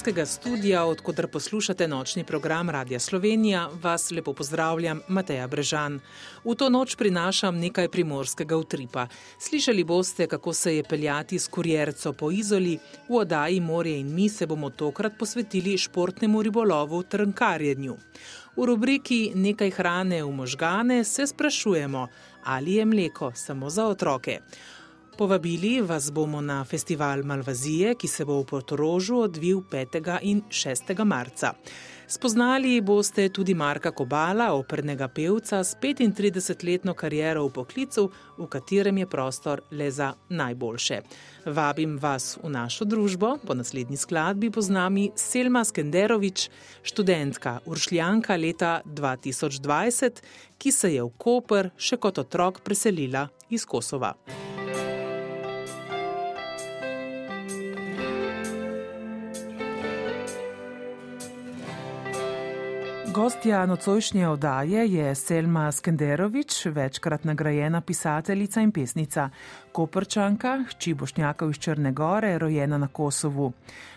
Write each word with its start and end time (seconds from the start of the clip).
Koperskega 0.00 0.26
studia, 0.26 0.84
odkudar 0.84 1.26
poslušate 1.28 1.88
nočni 1.88 2.24
program 2.24 2.70
Radia 2.70 2.98
Slovenija, 2.98 3.68
vas 3.82 4.10
lepo 4.10 4.32
pozdravljam, 4.32 5.02
Mateja 5.08 5.46
Brežan. 5.46 5.98
V 6.44 6.54
to 6.54 6.70
noč 6.72 6.94
prinašam 6.96 7.58
nekaj 7.60 7.88
primorskega 7.88 8.56
utripa. 8.56 9.06
Slišali 9.38 9.84
boste, 9.84 10.26
kako 10.26 10.52
se 10.52 10.76
je 10.76 10.84
peljati 10.84 11.38
s 11.38 11.48
kurjerco 11.48 12.12
po 12.12 12.30
izoli, 12.30 12.78
v 13.08 13.14
oddaji 13.14 13.60
Morje 13.60 14.00
in 14.00 14.14
mi 14.14 14.28
se 14.28 14.46
bomo 14.46 14.70
tokrat 14.70 15.18
posvetili 15.18 15.78
športnemu 15.78 16.42
ribolovu 16.42 17.02
trnkarjenju. 17.02 17.96
V 18.56 18.66
rubriki 18.66 19.32
Nekaj 19.34 19.70
hrane 19.70 20.24
v 20.24 20.32
možgane 20.32 21.04
se 21.04 21.26
sprašujemo, 21.26 22.08
ali 22.44 22.74
je 22.74 22.84
mleko 22.84 23.32
samo 23.34 23.70
za 23.70 23.86
otroke. 23.86 24.40
Povabili 25.20 25.80
vas 25.80 26.10
bomo 26.10 26.40
na 26.40 26.64
festival 26.64 27.22
Malvazije, 27.24 27.94
ki 27.94 28.08
se 28.08 28.24
bo 28.24 28.38
v 28.40 28.44
Portorožu 28.48 29.18
odvil 29.20 29.60
5. 29.60 30.18
in 30.22 30.40
6. 30.48 31.04
marca. 31.04 31.52
Spoznali 32.08 32.80
boste 32.80 33.28
tudi 33.28 33.54
Marka 33.54 33.90
Kobala, 33.92 34.54
opernega 34.54 35.08
pevca 35.08 35.60
s 35.64 35.76
35-letno 35.76 36.94
kariero 36.94 37.44
v 37.46 37.52
poklicu, 37.52 38.08
v 38.38 38.46
katerem 38.48 38.98
je 38.98 39.06
prostor 39.06 39.60
le 39.70 39.90
za 39.90 40.14
najboljše. 40.28 41.02
Vabim 41.46 41.98
vas 41.98 42.38
v 42.42 42.48
našo 42.48 42.84
družbo, 42.84 43.36
po 43.46 43.54
naslednji 43.54 43.96
skladbi 43.96 44.48
bo 44.48 44.62
z 44.62 44.72
nami 44.72 45.10
Selma 45.14 45.64
Skenderovič, 45.64 46.48
študentka 46.82 47.60
Uršljanka 47.66 48.36
leta 48.36 48.80
2020, 48.86 50.24
ki 50.56 50.72
se 50.72 50.94
je 50.94 51.04
v 51.04 51.12
Koper 51.12 51.70
še 51.76 52.00
kot 52.00 52.24
otrok 52.24 52.64
preselila 52.64 53.28
iz 53.50 53.68
Kosova. 53.68 54.16
Gostja 63.20 63.66
nocojšnje 63.66 64.28
oddaje 64.28 64.92
je 64.92 65.14
Selma 65.14 65.72
Skenderovič, 65.72 66.66
večkrat 66.66 67.24
nagrajena 67.24 67.80
pisateljica 67.80 68.60
in 68.60 68.72
pesnica, 68.72 69.28
koprčanka, 69.72 70.64
hči 70.68 70.94
Bošnjakov 70.94 71.50
iz 71.50 71.58
Črne 71.58 71.92
Gore, 71.92 72.38
rojena 72.38 72.78
na 72.78 72.88
Kosovu. 72.88 73.52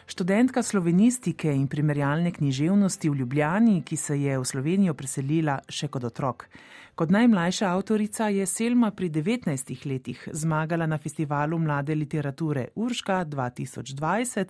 Študentka 0.05 0.63
slovenistike 0.63 1.55
in 1.55 1.67
primerjalne 1.67 2.31
književnosti 2.31 3.09
v 3.09 3.15
Ljubljani, 3.15 3.81
ki 3.81 3.97
se 3.97 4.19
je 4.21 4.39
v 4.39 4.45
Slovenijo 4.45 4.93
preselila 4.93 5.59
še 5.69 5.87
kot 5.87 6.03
otrok. 6.03 6.49
Kot 6.95 7.09
najmlajša 7.09 7.69
avtorica 7.73 8.27
je 8.27 8.45
Selma 8.45 8.91
pri 8.91 9.09
19 9.09 9.85
letih 9.85 10.29
zmagala 10.31 10.85
na 10.85 10.97
festivalu 10.97 11.57
mlade 11.59 11.95
literature 11.95 12.67
Urška 12.75 13.25
2020 13.25 14.45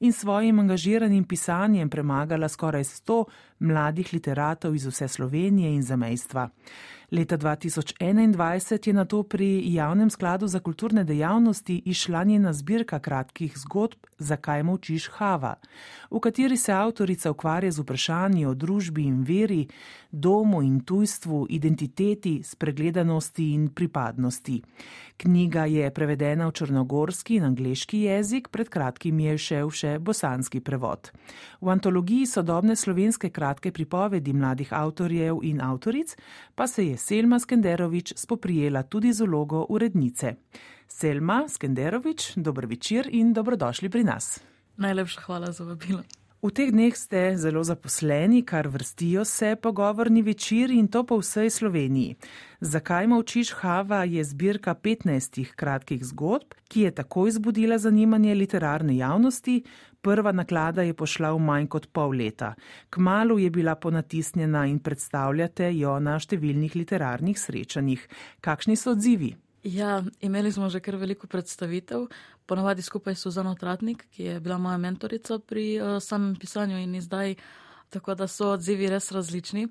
in 0.00 0.12
svojim 0.12 0.58
angažiranim 0.58 1.24
pisanjem 1.24 1.90
premagala 1.90 2.48
skoraj 2.48 2.84
100 2.84 3.24
mladih 3.58 4.12
literatov 4.12 4.74
iz 4.74 4.86
vse 4.86 5.08
Slovenije 5.08 5.74
in 5.74 5.82
zamejstva. 5.82 6.48
Leta 7.10 7.38
2021 7.38 8.86
je 8.88 8.92
na 8.92 9.04
to 9.04 9.22
pri 9.22 9.74
Javnem 9.74 10.10
skladu 10.10 10.46
za 10.46 10.60
kulturne 10.60 11.04
dejavnosti 11.04 11.82
išla 11.84 12.24
njena 12.24 12.52
zbirka 12.52 12.98
kratkih 12.98 13.58
zgodb 13.58 13.98
Zakaj 14.22 14.62
močiš 14.62 15.08
Hava, 15.16 15.54
v 16.10 16.20
kateri 16.20 16.56
se 16.56 16.72
avtorica 16.72 17.30
ukvarja 17.30 17.70
z 17.72 17.82
vprašanji 17.82 18.46
o 18.46 18.54
družbi 18.54 19.04
in 19.04 19.22
veri, 19.24 19.66
domu 20.12 20.62
in 20.62 20.80
tujstvu, 20.80 21.46
identiteti, 21.50 22.42
spregledanosti 22.44 23.52
in 23.54 23.68
pripadnosti. 23.68 24.62
Knjiga 25.16 25.64
je 25.64 25.90
prevedena 25.90 26.48
v 26.48 26.52
črnogorski 26.52 27.36
in 27.36 27.44
angliški 27.44 28.00
jezik, 28.06 28.48
pred 28.48 28.68
kratkim 28.68 29.20
je 29.20 29.38
šel 29.38 29.70
še 29.70 29.98
bosanski 29.98 30.60
prevod. 30.60 31.12
V 31.60 31.70
antologiji 31.70 32.26
sodobne 32.26 32.76
slovenske 32.76 33.30
kratke 33.30 33.72
pripovedi 33.72 34.32
mladih 34.32 34.72
avtorjev 34.72 35.40
in 35.42 35.60
avtoric 35.60 36.16
pa 36.54 36.66
se 36.66 36.86
je 36.86 36.96
Selma 36.96 37.38
Skenderovič 37.38 38.14
spoprijela 38.16 38.82
tudi 38.82 39.12
z 39.12 39.22
vlogo 39.22 39.66
urednice. 39.68 40.36
Selma 40.92 41.48
Skenderovič, 41.48 42.32
dober 42.36 42.66
večer 42.66 43.08
in 43.10 43.32
dobrodošli 43.32 43.88
pri 43.88 44.04
nas. 44.04 44.40
Najlepša 44.76 45.20
hvala 45.20 45.52
za 45.52 45.64
vabilo. 45.64 46.02
V 46.42 46.50
teh 46.50 46.70
dneh 46.74 46.92
ste 46.96 47.38
zelo 47.38 47.62
zaposleni, 47.64 48.42
kar 48.42 48.68
vrstijo 48.68 49.24
se 49.24 49.56
pogovorni 49.56 50.22
večeri 50.22 50.76
in 50.78 50.88
to 50.88 51.04
po 51.06 51.16
vsej 51.18 51.50
Sloveniji. 51.50 52.16
Zakaj 52.60 53.06
močiš 53.06 53.52
Hava 53.52 54.04
je 54.04 54.24
zbirka 54.24 54.74
15 54.74 55.54
kratkih 55.56 56.04
zgodb, 56.04 56.54
ki 56.68 56.80
je 56.80 56.90
takoj 56.90 57.30
zbudila 57.30 57.78
zanimanje 57.78 58.34
literarne 58.34 58.96
javnosti. 58.96 59.62
Prva 60.00 60.32
naklada 60.32 60.82
je 60.82 60.94
pošla 60.94 61.32
v 61.32 61.38
manj 61.38 61.66
kot 61.66 61.86
pol 61.92 62.10
leta. 62.10 62.54
Kmalu 62.90 63.38
je 63.38 63.50
bila 63.50 63.74
ponatisnjena 63.74 64.66
in 64.66 64.78
predstavljate 64.78 65.70
jo 65.78 65.96
na 65.98 66.18
številnih 66.18 66.76
literarnih 66.76 67.38
srečanjih. 67.38 68.08
Kakšni 68.40 68.76
so 68.76 68.92
odzivi? 68.92 69.32
Ja, 69.62 70.02
imeli 70.20 70.52
smo 70.52 70.68
že 70.68 70.80
kar 70.80 70.96
veliko 70.96 71.26
predstavitev, 71.26 72.08
ponavadi 72.46 72.82
skupaj 72.82 73.14
s 73.14 73.22
Suzano 73.22 73.54
Tratnik, 73.54 74.06
ki 74.10 74.22
je 74.22 74.40
bila 74.40 74.58
moja 74.58 74.76
mentorica 74.76 75.38
pri 75.38 75.78
uh, 75.78 76.02
samem 76.02 76.34
pisanju 76.36 76.78
in 76.82 76.94
izdaj, 76.94 77.34
tako 77.90 78.14
da 78.14 78.26
so 78.26 78.52
odzivi 78.56 78.90
res 78.90 79.12
različni, 79.12 79.68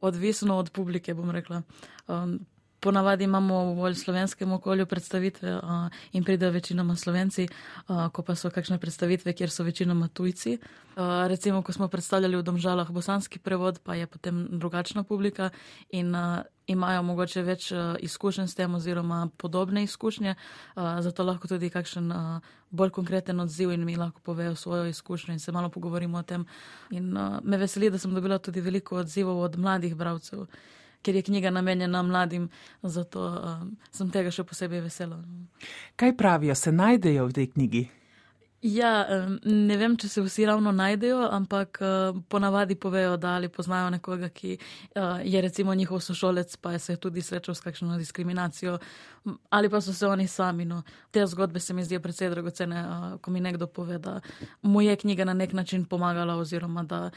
odvisno 0.00 0.56
od 0.56 0.70
publike, 0.72 1.14
bom 1.14 1.30
rekla. 1.30 1.62
Um, 2.08 2.38
ponavadi 2.80 3.24
imamo 3.24 3.72
v 3.72 3.74
bolj 3.76 3.94
slovenskem 3.94 4.52
okolju 4.52 4.86
predstavitve 4.86 5.54
uh, 5.56 5.88
in 6.12 6.24
pridejo 6.24 6.52
večinoma 6.52 6.96
slovenci, 6.96 7.48
uh, 7.48 8.08
ko 8.12 8.22
pa 8.22 8.36
so 8.36 8.50
kakšne 8.50 8.78
predstavitve, 8.78 9.32
kjer 9.32 9.50
so 9.50 9.64
večinoma 9.64 10.08
tujci. 10.08 10.56
Uh, 10.56 11.24
recimo, 11.28 11.62
ko 11.62 11.72
smo 11.72 11.88
predstavljali 11.88 12.36
v 12.36 12.42
Domžalah 12.42 12.90
bosanski 12.90 13.38
prevod, 13.38 13.80
pa 13.84 13.94
je 13.94 14.06
potem 14.06 14.46
drugačna 14.50 15.04
publika 15.04 15.50
in 15.90 16.14
uh, 16.14 16.44
imajo 16.66 17.02
mogoče 17.02 17.42
več 17.42 17.70
uh, 17.72 17.96
izkušenj 18.00 18.46
s 18.46 18.54
tem 18.54 18.74
oziroma 18.74 19.28
podobne 19.36 19.82
izkušnje, 19.84 20.34
uh, 20.34 20.82
zato 21.00 21.24
lahko 21.24 21.48
tudi 21.48 21.70
kakšen 21.70 22.12
uh, 22.12 22.52
bolj 22.70 22.90
konkreten 22.90 23.40
odziv 23.40 23.72
in 23.72 23.84
mi 23.84 23.96
lahko 23.96 24.20
povejo 24.20 24.54
svojo 24.54 24.86
izkušnjo 24.86 25.32
in 25.32 25.40
se 25.40 25.52
malo 25.52 25.68
pogovorimo 25.68 26.18
o 26.18 26.22
tem. 26.22 26.46
In 26.90 27.16
uh, 27.16 27.38
me 27.42 27.56
veseli, 27.56 27.90
da 27.90 27.98
sem 27.98 28.14
dobila 28.14 28.38
tudi 28.38 28.60
veliko 28.60 28.96
odzivov 28.96 29.40
od 29.40 29.58
mladih 29.58 29.96
bravcev 29.96 30.46
ker 31.04 31.14
je 31.14 31.22
knjiga 31.22 31.50
namenjena 31.50 32.02
mladim, 32.02 32.48
zato 32.82 33.26
uh, 33.26 33.66
sem 33.92 34.10
tega 34.10 34.30
še 34.32 34.44
posebej 34.48 34.80
vesela. 34.86 35.20
Kaj 36.00 36.16
pravijo, 36.16 36.56
se 36.56 36.72
najdejo 36.72 37.26
v 37.28 37.36
tej 37.36 37.50
knjigi? 37.52 37.82
Ja, 38.64 39.04
ne 39.44 39.76
vem, 39.76 39.92
če 40.00 40.08
se 40.08 40.22
vsi 40.24 40.46
ravno 40.48 40.70
najdejo, 40.72 41.18
ampak 41.36 41.82
uh, 41.84 42.16
ponavadi 42.32 42.78
povejo, 42.80 43.18
da 43.20 43.34
ali 43.36 43.50
poznajo 43.52 43.90
nekoga, 43.92 44.30
ki 44.32 44.54
uh, 44.56 45.20
je 45.20 45.42
recimo 45.44 45.74
njihov 45.76 46.00
sošolec, 46.00 46.56
pa 46.56 46.72
je 46.72 46.78
se 46.78 46.96
tudi 46.96 47.20
srečal 47.22 47.54
s 47.54 47.60
kakšno 47.60 47.98
diskriminacijo, 48.00 48.78
ali 49.50 49.68
pa 49.68 49.82
so 49.84 49.92
se 49.92 50.08
oni 50.08 50.24
sami. 50.26 50.64
No. 50.64 50.80
Te 51.10 51.26
zgodbe 51.26 51.60
se 51.60 51.76
mi 51.76 51.84
zdijo 51.84 52.00
predvsej 52.00 52.30
dragocene, 52.32 52.86
uh, 52.88 53.20
ko 53.20 53.30
mi 53.30 53.44
nekdo 53.44 53.66
pove, 53.66 53.98
da 53.98 54.20
mu 54.62 54.80
je 54.80 54.96
knjiga 54.96 55.28
na 55.28 55.34
nek 55.34 55.52
način 55.52 55.84
pomagala 55.84 56.36
oziroma 56.40 56.82
da 56.82 57.10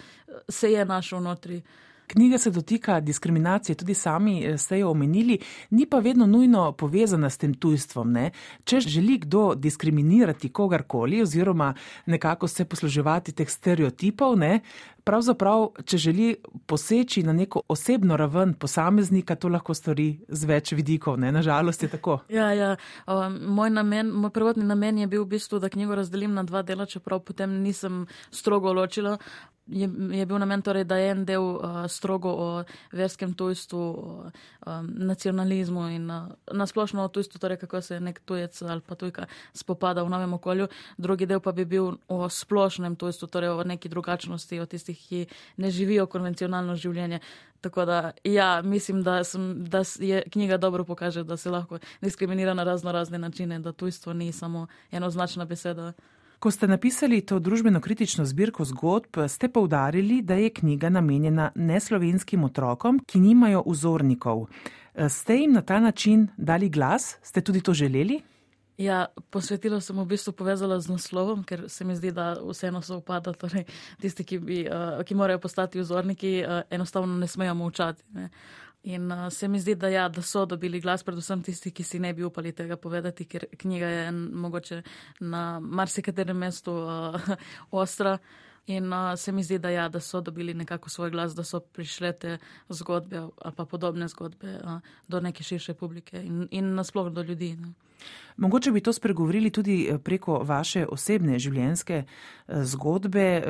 se 0.50 0.72
je 0.72 0.86
našel 0.86 1.24
notri. 1.24 1.62
Knjiga 2.08 2.38
se 2.38 2.52
dotika 2.52 3.00
diskriminacije, 3.00 3.76
tudi 3.76 3.94
sami 3.94 4.46
eh, 4.46 4.58
ste 4.58 4.80
jo 4.80 4.92
omenili, 4.92 5.40
ni 5.70 5.86
pa 5.86 6.00
vedno 6.00 6.26
nujno 6.26 6.72
povezana 6.72 7.30
s 7.30 7.38
tem 7.38 7.54
tujstvom. 7.54 8.12
Ne? 8.12 8.32
Če 8.64 8.80
želi 8.80 9.18
kdo 9.18 9.56
diskriminirati 9.56 10.50
kogarkoli 10.50 11.22
oziroma 11.22 11.74
nekako 12.06 12.48
se 12.48 12.66
posluževati 12.66 13.32
teh 13.32 13.50
stereotipov, 13.50 14.38
ne? 14.38 14.60
pravzaprav, 15.04 15.70
če 15.88 15.98
želi 15.98 16.28
poseči 16.68 17.24
na 17.24 17.34
neko 17.34 17.62
osebno 17.68 18.18
raven 18.18 18.54
posameznika, 18.54 19.36
to 19.36 19.48
lahko 19.52 19.74
stori 19.74 20.08
z 20.28 20.50
več 20.50 20.72
vidikov. 20.76 21.20
Ne? 21.20 21.32
Nažalost 21.32 21.84
je 21.84 21.90
tako. 21.92 22.20
Ja, 22.30 22.50
ja. 22.54 22.74
Moj, 23.08 23.72
namen, 23.72 24.12
moj 24.12 24.34
prvotni 24.36 24.68
namen 24.68 25.00
je 25.04 25.08
bil 25.08 25.24
v 25.24 25.38
bistvu, 25.38 25.60
da 25.64 25.72
knjigo 25.72 25.96
razdelim 25.96 26.36
na 26.36 26.44
dva 26.44 26.64
dela, 26.64 26.86
čeprav 26.86 27.24
potem 27.24 27.62
nisem 27.64 28.06
strogo 28.32 28.74
ločila 28.74 29.18
je, 29.68 29.90
je 30.12 30.26
bil 30.26 30.40
namen 30.40 30.62
torej, 30.62 30.84
da 30.84 30.98
je 30.98 31.12
en 31.12 31.26
del 31.26 31.44
uh, 31.44 31.86
strogo 31.88 32.30
o 32.30 32.64
verskem 32.92 33.34
tujstvu, 33.34 33.80
o 33.80 34.30
um, 34.66 34.90
nacionalizmu 35.10 35.88
in 35.90 36.10
uh, 36.12 36.30
nasplošno 36.52 37.04
o 37.04 37.08
tujstvu, 37.08 37.40
torej 37.40 37.58
kako 37.58 37.82
se 37.82 38.00
nek 38.00 38.20
tujec 38.26 38.62
ali 38.62 38.82
pa 38.82 38.96
tujka 38.96 39.26
spopada 39.54 40.04
v 40.04 40.10
novem 40.10 40.34
okolju, 40.34 40.68
drugi 40.98 41.26
del 41.26 41.40
pa 41.40 41.52
bi 41.52 41.66
bil 41.66 41.98
o 42.08 42.30
splošnem 42.30 42.96
tujstvu, 42.96 43.28
torej 43.28 43.50
o 43.50 43.64
neki 43.64 43.90
drugačnosti, 43.90 44.60
o 44.60 44.66
tistih, 44.66 44.98
ki 44.98 45.26
ne 45.58 45.72
živijo 45.72 46.08
konvencionalno 46.08 46.76
življenje. 46.76 47.20
Tako 47.62 47.86
da, 47.86 48.12
ja, 48.24 48.62
mislim, 48.62 49.04
da, 49.04 49.24
sem, 49.24 49.66
da 49.66 49.84
je 50.00 50.24
knjiga 50.30 50.58
dobro 50.58 50.84
pokaže, 50.84 51.24
da 51.24 51.38
se 51.38 51.50
lahko 51.50 51.80
diskriminira 52.02 52.54
na 52.54 52.64
razno 52.64 52.92
razne 52.92 53.18
načine, 53.18 53.60
da 53.60 53.72
tujstvo 53.72 54.14
ni 54.14 54.32
samo 54.32 54.68
enoznačna 54.92 55.46
beseda. 55.46 55.94
Ko 56.40 56.52
ste 56.52 56.68
napisali 56.68 57.24
to 57.26 57.40
družbeno 57.40 57.82
kritično 57.82 58.26
zbirko 58.26 58.66
zgodb, 58.66 59.18
ste 59.28 59.50
povdarili, 59.50 60.22
da 60.22 60.36
je 60.38 60.52
knjiga 60.54 60.90
namenjena 60.90 61.52
neslovenskim 61.56 62.44
otrokom, 62.44 63.00
ki 63.06 63.20
nimajo 63.20 63.64
vzornikov. 63.66 64.46
Ste 65.10 65.40
jim 65.40 65.54
na 65.58 65.62
ta 65.62 65.80
način 65.80 66.28
dali 66.38 66.70
glas? 66.70 67.18
Ste 67.22 67.42
tudi 67.42 67.62
to 67.62 67.74
želeli? 67.74 68.22
Ja, 68.78 69.08
posvetilo 69.30 69.80
sem 69.82 69.98
v 69.98 70.06
bistvu 70.06 70.36
povezala 70.38 70.78
z 70.80 70.94
naslovom, 70.94 71.42
ker 71.44 71.66
se 71.70 71.86
mi 71.86 71.96
zdi, 71.98 72.12
da 72.14 72.36
vseeno 72.38 72.82
se 72.86 72.94
upada. 72.94 73.34
Torej, 73.34 73.66
tisti, 74.02 74.22
ki, 74.24 74.38
bi, 74.38 74.60
uh, 74.70 75.02
ki 75.02 75.18
morajo 75.18 75.42
postati 75.42 75.82
vzorniki, 75.82 76.44
uh, 76.46 76.62
enostavno 76.70 77.18
ne 77.18 77.28
smejo 77.28 77.56
molčati. 77.58 78.06
Ne. 78.14 78.30
In 78.88 79.12
uh, 79.12 79.30
se 79.30 79.48
mi 79.48 79.60
zdi, 79.60 79.76
da, 79.76 79.88
ja, 79.88 80.10
da 80.10 80.22
so 80.22 80.46
dobili 80.46 80.80
glas, 80.80 81.04
predvsem 81.04 81.42
tisti, 81.44 81.74
ki 81.76 81.84
si 81.84 82.00
ne 82.00 82.14
bi 82.16 82.24
upali 82.24 82.54
tega 82.56 82.78
povedati, 82.80 83.26
ker 83.28 83.44
knjiga 83.60 83.88
je 83.88 84.12
mogoče 84.12 84.82
na 85.20 85.60
marsikaterem 85.60 86.38
mestu 86.38 86.72
uh, 86.72 87.32
ostra. 87.84 88.18
In 88.68 88.94
uh, 88.94 89.12
se 89.20 89.32
mi 89.32 89.44
zdi, 89.44 89.58
da, 89.60 89.70
ja, 89.70 89.90
da 89.90 90.00
so 90.00 90.22
dobili 90.22 90.54
nekako 90.54 90.90
svoj 90.90 91.12
glas, 91.12 91.36
da 91.36 91.44
so 91.44 91.60
prišle 91.60 92.14
te 92.14 92.38
zgodbe 92.70 93.18
ali 93.18 93.56
pa 93.56 93.66
podobne 93.66 94.08
zgodbe 94.08 94.56
uh, 94.64 94.80
do 95.08 95.20
neke 95.20 95.44
širše 95.44 95.74
publike 95.74 96.24
in, 96.24 96.48
in 96.52 96.74
nasploh 96.76 97.12
do 97.12 97.22
ljudi. 97.22 97.56
Ne. 97.56 97.74
Mogoče 98.38 98.72
bi 98.72 98.82
to 98.82 98.94
spregovorili 98.94 99.50
tudi 99.50 99.88
eh, 99.90 99.98
preko 99.98 100.40
vaše 100.44 100.86
osebne 100.86 101.40
življenjske 101.40 102.04
zgodbe. 102.48 103.44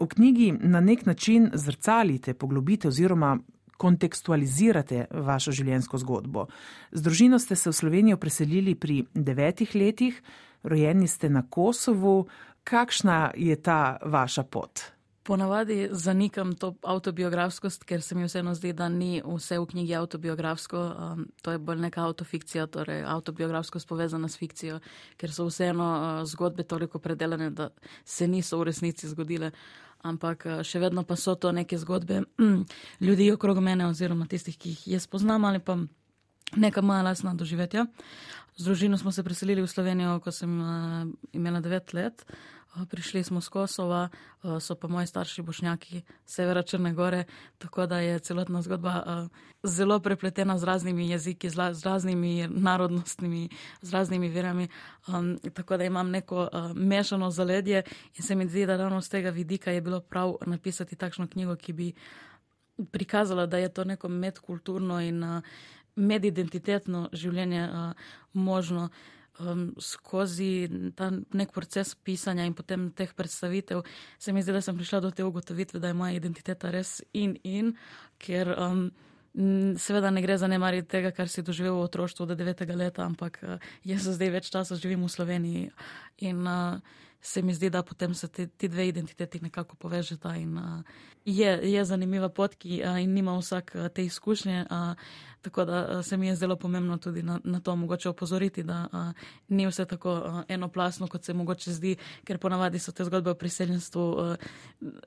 V 0.00 0.06
knjigi 0.06 0.52
na 0.52 0.80
nek 0.80 1.06
način 1.06 1.50
zrcalite, 1.54 2.34
poglobite 2.34 2.88
oziroma 2.88 3.38
kontekstualizirate 3.80 5.06
vašo 5.10 5.54
življenjsko 5.56 6.00
zgodbo. 6.02 6.46
Z 6.92 7.06
družino 7.06 7.40
ste 7.40 7.56
se 7.56 7.70
v 7.70 7.78
Slovenijo 7.80 8.20
preselili 8.20 8.76
pri 8.76 9.02
devetih 9.14 9.74
letih, 9.74 10.20
rojeni 10.62 11.08
ste 11.08 11.32
na 11.32 11.46
Kosovu. 11.48 12.26
Kakšna 12.64 13.32
je 13.40 13.56
ta 13.56 13.96
vaša 14.04 14.44
pot? 14.44 14.90
Ponavadi 15.24 15.88
zanikam 15.92 16.52
to 16.56 16.74
autobiografskost, 16.82 17.84
ker 17.84 18.02
se 18.02 18.14
mi 18.16 18.24
vseeno 18.24 18.54
zdi, 18.56 18.72
da 18.72 18.88
ni 18.88 19.20
vse 19.24 19.58
v 19.60 19.66
knjigi 19.72 19.94
autobiografsko. 19.94 20.80
Um, 20.80 21.26
to 21.42 21.52
je 21.52 21.60
bolj 21.60 21.80
neka 21.84 22.04
autofikcija, 22.04 22.66
torej 22.66 23.04
autobiografskost 23.06 23.88
povezana 23.88 24.28
s 24.28 24.40
fikcijo, 24.40 24.80
ker 25.20 25.32
so 25.32 25.46
vseeno 25.48 25.88
uh, 25.92 26.24
zgodbe 26.28 26.64
toliko 26.64 26.98
predelane, 26.98 27.50
da 27.50 27.68
se 28.04 28.28
niso 28.28 28.58
v 28.58 28.68
resnici 28.72 29.08
zgodile. 29.08 29.52
Ampak 30.06 30.46
uh, 30.46 30.60
še 30.64 30.80
vedno 30.80 31.04
pa 31.04 31.16
so 31.20 31.34
to 31.36 31.52
neke 31.52 31.78
zgodbe 31.78 32.22
mm, 32.40 32.60
ljudi 33.04 33.30
okrog 33.32 33.60
mene 33.60 33.88
oziroma 33.90 34.26
tistih, 34.26 34.56
ki 34.56 34.74
jih 34.74 34.86
jaz 34.96 35.06
poznam 35.10 35.44
ali 35.44 35.60
pa 35.60 35.76
neka 36.56 36.82
moja 36.82 37.02
lasna 37.06 37.34
doživetja. 37.34 37.86
Z 38.56 38.64
družino 38.64 38.98
smo 38.98 39.12
se 39.12 39.22
preselili 39.22 39.62
v 39.62 39.70
Slovenijo, 39.70 40.18
ko 40.24 40.32
sem 40.32 40.56
uh, 40.60 41.04
imela 41.32 41.60
devet 41.60 41.94
let. 41.94 42.24
Prišli 42.70 43.24
smo 43.24 43.40
z 43.40 43.48
Kosova, 43.48 44.08
so 44.60 44.74
pa 44.74 44.88
moji 44.88 45.06
starši 45.06 45.42
bošnjaki 45.42 46.02
severa 46.26 46.62
Črne 46.62 46.92
Gore, 46.94 47.24
tako 47.58 47.86
da 47.86 47.98
je 47.98 48.18
celotna 48.18 48.62
zgodba 48.62 49.26
zelo 49.62 50.00
prepletena 50.00 50.58
z 50.58 50.64
raznimi 50.64 51.08
jeziki, 51.08 51.50
z, 51.50 51.56
raznimi 51.84 52.48
narodnostnimi, 52.48 53.48
z 53.82 53.92
raznimi 53.92 54.28
verami. 54.28 54.68
Tako 55.54 55.76
da 55.76 55.84
imam 55.84 56.10
neko 56.10 56.48
mešano 56.74 57.30
zaledje 57.30 57.82
in 58.14 58.22
se 58.22 58.34
mi 58.34 58.48
zdi, 58.48 58.66
da 58.66 58.76
ravno 58.76 59.00
z 59.00 59.08
tega 59.08 59.30
vidika 59.30 59.70
je 59.70 59.80
bilo 59.80 60.00
prav 60.00 60.36
napisati 60.46 60.96
takšno 60.96 61.26
knjigo, 61.26 61.56
ki 61.56 61.72
bi 61.72 61.92
prikazala, 62.90 63.46
da 63.46 63.58
je 63.58 63.68
to 63.68 63.84
neko 63.84 64.08
medkulturno 64.08 65.00
in 65.00 65.42
medidentitetno 65.96 67.08
življenje 67.12 67.68
možno 68.32 68.88
um, 69.38 69.74
skozi 69.78 70.68
ta 70.96 71.10
nek 71.10 71.52
proces 71.52 71.94
pisanja 71.94 72.44
in 72.44 72.54
potem 72.54 72.90
teh 72.96 73.12
predstavitev. 73.16 73.84
Se 74.18 74.32
mi 74.32 74.42
zdi, 74.42 74.52
da 74.52 74.62
sem 74.64 74.76
prišla 74.76 75.00
do 75.00 75.10
te 75.10 75.24
ugotovitve, 75.24 75.80
da 75.80 75.92
je 75.92 75.98
moja 75.98 76.16
identiteta 76.16 76.70
res 76.70 77.00
in 77.12 77.36
in, 77.44 77.74
ker 78.18 78.54
um, 78.56 78.88
seveda 79.78 80.10
ne 80.10 80.22
gre 80.22 80.38
za 80.38 80.48
nemariti 80.50 80.88
tega, 80.88 81.12
kar 81.14 81.28
si 81.28 81.42
doživel 81.46 81.78
v 81.78 81.86
otroštvu 81.86 82.26
do 82.26 82.34
devetega 82.34 82.74
leta, 82.74 83.04
ampak 83.06 83.38
uh, 83.42 83.70
jaz 83.84 84.08
zdaj 84.08 84.34
več 84.34 84.50
časa 84.50 84.78
živim 84.80 85.06
v 85.06 85.12
Sloveniji 85.14 85.70
in 86.26 86.42
uh, 86.46 86.80
se 87.20 87.42
mi 87.42 87.54
zdi, 87.54 87.70
da 87.70 87.82
potem 87.82 88.14
se 88.14 88.28
te, 88.28 88.46
ti 88.46 88.68
dve 88.68 88.88
identiteti 88.88 89.40
nekako 89.40 89.76
povežeta 89.76 90.36
in 90.36 90.58
uh, 90.58 90.82
je, 91.24 91.72
je 91.72 91.84
zanimiva 91.84 92.28
pot, 92.28 92.54
ki 92.54 92.82
uh, 92.84 92.96
nima 93.06 93.38
vsak 93.38 93.72
uh, 93.74 93.88
te 93.88 94.04
izkušnje. 94.04 94.66
Uh, 94.70 95.30
Tako 95.42 95.64
da 95.64 96.02
se 96.02 96.16
mi 96.16 96.26
je 96.26 96.34
zelo 96.36 96.56
pomembno 96.56 96.98
tudi 96.98 97.22
na, 97.22 97.40
na 97.44 97.60
to 97.60 97.76
mogoče 97.76 98.08
opozoriti, 98.08 98.62
da 98.62 98.88
a, 98.92 99.12
ni 99.48 99.66
vse 99.66 99.84
tako 99.84 100.10
a, 100.10 100.42
enoplasno, 100.48 101.06
kot 101.06 101.24
se 101.24 101.34
mogoče 101.34 101.72
zdi, 101.72 101.96
ker 102.24 102.38
ponavadi 102.38 102.78
so 102.78 102.92
te 102.92 103.04
zgodbe 103.04 103.30
o 103.30 103.34
priseljenstvu 103.34 104.02
a, 104.18 104.36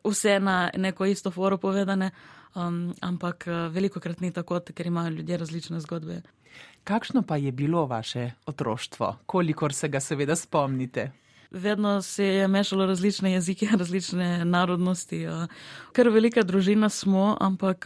vse 0.10 0.39
na 0.39 0.69
neko 0.77 1.06
isto 1.06 1.31
foro 1.31 1.57
povedane, 1.57 2.12
a, 2.54 2.71
ampak 3.01 3.48
a, 3.48 3.68
veliko 3.68 4.00
krat 4.00 4.21
ni 4.21 4.31
tako, 4.31 4.60
ker 4.74 4.88
imajo 4.88 5.10
ljudje 5.10 5.38
različne 5.38 5.80
zgodbe. 5.80 6.21
Kakšno 6.83 7.21
pa 7.21 7.38
je 7.38 7.51
bilo 7.51 7.86
vaše 7.86 8.31
otroštvo, 8.45 9.18
kolikor 9.25 9.74
se 9.74 9.88
ga 9.88 10.00
seveda 10.00 10.36
spomnite? 10.36 11.12
Vedno 11.53 12.01
se 12.01 12.25
je 12.25 12.47
mešalo 12.47 12.85
različne 12.85 13.33
jezike, 13.33 13.67
različne 13.79 14.45
narodnosti. 14.45 15.25
Ker 15.94 16.09
velika 16.09 16.44
družina 16.44 16.89
smo, 16.89 17.38
ampak 17.39 17.85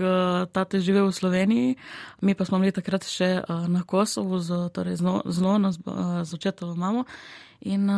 tate 0.51 0.79
žive 0.79 1.01
v 1.01 1.11
Sloveniji, 1.11 1.75
mi 2.21 2.35
pa 2.35 2.45
smo 2.45 2.59
bili 2.59 2.71
takrat 2.71 3.05
še 3.05 3.41
na 3.67 3.83
Kosovu, 3.83 4.39
z, 4.39 4.69
torej 4.73 4.95
zelo 4.97 5.57
nas 5.59 5.79
z 6.23 6.33
očetovo 6.33 6.75
mamo. 6.75 7.03
In 7.61 7.89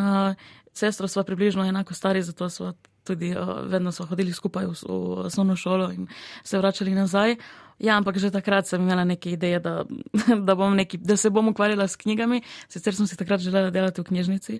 sestro 0.73 1.07
sva 1.07 1.23
približno 1.23 1.65
enako 1.65 1.93
stari, 1.93 2.23
zato 2.23 2.49
sva 2.49 2.73
tudi 3.03 3.33
vedno 3.65 3.91
sva 3.91 4.05
hodili 4.05 4.33
skupaj 4.33 4.65
v, 4.65 4.73
v 4.85 5.25
osnovno 5.25 5.55
šolo 5.55 5.91
in 5.91 6.07
se 6.43 6.57
vračali 6.57 6.93
nazaj. 6.95 7.35
Ja, 7.79 7.95
ampak 7.95 8.19
že 8.19 8.27
takrat 8.31 8.67
sem 8.67 8.81
imela 8.81 9.05
neke 9.07 9.31
ideje, 9.31 9.59
da, 9.63 9.86
da, 10.48 10.55
neki, 10.69 10.98
da 11.00 11.17
se 11.17 11.29
bom 11.29 11.48
ukvarjala 11.48 11.88
s 11.88 11.95
knjigami. 11.95 12.41
Sicer 12.67 12.95
sem 12.95 13.07
si 13.07 13.17
takrat 13.17 13.39
želela 13.39 13.71
delati 13.71 14.01
v 14.01 14.12
knjižnici. 14.12 14.59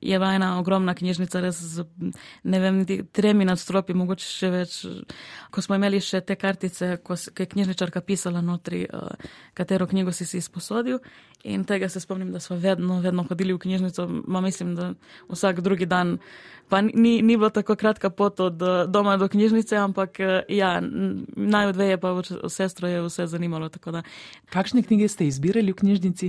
Je 0.00 0.18
bila 0.18 0.34
ena 0.34 0.52
ogromna 0.58 0.94
knjižnica, 0.94 1.40
res 1.42 1.58
z 1.58 1.84
ne 2.44 2.60
vem, 2.60 2.84
tremi 3.12 3.44
nadstropi, 3.44 3.94
mogoče 3.94 4.26
še 4.26 4.50
več. 4.54 4.76
Ko 5.50 5.64
smo 5.66 5.74
imeli 5.74 5.98
še 6.00 6.22
te 6.22 6.38
kartice, 6.38 6.96
ko 7.02 7.18
je 7.18 7.48
knjižničarka 7.50 8.00
pisala 8.06 8.40
notri, 8.40 8.84
uh, 8.86 9.10
katero 9.54 9.90
knjigo 9.90 10.14
si 10.14 10.24
si 10.24 10.38
izposodil. 10.38 11.02
In 11.44 11.64
tega 11.64 11.88
se 11.88 12.00
spomnim, 12.00 12.32
da 12.32 12.40
smo 12.40 12.56
vedno, 12.60 13.00
vedno 13.00 13.24
hodili 13.24 13.54
v 13.56 13.58
knjižnico. 13.58 14.06
Ma 14.28 14.40
mislim, 14.40 14.74
da 14.76 14.92
vsak 15.28 15.60
drugi 15.60 15.86
dan. 15.86 16.18
Pa 16.68 16.80
ni, 16.80 17.22
ni 17.22 17.36
bilo 17.36 17.50
tako 17.50 17.74
kratka 17.76 18.10
pot 18.10 18.40
od 18.40 18.60
doma 18.88 19.16
do 19.16 19.28
knjižnice, 19.28 19.76
ampak 19.76 20.20
ja, 20.48 20.80
najodveje 21.36 21.96
pa 21.98 22.12
vse 22.44 22.59
sestro 22.60 22.88
je 22.88 23.00
vse 23.06 23.26
zanimalo. 23.32 23.72
Kakšne 24.52 24.84
knjige 24.84 25.08
ste 25.08 25.28
izbirali 25.30 25.72
v 25.72 25.80
knjižnici? 25.80 26.28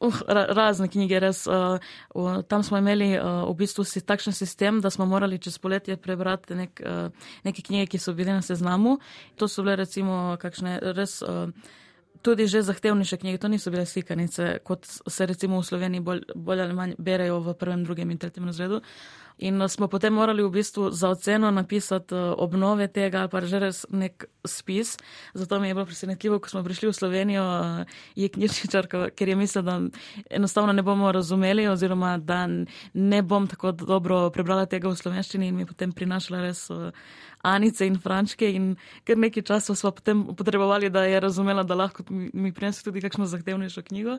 Uh, 0.00 0.16
ra 0.24 0.46
razne 0.56 0.88
knjige, 0.88 1.18
res. 1.20 1.44
Uh, 1.44 1.76
uh, 2.16 2.40
tam 2.48 2.62
smo 2.64 2.78
imeli 2.80 3.12
uh, 3.18 3.44
v 3.50 3.56
bistvu 3.58 3.84
si 3.84 4.00
takšen 4.00 4.32
sistem, 4.32 4.80
da 4.80 4.88
smo 4.88 5.04
morali 5.04 5.36
čez 5.36 5.58
poletje 5.60 5.98
prebrati 6.00 6.56
nek, 6.56 6.80
uh, 6.80 7.28
neke 7.44 7.60
knjige, 7.60 7.90
ki 7.92 8.00
so 8.00 8.16
bile 8.16 8.32
na 8.32 8.40
seznamu. 8.40 8.96
To 9.36 9.48
so 9.48 9.60
bile 9.60 9.76
recimo 9.84 10.36
kakšne 10.40 10.80
res. 10.96 11.20
Uh, 11.22 11.52
Tudi 12.20 12.44
že 12.44 12.60
zahtevnejše 12.60 13.16
knjige, 13.16 13.38
to 13.40 13.48
niso 13.48 13.70
bile 13.72 13.86
slikanice, 13.88 14.58
kot 14.60 14.84
se 14.84 15.24
recimo 15.24 15.56
v 15.56 15.64
Sloveniji 15.64 16.04
bolj, 16.04 16.20
bolj 16.36 16.60
ali 16.66 16.74
manj 16.76 16.92
berejo 17.00 17.38
v 17.40 17.54
prvem, 17.56 17.80
drugem 17.80 18.12
in 18.12 18.20
tretjem 18.20 18.44
razredu. 18.44 18.82
Uh, 18.84 19.29
In 19.40 19.68
smo 19.68 19.88
potem 19.88 20.12
morali 20.12 20.44
v 20.44 20.52
bistvu 20.52 20.90
za 20.92 21.08
oceno 21.08 21.50
napisati 21.50 22.14
eh, 22.14 22.18
obnove 22.36 22.88
tega 22.88 23.24
ali 23.24 23.28
pa 23.32 23.40
že 23.40 23.58
res 23.58 23.86
nek 23.88 24.28
spis. 24.44 24.96
Zato 25.34 25.60
mi 25.60 25.68
je 25.68 25.74
bilo 25.74 25.86
presenetljivo, 25.86 26.38
ko 26.38 26.48
smo 26.48 26.62
prišli 26.64 26.88
v 26.88 26.92
Slovenijo, 26.92 27.44
eh, 27.44 27.84
je 28.16 28.28
knjižničarka, 28.28 29.10
ker 29.16 29.28
je 29.28 29.36
mislila, 29.36 29.62
da 29.62 29.80
enostavno 30.30 30.72
ne 30.72 30.82
bomo 30.82 31.12
razumeli 31.12 31.68
oziroma 31.68 32.18
da 32.18 32.46
ne 32.94 33.22
bom 33.22 33.46
tako 33.46 33.72
dobro 33.72 34.30
prebrala 34.30 34.66
tega 34.66 34.88
v 34.88 34.96
slovenščini 34.96 35.48
in 35.48 35.56
mi 35.56 35.62
je 35.62 35.72
potem 35.72 35.92
prinašala 35.92 36.42
res 36.44 36.70
eh, 36.70 36.92
Anice 37.42 37.86
in 37.86 37.96
Frančke 37.96 38.44
in 38.44 38.76
ker 39.04 39.16
nekaj 39.16 39.42
časa 39.42 39.74
smo 39.74 39.90
potem 39.90 40.36
potrebovali, 40.36 40.90
da 40.90 41.04
je 41.08 41.20
razumela, 41.20 41.62
da 41.62 41.74
lahko 41.74 42.04
mi 42.10 42.52
prinese 42.52 42.84
tudi 42.84 43.00
kakšno 43.00 43.24
zahtevnejšo 43.24 43.82
knjigo. 43.88 44.18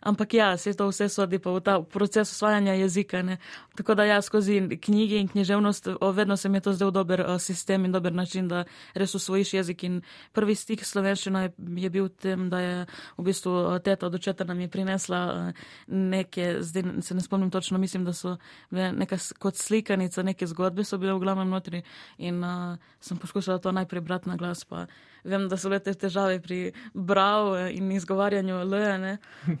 Ampak 0.00 0.34
ja, 0.34 0.56
se 0.56 0.74
to 0.74 0.88
vse 0.88 1.08
sodi 1.08 1.38
pa 1.38 1.50
v 1.50 1.60
ta 1.60 1.82
proces 1.82 2.32
osvajanja 2.32 2.74
jezika. 2.74 3.22
Ne. 3.22 3.38
Tako 3.76 3.94
da 3.94 4.04
ja, 4.04 4.22
skozi 4.22 4.78
knjige 4.82 5.18
in 5.18 5.28
književnost 5.28 5.88
vedno 6.14 6.36
se 6.36 6.48
mi 6.48 6.56
je 6.56 6.60
to 6.60 6.72
zdel 6.72 6.90
dober 6.90 7.24
sistem 7.38 7.84
in 7.84 7.92
dober 7.92 8.12
način, 8.12 8.48
da 8.48 8.64
res 8.94 9.14
usvojiš 9.14 9.54
jezik. 9.54 9.84
In 9.84 10.02
prvi 10.32 10.54
stik 10.54 10.84
s 10.84 10.90
slovenščino 10.90 11.40
je, 11.40 11.52
je 11.76 11.90
bil 11.90 12.08
tem, 12.08 12.48
da 12.50 12.60
je 12.60 12.86
v 13.18 13.22
bistvu 13.24 13.78
teta 13.84 14.06
od 14.06 14.14
očeta 14.14 14.44
nam 14.44 14.60
je 14.60 14.68
prinesla 14.68 15.52
neke, 15.86 16.56
zdaj 16.60 16.82
se 17.02 17.14
ne 17.14 17.20
spomnim 17.20 17.50
točno, 17.50 17.78
mislim, 17.78 18.04
da 18.04 18.12
so 18.12 18.36
neka 18.70 19.16
kot 19.38 19.56
slikanica, 19.56 20.22
neke 20.22 20.46
zgodbe 20.46 20.84
so 20.84 20.98
bile 20.98 21.14
v 21.14 21.24
glavnem 21.24 21.48
notri 21.48 21.82
in 22.18 22.44
uh, 22.44 22.76
sem 23.00 23.18
poskušala 23.18 23.58
to 23.58 23.72
najprej 23.72 24.00
brati 24.00 24.28
na 24.28 24.36
glas. 24.36 24.64
Pa, 24.64 24.86
vem, 25.26 25.48
da 25.48 25.58
so 25.58 25.70
bile 25.70 25.80
te 25.84 25.94
težave 25.94 26.38
pri 26.42 26.72
bravu 26.94 27.56
in 27.74 27.92
izgovarjanju 27.92 28.62
L. 28.64 28.76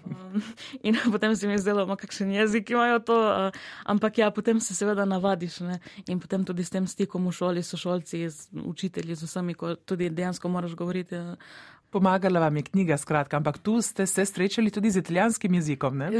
Um, 0.06 0.42
in 0.82 0.96
potem 1.10 1.36
se 1.36 1.46
mi 1.46 1.54
je 1.54 1.58
zdelo, 1.58 1.84
kakšen 1.96 2.30
jezik 2.32 2.70
imajo 2.70 2.98
to. 2.98 3.16
Uh, 3.16 3.60
ampak 3.84 4.18
ja, 4.18 4.30
potem 4.30 4.60
se 4.60 4.74
seveda 4.74 5.04
navadiš 5.04 5.60
ne? 5.60 5.78
in 6.08 6.20
potem 6.20 6.44
tudi 6.44 6.64
s 6.64 6.70
tem 6.70 6.86
stikom 6.86 7.26
v 7.28 7.32
šoli, 7.32 7.62
s 7.62 7.76
šolci, 7.76 8.28
z 8.30 8.48
učitelji, 8.64 9.14
z 9.14 9.28
vsemi, 9.28 9.54
ko 9.54 9.74
tudi 9.74 10.10
dejansko 10.10 10.48
moraš 10.48 10.74
govoriti 10.74 11.16
Pomagala 11.90 12.40
vam 12.40 12.56
je 12.56 12.62
knjiga, 12.62 12.96
skratka, 12.98 13.36
ampak 13.36 13.58
tu 13.58 13.82
ste 13.82 14.06
se 14.06 14.24
srečali 14.26 14.70
tudi 14.70 14.90
z 14.90 14.96
italijanskim 14.96 15.54
jezikom. 15.54 16.00
Ja, 16.00 16.10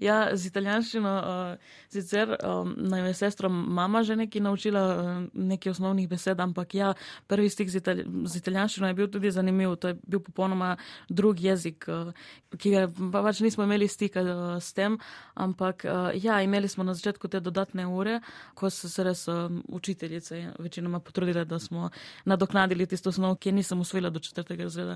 ja, 0.00 0.36
z 0.36 0.46
italijanščino. 0.46 1.12
Uh, 1.16 1.74
sicer 1.88 2.34
um, 2.34 2.74
naj 2.76 3.02
me 3.02 3.12
sestra 3.14 3.48
mama 3.48 4.02
že 4.02 4.16
nekaj 4.16 4.42
naučila, 4.42 4.82
uh, 4.82 5.28
nekaj 5.32 5.70
osnovnih 5.70 6.08
besed, 6.08 6.40
ampak 6.40 6.74
ja, 6.74 6.94
prvi 7.26 7.48
stik 7.50 7.70
z, 7.70 7.78
itali 7.78 8.06
z 8.26 8.40
italijanščino 8.42 8.90
je 8.90 8.94
bil 8.98 9.10
tudi 9.10 9.30
zanimiv. 9.30 9.76
To 9.76 9.94
je 9.94 9.98
bil 10.02 10.20
popolnoma 10.20 10.74
drug 11.08 11.40
jezik, 11.40 11.86
uh, 11.88 12.10
ki 12.58 12.74
ga 12.74 12.84
pa 12.90 13.22
pač 13.22 13.40
nismo 13.46 13.64
imeli 13.64 13.88
stika 13.88 14.26
uh, 14.26 14.44
s 14.58 14.74
tem. 14.74 14.98
Ampak 15.34 15.86
uh, 15.86 16.10
ja, 16.18 16.40
imeli 16.42 16.68
smo 16.68 16.84
na 16.84 16.94
začetku 16.98 17.30
te 17.30 17.40
dodatne 17.40 17.86
ure, 17.86 18.18
ko 18.58 18.70
so 18.74 18.90
se 18.90 19.06
res 19.06 19.28
uh, 19.30 19.46
učiteljice 19.68 20.42
večinoma 20.58 21.00
potrudile, 21.00 21.44
da 21.44 21.62
smo 21.62 21.90
nadoknadili 22.24 22.86
tisto 22.90 23.14
osnov, 23.14 23.38
ki 23.38 23.54
nisem 23.54 23.80
usvojila 23.80 24.10
do 24.10 24.18
četrtega 24.18 24.66
razreda. 24.66 24.95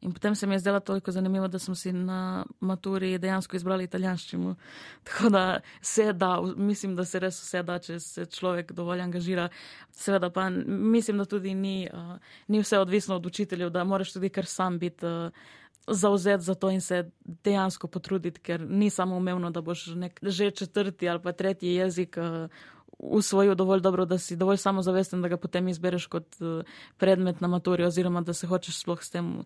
In 0.00 0.12
potem 0.12 0.34
se 0.34 0.46
mi 0.46 0.54
je 0.54 0.58
zdelo 0.58 0.80
toliko 0.80 1.10
zanimivo, 1.12 1.48
da 1.48 1.58
sem 1.58 1.74
si 1.74 1.92
na 1.92 2.44
maturi 2.60 3.18
dejansko 3.18 3.56
izbrala 3.56 3.82
italijanščino. 3.82 4.54
Tako 5.08 5.28
da 5.28 5.60
se 5.82 6.12
da, 6.12 6.40
mislim, 6.56 6.96
da 6.96 7.04
se 7.04 7.18
res 7.18 7.40
vse 7.42 7.62
da, 7.62 7.78
če 7.78 7.98
se 8.00 8.26
človek 8.26 8.72
dovolj 8.72 9.02
angažira. 9.02 9.48
Seveda 9.90 10.30
pa 10.30 10.48
mislim, 10.50 11.18
da 11.18 11.24
tudi 11.24 11.54
ni, 11.54 11.88
uh, 11.92 12.14
ni 12.46 12.62
vse 12.62 12.78
odvisno 12.78 13.16
od 13.16 13.26
učiteljev, 13.26 13.70
da 13.74 13.84
moraš 13.84 14.12
tudi 14.12 14.30
kar 14.30 14.46
sam 14.46 14.78
biti. 14.78 15.06
Uh, 15.06 15.56
Zauzeti 15.90 16.44
za 16.44 16.52
to 16.54 16.68
in 16.70 16.82
se 16.84 16.98
dejansko 17.24 17.88
potruditi, 17.88 18.40
ker 18.44 18.60
ni 18.60 18.90
samo 18.90 19.16
umevno, 19.16 19.48
da 19.50 19.62
boš 19.64 19.86
nek, 19.96 20.18
že 20.22 20.50
četrti 20.50 21.08
ali 21.08 21.22
pa 21.22 21.32
tretji 21.32 21.70
jezik 21.74 22.18
uh, 22.20 22.50
usvojil 22.98 23.54
dovolj 23.54 23.80
dobro, 23.80 24.04
da 24.04 24.18
si 24.18 24.36
dovolj 24.36 24.56
samozavesten, 24.56 25.22
da 25.22 25.28
ga 25.28 25.36
potem 25.36 25.68
izbereš 25.68 26.06
kot 26.06 26.40
uh, 26.40 26.62
predmet 26.96 27.40
na 27.40 27.48
maturi 27.48 27.84
oziroma 27.84 28.20
da 28.20 28.34
se 28.34 28.46
hočeš 28.46 28.80
sploh 28.80 29.02
s 29.02 29.10
tem 29.10 29.38
uh, 29.38 29.44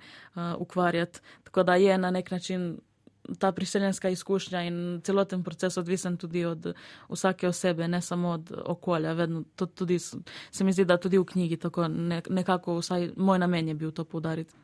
ukvarjati. 0.59 1.21
Tako 1.45 1.63
da 1.63 1.75
je 1.75 1.99
na 1.99 2.11
nek 2.11 2.31
način 2.31 2.79
ta 3.39 3.53
priseljenska 3.53 4.09
izkušnja 4.09 4.63
in 4.63 5.01
celoten 5.05 5.43
proces 5.43 5.77
odvisen 5.77 6.17
tudi 6.17 6.45
od 6.45 6.75
vsake 7.09 7.49
osebe, 7.49 7.89
ne 7.89 8.01
samo 8.01 8.29
od 8.29 8.53
okolja. 8.67 9.13
Vedno, 9.13 9.43
tudi, 9.75 9.99
se 10.51 10.65
mi 10.65 10.73
zdi, 10.73 10.85
da 10.85 10.97
tudi 10.97 11.19
v 11.19 11.25
knjigi 11.25 11.57
tako 11.57 11.89
nekako, 12.31 12.79
vsaj 12.79 13.11
moj 13.17 13.39
namen 13.39 13.69
je 13.69 13.75
bil 13.75 13.91
to 13.91 14.05
poudariti. 14.05 14.55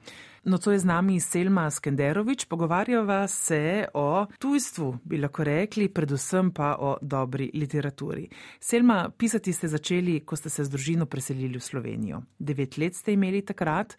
No, 0.44 0.58
to 0.58 0.72
je 0.72 0.78
z 0.78 0.84
nami 0.84 1.20
Selma 1.20 1.70
Skenderovič. 1.70 2.44
Pogovarjava 2.44 3.26
se 3.28 3.88
o 3.94 4.26
tujstvu, 4.38 4.98
bi 5.04 5.18
lahko 5.18 5.44
rekli, 5.44 5.88
predvsem 5.88 6.50
pa 6.50 6.76
o 6.80 6.96
dobri 7.02 7.50
literaturi. 7.54 8.28
Selma, 8.60 9.10
pisati 9.10 9.52
ste 9.52 9.68
začeli, 9.68 10.20
ko 10.20 10.36
ste 10.36 10.50
se 10.50 10.64
z 10.64 10.70
družino 10.70 11.06
preselili 11.06 11.58
v 11.58 11.62
Slovenijo. 11.62 12.22
Devet 12.38 12.78
let 12.78 12.96
ste 12.96 13.12
imeli 13.12 13.42
takrat. 13.42 13.98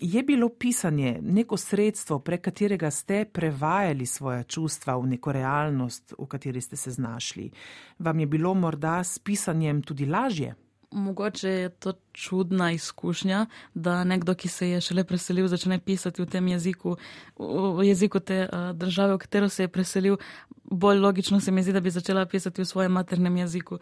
Je 0.00 0.22
bilo 0.22 0.48
pisanje 0.48 1.18
neko 1.22 1.56
sredstvo, 1.56 2.18
prek 2.18 2.44
katerega 2.44 2.90
ste 2.90 3.24
prevajali 3.24 4.06
svoje 4.06 4.44
čustva 4.44 4.94
v 4.96 5.06
neko 5.06 5.32
realnost, 5.32 6.14
v 6.18 6.26
kateri 6.26 6.60
ste 6.60 6.76
se 6.76 6.90
znašli? 6.90 7.50
Vam 7.98 8.20
je 8.20 8.26
bilo 8.26 8.54
morda 8.54 9.04
s 9.04 9.18
pisanjem 9.18 9.82
tudi 9.82 10.06
lažje? 10.06 10.54
Mogoče 10.90 11.48
je 11.48 11.68
to 11.68 11.92
čudna 12.12 12.70
izkušnja, 12.72 13.46
da 13.74 14.04
nekdo, 14.04 14.34
ki 14.34 14.48
se 14.48 14.68
je 14.70 14.80
šele 14.80 15.04
preselil, 15.04 15.48
začne 15.48 15.78
pisati 15.78 16.22
v 16.22 16.26
tem 16.26 16.48
jeziku, 16.48 16.96
v 17.38 17.84
jeziku 17.84 18.20
te 18.20 18.48
države, 18.74 19.14
v 19.14 19.18
katero 19.18 19.48
se 19.48 19.62
je 19.62 19.68
preselil. 19.68 20.16
Bolj 20.64 20.98
logično 20.98 21.40
se 21.40 21.50
mi 21.50 21.62
zdi, 21.62 21.72
da 21.72 21.80
bi 21.80 21.90
začela 21.90 22.26
pisati 22.26 22.62
v 22.62 22.66
svojem 22.66 22.92
maternem 22.92 23.36
jeziku. 23.36 23.78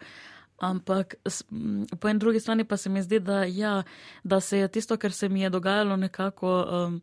Ampak 0.57 1.15
po 1.99 2.07
eni 2.07 2.19
drugi 2.19 2.39
strani 2.39 2.63
pa 2.63 2.77
se 2.77 2.89
mi 2.89 3.01
zdi, 3.01 3.19
da, 3.19 3.43
ja, 3.43 3.83
da 4.23 4.39
se 4.39 4.57
je 4.57 4.67
tisto, 4.67 4.97
kar 4.97 5.11
se 5.11 5.29
mi 5.29 5.41
je 5.41 5.49
dogajalo, 5.49 5.95
nekako. 5.95 6.65
Um, 6.71 7.01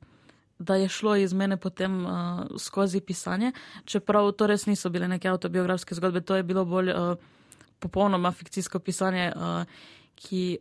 Da 0.62 0.76
je 0.78 0.88
šlo 0.88 1.16
iz 1.16 1.32
mene 1.35 1.56
potem 1.56 2.04
uh, 2.06 2.12
skozi 2.59 3.00
pisanje, 3.00 3.50
čeprav 3.85 4.28
to 4.32 4.47
res 4.47 4.66
niso 4.66 4.90
bile 4.94 5.09
neke 5.09 5.28
autobiografske 5.28 5.94
zgodbe, 5.94 6.21
to 6.21 6.37
je 6.37 6.42
bilo 6.42 6.62
bolj 6.64 6.90
uh, 6.90 7.16
popolnoma 7.78 8.30
fikcijsko 8.30 8.78
pisanje, 8.78 9.32
uh, 9.35 9.64
ki 10.14 10.59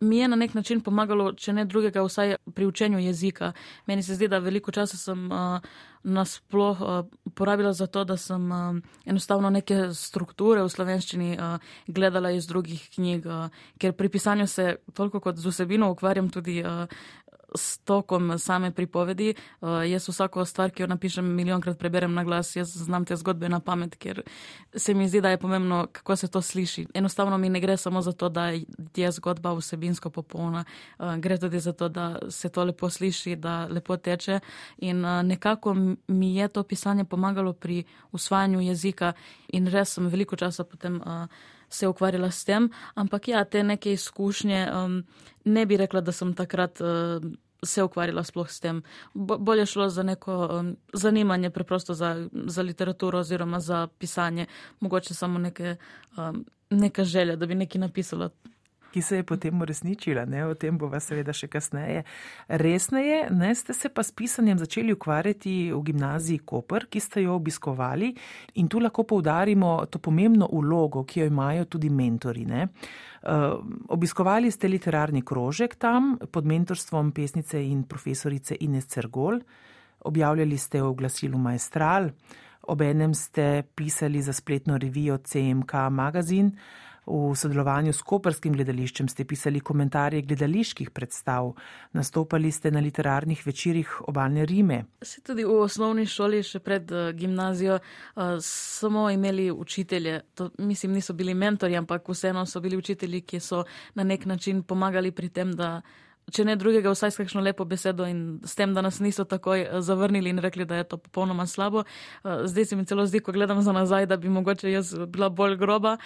mi 0.00 0.18
je 0.18 0.28
na 0.28 0.36
nek 0.36 0.54
način 0.54 0.80
pomagalo, 0.80 1.32
če 1.32 1.52
ne 1.52 1.64
drugega, 1.64 2.02
vsaj 2.06 2.36
pri 2.54 2.66
učenju 2.66 2.98
jezika. 2.98 3.52
Meni 3.86 4.02
se 4.02 4.14
zdi, 4.14 4.28
da 4.28 4.38
veliko 4.38 4.72
časa 4.72 4.96
sem 4.96 5.26
uh, 5.32 5.58
nasploh 6.02 6.80
uh, 6.80 7.04
porabila 7.34 7.72
za 7.72 7.86
to, 7.86 8.04
da 8.04 8.16
sem 8.16 8.50
uh, 8.52 8.76
enostavno 9.04 9.50
neke 9.50 9.90
strukture 9.94 10.62
v 10.62 10.72
slovenščini 10.72 11.30
uh, 11.34 11.70
gledala 11.86 12.30
iz 12.30 12.46
drugih 12.46 12.88
knjig, 12.94 13.26
uh, 13.26 13.48
ker 13.78 13.92
pri 13.92 14.08
pisanju 14.08 14.46
se 14.46 14.76
toliko 14.94 15.20
kot 15.20 15.36
z 15.36 15.50
vsebino 15.50 15.90
ukvarjam 15.90 16.30
tudi 16.30 16.62
uh, 16.62 16.86
s 17.54 17.78
tokom 17.78 18.38
same 18.38 18.70
pripovedi. 18.70 19.34
Uh, 19.60 19.68
jaz 19.90 20.08
vsako 20.08 20.44
stvar, 20.44 20.70
ki 20.70 20.82
jo 20.82 20.86
napišem, 20.86 21.34
milijonkrat 21.34 21.78
preberem 21.78 22.14
na 22.14 22.24
glas, 22.24 22.56
jaz 22.56 22.68
znam 22.68 23.04
te 23.04 23.16
zgodbe 23.16 23.48
na 23.48 23.60
pamet, 23.60 23.96
ker 23.96 24.22
se 24.76 24.94
mi 24.94 25.08
zdi, 25.08 25.20
da 25.20 25.30
je 25.30 25.38
pomembno, 25.38 25.86
kako 25.92 26.16
se 26.16 26.28
to 26.28 26.42
sliši. 26.42 26.86
Enostavno 26.94 27.38
mi 27.38 27.48
ne 27.48 27.60
gre 27.60 27.76
samo 27.76 28.02
za 28.02 28.12
to, 28.12 28.28
da 28.28 28.50
je 28.96 29.12
zgodba 29.12 29.52
vsebinsko 29.54 30.10
popolna, 30.10 30.64
uh, 30.98 31.16
gre 31.16 31.38
tudi 31.38 31.60
za 31.60 31.72
to, 31.72 31.88
da 31.88 32.18
se 32.30 32.48
to 32.48 32.64
lepo 32.64 32.90
sliši, 32.90 33.36
da 33.36 33.66
lepo 33.66 33.96
teče. 33.96 34.40
In 34.78 35.04
uh, 35.04 35.22
nekako 35.22 35.74
mi 36.08 36.36
je 36.36 36.48
to 36.48 36.62
pisanje 36.62 37.04
pomagalo 37.04 37.52
pri 37.52 37.84
usvajanju 38.12 38.60
jezika 38.60 39.12
in 39.48 39.66
res 39.66 39.94
sem 39.94 40.06
veliko 40.06 40.36
časa 40.36 40.64
potem. 40.64 41.00
Uh, 41.00 41.56
se 41.68 41.88
ukvarjala 41.88 42.30
s 42.30 42.44
tem, 42.44 42.70
ampak 42.94 43.28
ja, 43.28 43.44
te 43.44 43.62
neke 43.62 43.92
izkušnje, 43.92 44.66
um, 44.72 45.02
ne 45.44 45.66
bi 45.66 45.76
rekla, 45.76 46.00
da 46.00 46.12
sem 46.12 46.34
takrat 46.34 46.80
uh, 46.80 47.24
se 47.62 47.82
ukvarjala 47.82 48.24
sploh 48.24 48.50
s 48.50 48.60
tem. 48.60 48.82
Bo, 49.14 49.38
bolje 49.38 49.66
šlo 49.66 49.88
za 49.88 50.02
neko 50.02 50.36
um, 50.46 50.76
zanimanje 50.92 51.50
preprosto 51.50 51.94
za, 51.94 52.28
za 52.32 52.62
literaturo 52.62 53.18
oziroma 53.18 53.60
za 53.60 53.86
pisanje, 53.98 54.46
mogoče 54.80 55.14
samo 55.14 55.38
neke, 55.38 55.76
um, 56.16 56.44
neka 56.70 57.04
želja, 57.04 57.36
da 57.36 57.46
bi 57.46 57.54
nekaj 57.54 57.80
napisala 57.80 58.30
ki 58.92 59.02
se 59.02 59.16
je 59.16 59.22
potem 59.22 59.60
uresničila. 59.60 60.24
Ne? 60.24 60.46
O 60.46 60.54
tem 60.54 60.78
bova 60.78 61.00
seveda 61.00 61.32
še 61.36 61.48
kasneje. 61.52 62.04
Resneje, 62.48 63.26
ne 63.30 63.52
ste 63.54 63.74
se 63.76 63.88
pa 63.88 64.02
s 64.02 64.12
pisanjem 64.12 64.58
začeli 64.58 64.94
ukvarjati 64.96 65.56
v 65.72 65.82
gimnaziji 65.90 66.44
Koper, 66.48 66.88
ki 66.90 67.00
ste 67.00 67.26
jo 67.26 67.36
obiskovali 67.38 68.14
in 68.60 68.68
tu 68.68 68.80
lahko 68.80 69.04
poudarimo 69.04 69.76
to 69.90 70.00
pomembno 70.02 70.48
ulogo, 70.52 71.04
ki 71.04 71.20
jo 71.20 71.28
imajo 71.28 71.68
tudi 71.76 71.90
mentori. 71.90 72.46
Ne? 72.48 72.68
Uh, 73.18 73.58
obiskovali 73.88 74.50
ste 74.50 74.68
literarni 74.70 75.24
krožek 75.26 75.74
tam 75.74 76.16
pod 76.30 76.46
mentorstvom 76.46 77.10
pesnice 77.12 77.60
in 77.60 77.82
profesorice 77.84 78.56
Ines 78.60 78.86
Cergol, 78.86 79.40
objavljali 80.06 80.58
ste 80.58 80.82
v 80.82 80.92
glasilu 80.94 81.38
Maestral, 81.38 82.12
obenem 82.70 83.14
ste 83.14 83.64
pisali 83.74 84.22
za 84.22 84.32
spletno 84.32 84.78
revijo 84.78 85.18
CMK 85.18 85.90
Magazine. 85.90 86.52
V 87.08 87.36
sodelovanju 87.36 87.92
s 87.92 88.04
Koperskim 88.04 88.52
gledališčem 88.52 89.08
ste 89.08 89.24
pisali 89.24 89.62
komentarje 89.64 90.20
gledaliških 90.28 90.90
predstav, 90.92 91.54
nastopali 91.96 92.50
ste 92.52 92.70
na 92.70 92.82
literarnih 92.84 93.46
večerjih 93.46 93.94
obalne 94.10 94.44
Rime. 94.46 94.82
Se 95.02 95.22
tudi 95.24 95.44
v 95.44 95.54
osnovni 95.62 96.04
šoli, 96.06 96.42
še 96.44 96.60
pred 96.60 96.92
uh, 96.92 97.08
gimnazijo, 97.16 97.78
uh, 97.80 98.36
smo 98.44 99.06
imeli 99.10 99.48
učitelje. 99.50 100.20
To, 100.36 100.50
mislim, 100.58 100.98
niso 101.00 101.16
bili 101.16 101.34
mentori, 101.34 101.78
ampak 101.80 102.12
vseeno 102.12 102.44
so 102.46 102.60
bili 102.60 102.76
učitelji, 102.76 103.22
ki 103.24 103.40
so 103.40 103.64
na 103.94 104.04
nek 104.04 104.26
način 104.28 104.62
pomagali 104.62 105.12
pri 105.12 105.32
tem, 105.32 105.56
da 105.56 105.80
če 106.32 106.44
ne 106.44 106.56
drugega, 106.60 106.92
vsaj 106.92 107.12
s 107.14 107.20
kakšno 107.22 107.42
lepo 107.44 107.64
besedo 107.68 108.06
in 108.08 108.40
s 108.44 108.56
tem, 108.58 108.74
da 108.76 108.82
nas 108.84 109.00
niso 109.00 109.24
takoj 109.28 109.62
eh, 109.62 109.80
zavrnili 109.84 110.30
in 110.30 110.42
rekli, 110.44 110.66
da 110.68 110.80
je 110.80 110.88
to 110.92 110.98
popolnoma 111.00 111.46
slabo. 111.46 111.84
Eh, 111.84 112.46
zdaj 112.50 112.64
se 112.64 112.76
mi 112.76 112.86
celo 112.86 113.06
zdi, 113.06 113.20
ko 113.20 113.32
gledam 113.32 113.62
za 113.62 113.72
nazaj, 113.72 114.06
da 114.06 114.16
bi 114.16 114.28
mogoče 114.28 114.72
jaz 114.72 114.94
bila 115.08 115.28
bolj 115.28 115.56
groba, 115.56 115.96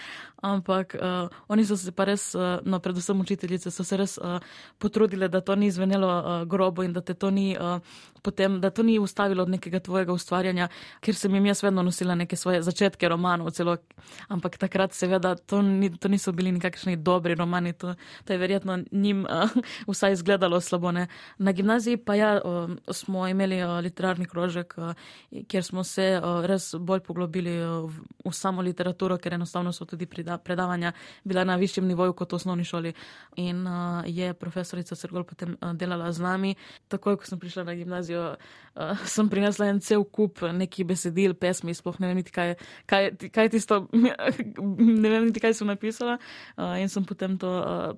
ampak 0.43 0.95
uh, 0.99 1.29
oni 1.49 1.65
so 1.67 1.77
se 1.77 1.93
pa 1.93 2.05
res, 2.05 2.33
no, 2.65 2.79
predvsem 2.83 3.21
učiteljice, 3.21 3.71
so 3.71 3.85
se 3.85 3.97
res 3.97 4.17
uh, 4.19 4.39
potrudile, 4.79 5.29
da 5.29 5.41
to 5.41 5.55
ni 5.57 5.71
zvenelo 5.71 6.09
uh, 6.09 6.49
grobo 6.49 6.83
in 6.83 6.93
da 6.93 7.01
te 7.01 7.15
to 7.15 7.31
ni. 7.31 7.53
Uh, 7.59 7.79
Potem, 8.23 8.61
da 8.63 8.71
to 8.71 8.85
ni 8.87 9.01
ustavilo 9.03 9.43
od 9.43 9.49
nekega 9.51 9.81
tvojega 9.83 10.15
ustvarjanja, 10.15 10.69
ker 11.03 11.17
sem 11.19 11.35
jim 11.35 11.47
jaz 11.49 11.63
vedno 11.65 11.83
nosila 11.83 12.15
neke 12.15 12.37
svoje 12.39 12.61
začetke 12.63 13.09
romanov, 13.11 13.51
celo, 13.51 13.75
ampak 14.31 14.61
takrat 14.63 14.95
seveda 14.95 15.35
to, 15.35 15.59
ni, 15.63 15.91
to 15.91 16.07
niso 16.09 16.31
bili 16.33 16.53
nekakšni 16.55 16.95
dobri 17.03 17.35
romani, 17.35 17.73
to, 17.73 17.97
to 18.25 18.33
je 18.33 18.39
verjetno 18.39 18.79
njim 18.93 19.25
uh, 19.27 19.51
vsaj 19.91 20.12
izgledalo 20.13 20.61
slabo. 20.61 20.93
Ne. 20.93 21.07
Na 21.39 21.53
gimnaziji 21.53 21.97
pa 21.97 22.15
ja, 22.15 22.41
smo 22.91 23.29
imeli 23.29 23.61
literarni 23.83 24.27
krožek, 24.27 24.75
kjer 25.49 25.65
smo 25.65 25.85
se 25.85 26.21
res 26.47 26.75
bolj 26.79 27.01
poglobili 27.01 27.57
v 28.25 28.33
samo 28.33 28.63
literaturo, 28.63 29.19
ker 29.19 29.35
enostavno 29.35 29.73
so 29.73 29.85
tudi 29.85 30.07
predavanja 30.45 30.93
bila 31.25 31.45
na 31.45 31.57
višjem 31.57 31.87
nivoju 31.87 32.13
kot 32.13 32.33
v 32.33 32.37
osnovni 32.37 32.65
šoli. 32.65 32.93
In 33.37 33.67
je 34.07 34.35
profesorica 34.35 34.97
Sergol 34.97 35.25
potem 35.25 35.57
delala 35.75 36.13
z 36.13 36.23
nami. 36.23 36.55
Takoj, 36.89 37.17
ko 37.17 37.27
sem 37.27 37.39
prišla 37.39 37.65
na 37.65 37.75
gimnazijo, 37.75 38.37
sem 39.05 39.29
prinesla 39.29 39.69
en 39.73 39.81
cel 39.81 40.05
kup 40.05 40.43
nekih 40.53 40.87
besedil, 40.89 41.35
pesmi, 41.35 41.75
sploh 41.75 41.99
ne 42.01 42.11
vem 42.11 42.21
niti 42.21 42.33
kaj, 42.35 42.55
kaj, 42.89 43.11
kaj 43.33 43.53
tisto, 43.53 43.83
ne 45.03 45.09
vem 45.09 45.29
niti 45.29 45.43
kaj 45.43 45.57
sem 45.59 45.69
napisala. 45.69 46.19
In 46.81 46.89
sem 46.93 47.05
potem 47.09 47.39
to 47.41 47.51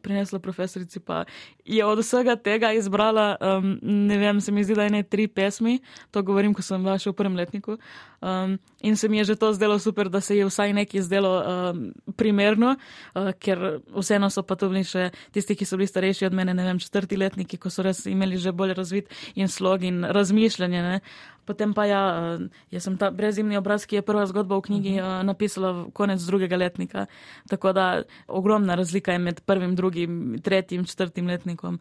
prinesla 0.03 0.39
profesorici, 0.43 1.01
pa 1.01 1.25
je 1.65 1.85
od 1.85 2.04
vsega 2.05 2.37
tega 2.37 2.71
izbrala, 2.77 3.35
um, 3.41 3.79
ne 3.83 4.19
vem, 4.21 4.41
se 4.45 4.53
mi 4.53 4.65
zdi, 4.65 4.77
da 4.77 4.87
je 4.87 4.93
ne 4.95 5.03
tri 5.03 5.27
pesmi, 5.27 5.81
to 6.13 6.23
govorim, 6.23 6.55
ko 6.55 6.63
sem 6.63 6.85
bila 6.85 6.99
še 7.01 7.11
v 7.11 7.17
prvem 7.19 7.39
letniku. 7.41 7.79
Um, 8.25 8.59
in 8.81 8.97
se 8.97 9.09
mi 9.09 9.19
je 9.21 9.33
že 9.33 9.37
to 9.41 9.53
zdelo 9.53 9.79
super, 9.79 10.09
da 10.09 10.21
se 10.21 10.37
je 10.37 10.47
vsaj 10.49 10.73
nekaj 10.73 11.03
zdelo 11.05 11.33
um, 11.41 11.83
primerno, 12.17 12.77
uh, 12.77 13.33
ker 13.37 13.81
vseeno 13.97 14.31
so 14.31 14.45
pa 14.45 14.57
to 14.57 14.71
bili 14.73 14.85
še 14.85 15.11
tisti, 15.33 15.57
ki 15.57 15.69
so 15.69 15.81
bili 15.81 15.91
starejši 15.91 16.29
od 16.29 16.37
mene, 16.37 16.55
ne 16.57 16.65
vem, 16.65 16.81
četrti 16.81 17.19
letniki, 17.21 17.61
ko 17.61 17.73
so 17.73 17.85
res 17.85 18.05
imeli 18.09 18.41
že 18.41 18.53
bolj 18.53 18.77
razvit 18.77 19.13
in 19.35 19.49
slog 19.49 19.85
in 19.85 20.05
razmišljanje. 20.05 20.81
Ne. 20.85 21.01
Potem 21.45 21.75
pa 21.75 21.87
ja, 21.89 22.03
uh, 22.37 22.47
jaz 22.71 22.89
sem 22.89 22.97
ta 23.01 23.11
brezimni 23.11 23.59
obraz, 23.61 23.87
ki 23.87 24.01
je 24.01 24.07
prva 24.07 24.27
zgodba 24.31 24.59
v 24.59 24.67
knjigi 24.71 24.97
uh, 25.01 25.21
napisala 25.27 25.87
konec 25.93 26.23
drugega 26.23 26.57
letnika. 26.57 27.07
Tako 27.51 27.73
da 27.73 27.87
ogromna 28.29 28.75
razlika 28.75 29.13
je 29.13 29.19
med 29.19 29.41
prvim, 29.47 29.77
drugim, 29.77 30.41
tretjim, 30.43 30.85
četrtim 30.85 31.27
letnikom. 31.27 31.81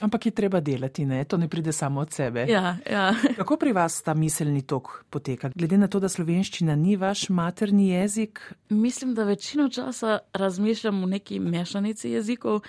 Ampak 0.00 0.26
je 0.26 0.32
treba 0.32 0.60
delati, 0.60 1.06
ne? 1.06 1.24
to 1.24 1.36
ne 1.36 1.48
pride 1.48 1.72
samo 1.72 2.00
od 2.00 2.12
sebe. 2.12 2.46
Ja, 2.48 2.76
ja. 2.90 3.14
Kako 3.38 3.56
pri 3.56 3.72
vas 3.72 4.02
ta 4.02 4.14
miselni 4.14 4.62
tok 4.62 5.04
poteka? 5.10 5.50
Glede 5.54 5.78
na 5.78 5.88
to, 5.88 5.98
da 6.00 6.08
slovenščina 6.08 6.76
ni 6.76 6.96
vaš 6.96 7.28
materni 7.28 7.88
jezik? 7.88 8.40
Mislim, 8.70 9.14
da 9.14 9.24
večino 9.24 9.68
časa 9.68 10.18
razmišljam 10.32 11.02
v 11.02 11.06
neki 11.06 11.40
mešanici 11.40 12.10
jezikov. 12.10 12.62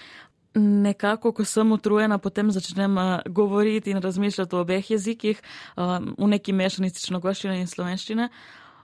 Nekako, 0.55 1.31
ko 1.31 1.45
sem 1.45 1.71
utrujena, 1.71 2.17
potem 2.17 2.51
začnem 2.51 2.97
uh, 2.97 3.19
govoriti 3.29 3.91
in 3.91 4.01
razmišljati 4.01 4.55
o 4.55 4.61
obeh 4.65 4.91
jezikih, 4.91 5.41
uh, 5.77 5.99
v 6.17 6.27
neki 6.33 6.53
mešanici 6.53 7.05
črnogoščine 7.05 7.59
in 7.59 7.67
slovenščine. 7.69 8.29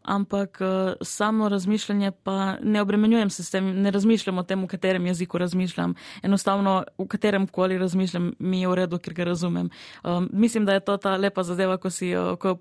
Ampak 0.05 0.61
uh, 0.61 0.93
samo 1.01 1.49
razmišljanje 1.49 2.11
pa 2.23 2.57
ne 2.61 2.81
obremenjujem 2.81 3.29
se 3.29 3.43
s 3.43 3.49
tem, 3.49 3.71
ne 3.81 3.91
razmišljam 3.91 4.37
o 4.37 4.43
tem, 4.43 4.61
v 4.61 4.67
katerem 4.67 5.05
jeziku 5.05 5.37
razmišljam. 5.41 5.95
Enostavno, 6.21 6.83
v 6.97 7.07
katerem 7.07 7.47
koli 7.47 7.77
razmišljam, 7.81 8.33
mi 8.39 8.61
je 8.61 8.69
v 8.69 8.75
redu, 8.75 8.99
ker 9.01 9.13
ga 9.13 9.23
razumem. 9.23 9.69
Um, 10.03 10.29
mislim, 10.33 10.65
da 10.65 10.73
je 10.73 10.85
to 10.85 10.97
ta 10.97 11.17
lepa 11.17 11.43
zadeva, 11.43 11.77
ko 11.77 11.89
si 11.89 12.13
uh, 12.13 12.37
ko 12.37 12.59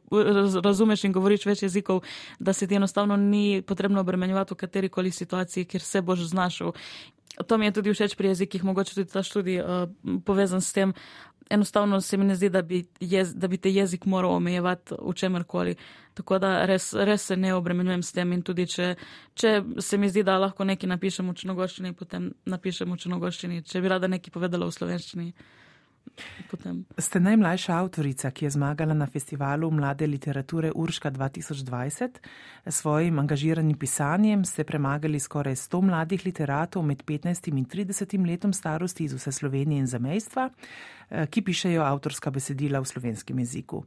razumeš 0.65 1.05
in 1.05 1.13
govoriš 1.13 1.45
več 1.47 1.63
jezikov, 1.69 2.01
da 2.39 2.53
se 2.53 2.67
ti 2.67 2.81
enostavno 2.81 3.17
ni 3.17 3.63
potrebno 3.63 4.01
obremenjevati 4.01 4.55
v 4.55 4.57
kateri 4.65 4.89
koli 4.89 5.11
situaciji, 5.11 5.65
kjer 5.65 5.83
se 5.83 6.01
boš 6.01 6.25
znašel. 6.33 6.73
To 7.47 7.59
mi 7.59 7.67
je 7.67 7.73
tudi 7.73 7.93
všeč 7.93 8.15
pri 8.15 8.29
jezikih, 8.29 8.65
mogoče 8.65 8.95
tudi 8.95 9.11
ta 9.11 9.23
študij 9.23 9.61
uh, 9.61 9.89
povezan 10.25 10.61
s 10.61 10.73
tem. 10.73 10.93
Enostavno 11.51 12.01
se 12.01 12.17
mi 12.17 12.25
ne 12.25 12.35
zdi, 12.35 12.49
da 12.49 12.63
bi, 12.63 12.85
jez, 13.01 13.35
da 13.35 13.49
bi 13.49 13.59
te 13.59 13.71
jezik 13.71 14.07
moral 14.07 14.37
omejevati 14.39 14.95
v 15.03 15.13
čemerkoli. 15.13 15.75
Tako 16.15 16.39
da 16.39 16.65
res, 16.67 16.93
res 16.95 17.27
se 17.27 17.37
ne 17.37 17.55
obremenjujem 17.55 18.03
s 18.03 18.13
tem 18.13 18.33
in 18.33 18.43
tudi, 18.43 18.67
če, 18.67 18.95
če 19.35 19.63
se 19.79 19.99
mi 19.99 20.09
zdi, 20.09 20.23
da 20.23 20.39
lahko 20.39 20.65
nekaj 20.65 20.89
napišem 20.89 21.29
v 21.29 21.35
črnogoščini, 21.35 21.93
potem 21.93 22.31
napišem 22.47 22.93
v 22.93 22.97
črnogoščini. 23.03 23.63
Če 23.63 23.83
bi 23.83 23.93
rada 23.93 24.09
nekaj 24.09 24.33
povedala 24.33 24.71
v 24.71 24.77
slovenščini. 24.79 25.29
Potem. 26.51 26.85
Ste 26.99 27.19
najmlajša 27.21 27.75
avtorica, 27.75 28.31
ki 28.31 28.47
je 28.47 28.51
zmagala 28.55 28.95
na 28.95 29.07
festivalu 29.07 29.71
mlade 29.71 30.07
literature 30.07 30.71
Urška 30.75 31.11
2020. 31.11 32.19
S 32.67 32.77
svojim 32.77 33.19
angažiranim 33.19 33.79
pisanjem 33.79 34.45
ste 34.45 34.65
premagali 34.65 35.21
skoraj 35.21 35.55
100 35.55 35.81
mladih 35.83 36.27
literatov 36.27 36.87
med 36.87 37.03
15 37.03 37.49
in 37.51 37.65
30 37.67 38.27
letom 38.27 38.53
starosti 38.53 39.05
iz 39.05 39.15
vse 39.15 39.33
Slovenije 39.33 39.79
in 39.79 39.87
zamejstva, 39.87 40.51
eh, 41.11 41.27
ki 41.27 41.43
pišejo 41.43 41.83
avtorska 41.83 42.31
besedila 42.31 42.81
v 42.81 42.87
slovenskem 42.87 43.39
jeziku. 43.39 43.85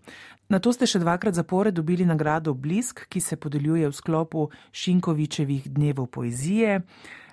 Na 0.49 0.59
to 0.59 0.73
ste 0.73 0.85
še 0.85 0.99
dvakrat 0.99 1.33
zapore 1.33 1.71
dobili 1.71 2.05
nagrado 2.05 2.53
Blisk, 2.53 3.07
ki 3.09 3.21
se 3.21 3.35
podeljuje 3.35 3.87
v 3.87 3.95
sklopu 3.95 4.49
Šinkovičevih 4.71 5.71
dnevov 5.71 6.07
poezije. 6.07 6.81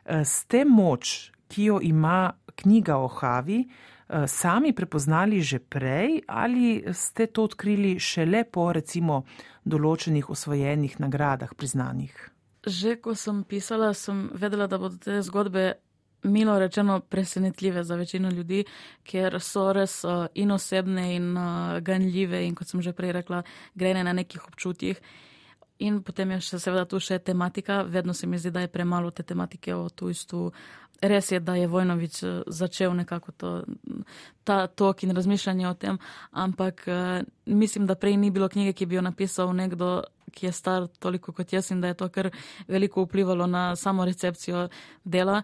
Eh, 0.05 0.25
ste 0.25 0.64
moč, 0.64 1.33
ki 1.49 1.64
jo 1.64 1.81
ima 1.83 2.33
knjiga 2.57 2.97
o 2.97 3.09
Havi, 3.09 3.64
Eh, 4.05 4.29
sami 4.29 4.77
prepoznali 4.77 5.40
že 5.40 5.59
prej 5.59 6.29
ali 6.29 6.85
ste 6.93 7.27
to 7.27 7.49
odkrili 7.49 7.97
šele 7.97 8.45
po 8.45 8.69
recimo 8.69 9.25
določenih 9.64 10.29
osvojenih 10.29 11.01
nagradah 11.01 11.57
priznanih? 11.57 12.12
Že 12.69 13.01
ko 13.01 13.17
sem 13.17 13.40
pisala, 13.49 13.95
sem 13.97 14.29
vedela, 14.37 14.69
da 14.69 14.77
bodo 14.77 15.01
te 15.01 15.23
zgodbe 15.25 15.81
milo 16.29 16.59
rečeno 16.61 17.01
presenetljive 17.01 17.85
za 17.85 17.97
večino 17.97 18.29
ljudi, 18.29 18.64
ker 19.05 19.40
so 19.40 19.73
res 19.73 20.05
uh, 20.05 20.29
in 20.35 20.53
osebne 20.53 21.05
in 21.17 21.35
ganljive 21.85 22.40
in 22.45 22.55
kot 22.57 22.69
sem 22.69 22.81
že 22.81 22.93
prej 22.97 23.12
rekla, 23.21 23.43
grejene 23.75 24.05
na 24.05 24.12
nekih 24.12 24.45
občutjih. 24.49 25.01
In 25.83 26.03
potem 26.07 26.31
je 26.37 26.41
še 26.41 26.59
seveda 26.63 26.85
tu 26.87 27.01
še 27.03 27.19
tematika. 27.19 27.83
Vedno 27.83 28.15
se 28.15 28.27
mi 28.27 28.39
zdi, 28.39 28.53
da 28.55 28.63
je 28.63 28.71
premalo 28.71 29.11
te 29.11 29.23
tematike 29.27 29.75
o 29.75 29.89
tujstvu. 29.91 30.53
Res 31.03 31.33
je, 31.33 31.41
da 31.41 31.57
je 31.59 31.67
Vojnovič 31.67 32.23
eh, 32.23 32.43
začel 32.47 32.95
nekako 32.95 33.33
to, 33.33 33.51
ta 34.47 34.67
tok 34.67 35.03
in 35.03 35.17
razmišljanje 35.17 35.69
o 35.69 35.75
tem, 35.75 35.99
ampak 36.31 36.85
uh, 36.87 37.25
mislim, 37.47 37.87
da 37.87 37.97
prej 37.99 38.17
ni 38.17 38.31
bilo 38.31 38.49
knjige, 38.49 38.73
ki 38.73 38.87
bi 38.87 38.97
jo 38.97 39.03
napisal 39.03 39.53
nekdo, 39.57 40.05
ki 40.33 40.47
je 40.47 40.53
star 40.53 40.87
toliko 41.01 41.33
kot 41.33 41.53
jaz 41.53 41.71
in 41.73 41.81
da 41.81 41.91
je 41.91 41.99
to 41.99 42.09
kar 42.09 42.31
veliko 42.69 43.05
vplivalo 43.05 43.47
na 43.47 43.77
samo 43.77 44.05
recepcijo 44.05 44.69
dela. 45.05 45.43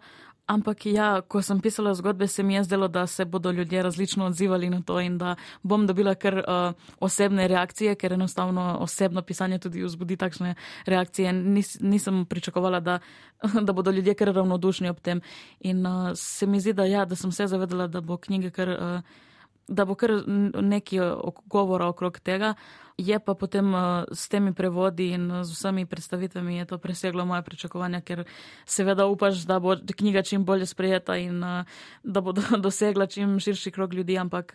Ampak 0.51 0.87
ja, 0.91 1.23
ko 1.23 1.39
sem 1.47 1.61
pisala 1.63 1.95
zgodbe, 1.95 2.27
se 2.27 2.43
mi 2.43 2.57
je 2.59 2.65
zdelo, 2.67 2.89
da 2.89 3.07
se 3.07 3.25
bodo 3.25 3.53
ljudje 3.55 3.83
različno 3.83 4.27
odzivali 4.27 4.71
na 4.71 4.83
to 4.83 5.01
in 5.01 5.19
da 5.19 5.37
bom 5.63 5.87
dobila 5.87 6.15
kar 6.15 6.35
uh, 6.39 6.75
osebne 7.01 7.47
reakcije, 7.49 7.95
ker 7.95 8.13
enostavno 8.13 8.77
osebno 8.81 9.23
pisanje 9.23 9.59
tudi 9.59 9.85
vzbudi 9.85 10.17
takšne 10.17 10.55
reakcije. 10.87 11.33
Nis, 11.33 11.77
nisem 11.81 12.25
pričakovala, 12.27 12.81
da, 12.81 12.99
da 13.67 13.73
bodo 13.73 13.91
ljudje 13.91 14.15
kar 14.15 14.35
ravnodušni 14.35 14.91
ob 14.91 14.99
tem. 15.01 15.21
In 15.61 15.87
uh, 15.87 16.11
se 16.15 16.47
mi 16.47 16.61
zdi, 16.61 16.73
da, 16.73 16.85
ja, 16.85 17.05
da 17.05 17.17
sem 17.17 17.33
se 17.33 17.47
zavedala, 17.47 17.87
da 17.87 18.01
bo 18.01 18.17
knjiga 18.17 18.51
kar. 18.51 18.69
Uh, 18.69 19.27
da 19.71 19.85
bo 19.87 19.95
kar 19.95 20.11
nekaj 20.27 20.99
govora 21.47 21.87
okrog 21.89 22.19
tega. 22.21 22.55
Je 22.99 23.17
pa 23.19 23.35
potem 23.35 23.75
uh, 23.75 24.05
s 24.13 24.29
temi 24.29 24.53
prevodi 24.53 25.07
in 25.17 25.31
uh, 25.31 25.45
z 25.45 25.55
vsemi 25.57 25.87
predstavitvami 25.87 26.59
je 26.59 26.65
to 26.69 26.79
preseglo 26.79 27.25
moje 27.25 27.43
pričakovanja, 27.47 28.01
ker 28.05 28.25
seveda 28.69 29.07
upaš, 29.09 29.47
da 29.49 29.57
bo 29.61 29.77
knjiga 29.97 30.23
čim 30.23 30.45
bolje 30.45 30.67
sprejeta 30.67 31.17
in 31.17 31.41
uh, 31.41 31.65
da 32.05 32.21
bo 32.21 32.35
do, 32.37 32.43
dosegla 32.67 33.07
čim 33.07 33.39
širši 33.41 33.71
krog 33.71 33.95
ljudi, 33.95 34.19
ampak 34.19 34.53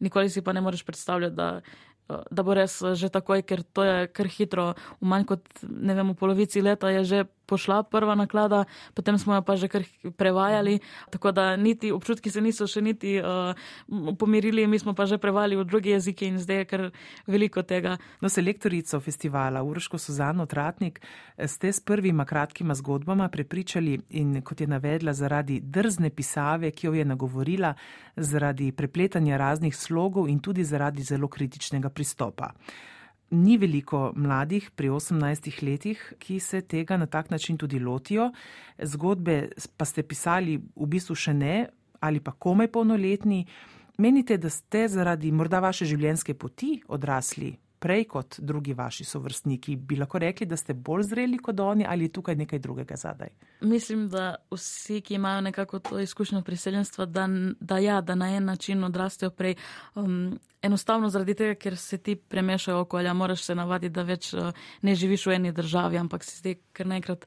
nikoli 0.00 0.30
si 0.30 0.42
pa 0.42 0.52
ne 0.52 0.60
moreš 0.60 0.84
predstavljati, 0.86 1.36
da 1.36 1.60
da 2.30 2.42
bo 2.42 2.54
res 2.56 2.80
že 2.98 3.10
takoj, 3.12 3.42
ker 3.46 3.62
to 3.62 3.84
je 3.86 4.08
kar 4.10 4.28
hitro, 4.30 4.64
v 5.00 5.10
manj 5.12 5.28
kot 5.30 5.46
ne 5.62 5.94
vem, 5.94 6.12
v 6.12 6.18
polovici 6.18 6.62
leta 6.62 6.90
je 6.90 7.04
že 7.04 7.18
pošla 7.50 7.82
prva 7.90 8.14
naklada, 8.14 8.64
potem 8.94 9.18
smo 9.18 9.34
jo 9.34 9.42
pa 9.42 9.56
že 9.58 9.68
kar 9.68 9.84
prevajali, 10.16 10.78
tako 11.10 11.32
da 11.34 11.56
niti 11.56 11.90
občutki 11.92 12.30
se 12.30 12.40
niso 12.40 12.68
še 12.70 12.82
niti 12.84 13.16
uh, 13.18 13.52
pomirili, 14.18 14.66
mi 14.70 14.78
smo 14.78 14.94
pa 14.94 15.06
že 15.10 15.18
prevali 15.18 15.58
v 15.58 15.66
druge 15.66 15.90
jezike 15.96 16.28
in 16.28 16.38
zdaj 16.38 16.62
je 16.62 16.68
kar 16.70 16.86
veliko 17.26 17.62
tega. 17.66 17.96
No, 18.20 18.30
selektorico 18.30 19.00
festivala 19.00 19.62
Uroško 19.66 19.98
Suzano 19.98 20.46
Tratnik 20.46 21.00
ste 21.46 21.72
s 21.72 21.80
prvima 21.80 22.24
kratkima 22.24 22.74
zgodbama 22.74 23.28
prepričali 23.28 23.98
in 24.20 24.40
kot 24.42 24.60
je 24.60 24.66
navedla 24.70 25.12
zaradi 25.12 25.60
drzne 25.60 26.10
pisave, 26.10 26.70
ki 26.70 26.86
jo 26.86 26.94
je 26.94 27.04
nagovorila, 27.04 27.74
zaradi 28.16 28.72
prepletanja 28.72 29.36
raznih 29.36 29.76
slogov 29.76 30.28
in 30.28 30.40
tudi 30.40 30.64
zaradi 30.64 31.02
zelo 31.02 31.28
kritičnega 31.28 31.90
pristopa. 31.90 32.52
Ni 33.30 33.56
veliko 33.58 34.12
mladih 34.16 34.70
pri 34.74 34.90
18 34.90 35.62
letih, 35.62 36.00
ki 36.18 36.40
se 36.40 36.60
tega 36.60 36.96
na 36.96 37.06
tak 37.06 37.30
način 37.30 37.56
tudi 37.56 37.78
lotijo. 37.78 38.32
Zgodbe 38.82 39.50
pa 39.76 39.84
ste 39.84 40.02
pisali 40.02 40.58
v 40.58 40.86
bistvu 40.86 41.14
še 41.14 41.34
ne 41.34 41.54
ali 42.00 42.20
pa 42.20 42.32
komaj 42.32 42.72
polnoletni. 42.72 43.44
Menite, 43.98 44.36
da 44.36 44.50
ste 44.50 44.88
zaradi 44.88 45.32
morda 45.32 45.60
vaše 45.60 45.84
življenjske 45.84 46.34
poti 46.34 46.80
odrasli 46.88 47.52
prej 47.80 48.04
kot 48.04 48.36
drugi 48.38 48.74
vaši 48.74 49.04
sovrstniki, 49.04 49.76
bi 49.76 49.96
lahko 49.96 50.18
rekli, 50.18 50.46
da 50.46 50.56
ste 50.56 50.74
bolj 50.74 51.02
zreli 51.08 51.38
kot 51.38 51.60
oni 51.60 51.86
ali 51.88 52.04
je 52.04 52.12
tukaj 52.12 52.36
nekaj 52.36 52.58
drugega 52.58 52.96
zadaj? 52.96 53.28
Mislim, 53.60 54.08
da 54.08 54.34
vsi, 54.50 55.00
ki 55.00 55.14
imajo 55.14 55.40
nekako 55.40 55.78
to 55.78 56.00
izkušnjo 56.00 56.42
priseljenstva, 56.42 57.06
da, 57.06 57.28
da 57.60 57.78
ja, 57.78 58.00
da 58.00 58.14
na 58.14 58.30
en 58.36 58.44
način 58.44 58.84
odrastejo 58.84 59.30
prej. 59.30 59.54
Um, 59.94 60.38
enostavno 60.62 61.08
zaradi 61.08 61.34
tega, 61.34 61.54
ker 61.54 61.76
se 61.76 61.98
ti 61.98 62.16
premešajo 62.16 62.80
okolja, 62.80 63.14
moraš 63.14 63.42
se 63.42 63.54
navaditi, 63.54 63.94
da 63.94 64.02
več 64.02 64.34
uh, 64.34 64.52
ne 64.82 64.94
živiš 64.94 65.26
v 65.26 65.38
eni 65.38 65.52
državi, 65.52 65.98
ampak 65.98 66.24
si 66.24 66.36
zdaj 66.38 66.58
kar 66.76 66.86
naenkrat 66.86 67.24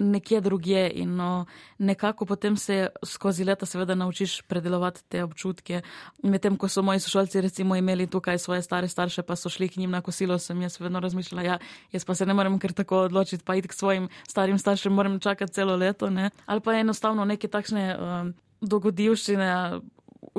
nekje 0.00 0.40
drugje 0.40 0.90
in 0.94 1.16
no, 1.16 1.46
nekako 1.78 2.24
potem 2.24 2.56
se 2.56 2.88
skozi 3.04 3.44
leta 3.44 3.66
seveda 3.66 3.94
naučiš 3.94 4.40
predelovati 4.42 5.04
te 5.08 5.24
občutke. 5.24 5.82
Medtem, 6.22 6.56
ko 6.56 6.68
so 6.68 6.82
moji 6.82 7.00
sošolci 7.00 7.40
recimo 7.40 7.76
imeli 7.76 8.06
tukaj 8.06 8.38
svoje 8.38 8.62
stare 8.62 8.88
starše, 8.88 9.22
pa 9.22 9.36
so 9.36 9.48
šli 9.48 9.68
k 9.68 9.76
njim 9.76 9.90
na 9.90 10.00
kosilo, 10.00 10.38
sem 10.38 10.62
jaz 10.62 10.80
vedno 10.80 11.00
razmišljala, 11.00 11.42
ja, 11.42 11.58
jaz 11.92 12.04
pa 12.04 12.14
se 12.14 12.26
ne 12.26 12.34
morem 12.34 12.58
kar 12.58 12.72
tako 12.72 13.04
odločiti, 13.10 13.44
pa 13.44 13.54
iti 13.54 13.68
k 13.68 13.74
svojim 13.74 14.08
starim 14.28 14.58
staršem, 14.58 14.92
moram 14.92 15.20
čakati 15.20 15.52
celo 15.52 15.76
leto, 15.76 16.10
ne. 16.10 16.30
Ali 16.46 16.60
pa 16.60 16.74
enostavno 16.74 17.24
neke 17.24 17.48
takšne 17.48 17.96
um, 17.96 18.34
dogodivščine, 18.60 19.80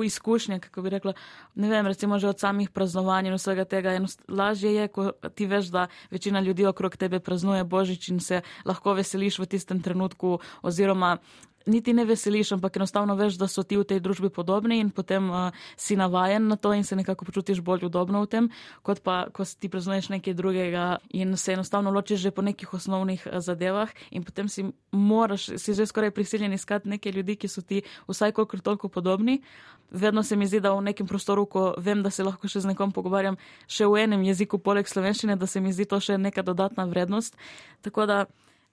izkušnje, 0.02 0.60
kako 0.60 0.82
bi 0.82 0.90
rekla, 0.90 1.12
ne 1.54 1.68
vem, 1.68 1.86
recimo 1.86 2.18
že 2.18 2.28
od 2.28 2.40
samih 2.40 2.70
praznovanj 2.70 3.26
in 3.26 3.34
vsega 3.34 3.64
tega. 3.64 3.98
Lažje 4.28 4.74
je, 4.74 4.88
ko 4.88 5.10
ti 5.34 5.46
veš, 5.46 5.66
da 5.66 5.86
večina 6.10 6.40
ljudi 6.40 6.66
okrog 6.66 6.96
tebe 6.96 7.20
praznuje 7.20 7.64
Božič 7.64 8.08
in 8.08 8.20
se 8.20 8.40
lahko 8.64 8.94
veseliš 8.94 9.38
v 9.38 9.46
tistem 9.46 9.82
trenutku, 9.82 10.38
oziroma 10.62 11.18
niti 11.66 11.92
ne 11.92 12.04
veseliš, 12.04 12.52
ampak 12.52 12.76
enostavno 12.76 13.14
veš, 13.14 13.38
da 13.40 13.48
so 13.48 13.62
ti 13.62 13.76
v 13.76 13.84
tej 13.84 14.00
družbi 14.00 14.30
podobni 14.30 14.80
in 14.80 14.90
potem 14.90 15.30
uh, 15.30 15.50
si 15.76 15.96
navajen 15.96 16.48
na 16.48 16.56
to 16.56 16.72
in 16.72 16.84
se 16.84 16.96
nekako 16.96 17.24
počutiš 17.24 17.60
bolj 17.60 17.86
udobno 17.86 18.22
v 18.22 18.26
tem, 18.26 18.50
kot 18.82 19.02
pa, 19.02 19.26
ko 19.32 19.44
ti 19.44 19.68
preznuješ 19.68 20.08
nekaj 20.08 20.34
drugega 20.34 20.98
in 21.10 21.36
se 21.36 21.52
enostavno 21.52 21.90
ločiš 21.90 22.20
že 22.20 22.30
po 22.30 22.42
nekih 22.42 22.74
osnovnih 22.74 23.26
uh, 23.26 23.40
zadevah 23.40 23.90
in 24.10 24.24
potem 24.24 24.48
si 24.48 24.64
moraš, 24.92 25.56
si 25.56 25.74
že 25.74 25.86
skoraj 25.86 26.10
prisiljen 26.10 26.52
iskati 26.52 26.88
neke 26.88 27.12
ljudi, 27.12 27.36
ki 27.36 27.48
so 27.48 27.62
ti 27.62 27.82
vsaj 28.08 28.32
kolikor 28.32 28.60
toliko 28.60 28.88
podobni. 28.88 29.42
Vedno 29.90 30.22
se 30.22 30.36
mi 30.36 30.46
zdi, 30.46 30.60
da 30.60 30.72
v 30.72 30.82
nekem 30.82 31.06
prostoru, 31.06 31.46
ko 31.46 31.74
vem, 31.78 32.02
da 32.02 32.10
se 32.10 32.24
lahko 32.24 32.48
še 32.48 32.64
z 32.64 32.72
nekom 32.72 32.92
pogovarjam, 32.96 33.36
še 33.68 33.84
v 33.86 34.06
enem 34.06 34.22
jeziku 34.24 34.58
poleg 34.58 34.88
slovenščine, 34.88 35.36
da 35.36 35.46
se 35.46 35.60
mi 35.60 35.72
zdi 35.72 35.84
to 35.84 36.00
še 36.00 36.16
neka 36.18 36.42
dodatna 36.42 36.86
vrednost. 36.88 37.36
Tako 37.84 38.06
da 38.08 38.24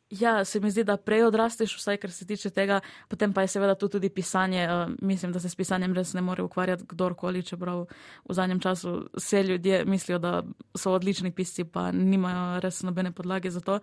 Ja, 0.10 0.45
se 0.45 0.60
mi 0.60 0.72
zdi, 0.72 0.84
da 0.84 0.98
prej 0.98 1.24
odrasteš, 1.28 1.76
vsaj 1.78 1.98
kar 2.02 2.12
se 2.12 2.26
tiče 2.26 2.50
tega, 2.50 2.80
potem 3.08 3.34
pa 3.34 3.41
je 3.41 3.48
seveda 3.48 3.76
tu 3.76 3.89
tudi 3.89 4.10
pisanje. 4.10 4.63
Uh, 4.65 4.93
mislim, 5.02 5.32
da 5.32 5.39
se 5.39 5.50
s 5.50 5.56
pisanjem 5.56 5.93
res 5.93 6.13
ne 6.13 6.22
more 6.22 6.43
ukvarjati 6.43 6.88
kdorkoli, 6.89 7.43
čeprav 7.45 7.86
v 8.30 8.34
zadnjem 8.34 8.60
času 8.60 8.95
vse 9.13 9.43
ljudje 9.43 9.84
mislijo, 9.86 10.19
da 10.19 10.43
so 10.76 10.95
odlični 10.98 11.32
pisci, 11.32 11.63
pa 11.63 11.91
nimajo 11.91 12.60
res 12.60 12.82
nobene 12.84 13.12
podlage 13.12 13.52
za 13.52 13.62
to. 13.62 13.80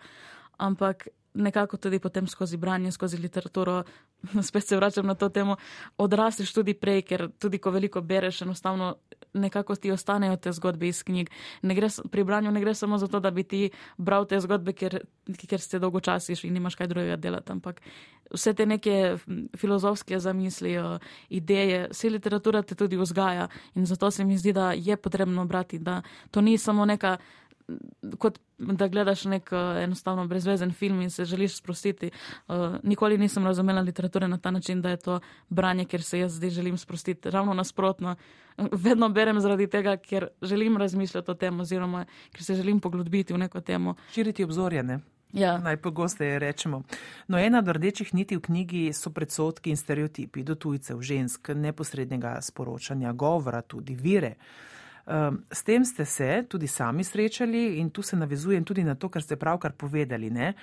Ampak 0.59 1.09
nekako 1.37 1.77
tudi 1.77 1.99
potem 1.99 2.27
skozi 2.27 2.57
branje, 2.57 2.92
skozi 2.92 3.16
literaturo, 3.16 3.83
spet 4.49 4.66
se 4.66 4.77
vračam 4.77 5.07
na 5.07 5.14
to 5.14 5.29
temo, 5.29 5.57
odrastiš 5.96 6.53
tudi 6.53 6.75
prej, 6.75 7.03
ker 7.03 7.29
tudi 7.38 7.59
ko 7.59 7.70
veliko 7.70 8.01
bereš, 8.01 8.42
enostavno 8.42 8.94
nekako 9.35 9.77
ti 9.77 9.90
ostanejo 9.90 10.37
te 10.37 10.53
zgodbe 10.53 10.88
iz 10.88 11.03
knjig. 11.03 11.31
Gre, 11.62 11.88
pri 12.11 12.25
branju 12.25 12.51
ne 12.51 12.61
gre 12.61 12.75
samo 12.75 12.99
za 12.99 13.07
to, 13.07 13.20
da 13.20 13.31
bi 13.31 13.44
ti 13.44 13.70
bral 13.96 14.27
te 14.27 14.40
zgodbe, 14.40 14.72
ker, 14.72 15.01
ker 15.49 15.61
ste 15.61 15.79
dolgo 15.79 16.01
časiš 16.01 16.44
in 16.44 16.55
nimaš 16.57 16.75
kaj 16.75 16.87
drugega 16.87 17.16
delati, 17.16 17.53
ampak 17.53 17.81
vse 18.33 18.55
te 18.55 18.66
neke 18.66 19.16
filozofske 19.57 20.18
zamisli, 20.18 20.77
ideje, 21.29 21.87
vse 21.90 22.11
literatura 22.11 22.62
te 22.62 22.75
tudi 22.75 22.96
vzgaja 22.96 23.49
in 23.75 23.87
zato 23.87 24.11
se 24.11 24.25
mi 24.25 24.38
zdi, 24.38 24.53
da 24.53 24.72
je 24.72 24.96
potrebno 24.96 25.44
brati, 25.44 25.79
da 25.79 26.03
to 26.31 26.40
ni 26.40 26.59
samo 26.59 26.85
neka 26.85 27.16
kot 28.19 28.39
da 28.59 28.89
gledaš 28.89 29.25
nek 29.25 29.51
uh, 29.53 29.83
enostavno 29.83 30.27
brezvezen 30.27 30.73
film 30.73 31.01
in 31.01 31.11
se 31.11 31.25
želiš 31.25 31.57
sprostiti. 31.57 32.11
Uh, 32.49 32.55
nikoli 32.83 33.19
nisem 33.19 33.45
razumela 33.45 33.81
literature 33.81 34.29
na 34.29 34.39
ta 34.39 34.51
način, 34.51 34.83
da 34.83 34.91
je 34.91 34.97
to 34.97 35.21
branje, 35.49 35.85
ker 35.85 36.03
se 36.03 36.19
jaz 36.19 36.33
zdaj 36.33 36.51
želim 36.51 36.79
sprostiti. 36.79 37.31
Ravno 37.31 37.55
nasprotno, 37.55 38.17
vedno 38.87 39.09
berem 39.09 39.41
zaradi 39.41 39.67
tega, 39.67 39.97
ker 39.97 40.29
želim 40.43 40.77
razmišljati 40.77 41.31
o 41.31 41.35
tem 41.35 41.61
oziroma 41.61 42.05
ker 42.33 42.45
se 42.45 42.55
želim 42.55 42.81
poglobiti 42.81 43.33
v 43.33 43.39
neko 43.39 43.61
temo. 43.61 43.95
Širiti 44.13 44.45
obzorje. 44.45 44.99
Ja. 45.33 45.59
Najpogosteje 45.59 46.39
rečemo. 46.39 46.83
No, 47.29 47.39
ena 47.39 47.59
od 47.59 47.69
rdečih 47.69 48.15
niti 48.15 48.37
v 48.37 48.41
knjigi 48.41 48.93
so 48.93 49.11
predsotki 49.11 49.71
in 49.71 49.77
stereotipi 49.77 50.43
do 50.43 50.55
tujcev, 50.55 51.03
žensk, 51.03 51.49
neposrednega 51.49 52.39
sporočanja, 52.41 53.13
govora, 53.13 53.63
tudi 53.63 53.95
vire. 53.95 54.37
Ehm, 54.37 54.76
s 55.53 55.62
tem 55.62 55.85
ste 55.85 56.05
se 56.05 56.45
tudi 56.49 56.66
sami 56.66 57.05
srečali 57.05 57.79
in 57.79 57.90
tu 57.90 58.03
se 58.03 58.16
navezujem 58.16 58.64
tudi 58.64 58.85
na 58.85 58.95
to, 58.95 59.09
kar 59.09 59.23
ste 59.23 59.37
pravkar 59.37 59.73
povedali. 59.73 60.31
Ne? 60.31 60.55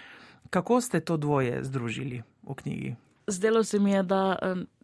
Kako 0.49 0.81
ste 0.81 0.99
to 0.99 1.17
dvoje 1.17 1.63
združili 1.63 2.23
v 2.43 2.55
knjigi? 2.55 2.95
Zdelo 3.27 3.63
se 3.63 3.79
mi 3.79 3.91
je, 3.91 4.03
da 4.03 4.37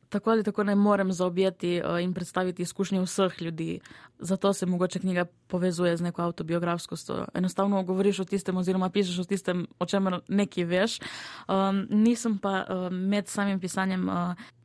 tako 0.09 0.31
ali 0.31 0.43
tako 0.43 0.63
ne 0.63 0.75
morem 0.75 1.11
zaobjeti 1.11 1.75
eh, 1.75 2.03
in 2.03 2.13
predstaviti 2.13 2.61
izkušnje 2.61 3.01
vseh 3.01 3.41
ljudi. 3.41 3.79
Zato 4.19 4.53
se 4.53 4.65
mogoče 4.65 4.99
knjiga 4.99 5.25
povezuje 5.47 5.97
z 5.97 6.01
neko 6.01 6.21
autobiografskostjo. 6.21 7.25
Enostavno 7.33 7.83
govoriš 7.83 8.19
o 8.19 8.25
tistem, 8.25 8.57
oziroma 8.57 8.89
pišeš 8.89 9.19
o 9.19 9.23
tistem, 9.23 9.67
o 9.79 9.85
čemer 9.85 10.19
nekaj 10.27 10.63
veš. 10.63 10.99
Um, 11.47 11.87
nisem 11.89 12.37
pa 12.37 12.65
um, 12.69 12.95
med 13.09 13.27
samim 13.27 13.59
pisanjem 13.59 14.09
uh, 14.09 14.15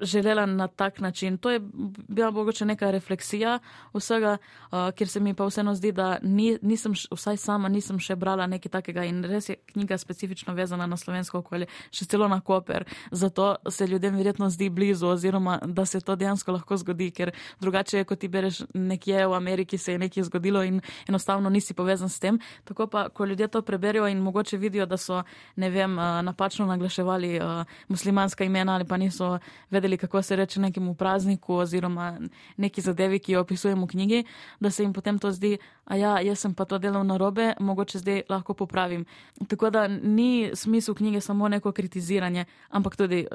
želela 0.01 0.47
na 0.47 0.69
tak 0.69 1.01
način. 1.01 1.39
To 1.39 1.51
je 1.51 1.61
bila 2.09 2.31
mogoče 2.31 2.65
neka 2.65 2.91
refleksija 2.91 3.59
vsega, 3.95 4.37
uh, 4.37 4.91
ker 4.95 5.09
se 5.09 5.21
mi 5.21 5.35
pa 5.35 5.47
vseeno 5.47 5.75
zdi, 5.75 5.93
da 5.93 6.19
ni, 6.23 6.59
nisem, 6.63 6.93
vsaj 7.11 7.37
sama 7.37 7.69
nisem 7.69 7.99
še 7.99 8.17
brala 8.17 8.47
nekaj 8.47 8.71
takega 8.71 9.05
in 9.05 9.25
res 9.25 9.49
je 9.49 9.57
knjiga 9.73 9.99
specifično 9.99 10.55
vezana 10.55 10.87
na 10.87 10.97
slovensko 10.97 11.39
okolje, 11.39 11.67
še 11.91 12.05
celo 12.05 12.29
na 12.29 12.41
Koper. 12.41 12.85
Zato 13.11 13.55
se 13.71 13.87
ljudem 13.87 14.17
verjetno 14.17 14.51
zdi 14.51 14.69
blizu, 14.71 15.07
oziroma 15.07 15.34
da 15.67 15.87
se 15.87 16.01
to 16.01 16.17
dejansko 16.17 16.53
lahko 16.53 16.77
zgodi, 16.77 17.11
ker 17.11 17.31
drugače 17.61 17.99
je, 17.99 18.05
kot 18.05 18.19
ti 18.19 18.29
bereš 18.29 18.63
nekje 18.75 19.27
v 19.27 19.35
Ameriki, 19.35 19.79
se 19.79 19.93
je 19.93 19.99
nekaj 19.99 20.23
zgodilo 20.23 20.63
in 20.63 20.81
enostavno 21.09 21.51
nisi 21.51 21.75
povezan 21.75 22.09
s 22.09 22.19
tem. 22.19 22.39
Tako 22.65 22.87
pa, 22.87 23.09
ko 23.09 23.25
ljudje 23.25 23.49
to 23.49 23.63
preberijo 23.63 24.09
in 24.09 24.19
mogoče 24.19 24.57
vidijo, 24.57 24.87
da 24.87 24.97
so, 24.97 25.23
ne 25.57 25.71
vem, 25.71 25.95
napačno 26.25 26.67
naglaševali 26.67 27.41
muslimanska 27.89 28.45
imena 28.45 28.75
ali 28.75 28.85
pa 28.85 28.97
niso 28.97 29.39
vedeli, 29.71 29.99
kako 29.99 30.23
se 30.23 30.37
reče 30.37 30.61
nekemu 30.61 30.95
prazniku 30.95 31.55
oziroma 31.55 32.19
neki 32.57 32.81
zadevi, 32.81 33.19
ki 33.19 33.33
jo 33.33 33.41
opisujemo 33.41 33.87
v 33.87 33.89
knjigi, 33.89 34.25
da 34.61 34.71
se 34.71 34.83
jim 34.83 34.93
potem 34.93 35.19
to 35.19 35.33
zdi, 35.33 35.59
a 35.85 35.97
ja, 35.97 36.21
jaz 36.21 36.39
sem 36.39 36.55
pa 36.55 36.65
to 36.65 36.79
delal 36.79 37.05
na 37.07 37.17
robe, 37.17 37.53
mogoče 37.61 37.99
zdaj 37.99 38.23
lahko 38.29 38.55
popravim. 38.55 39.05
Tako 39.49 39.71
da 39.71 39.89
ni 39.89 40.51
smisel 40.55 40.95
knjige 40.95 41.21
samo 41.21 41.49
neko 41.49 41.73
kritiziranje, 41.73 42.45
ampak 42.71 42.97
tudi 42.97 43.27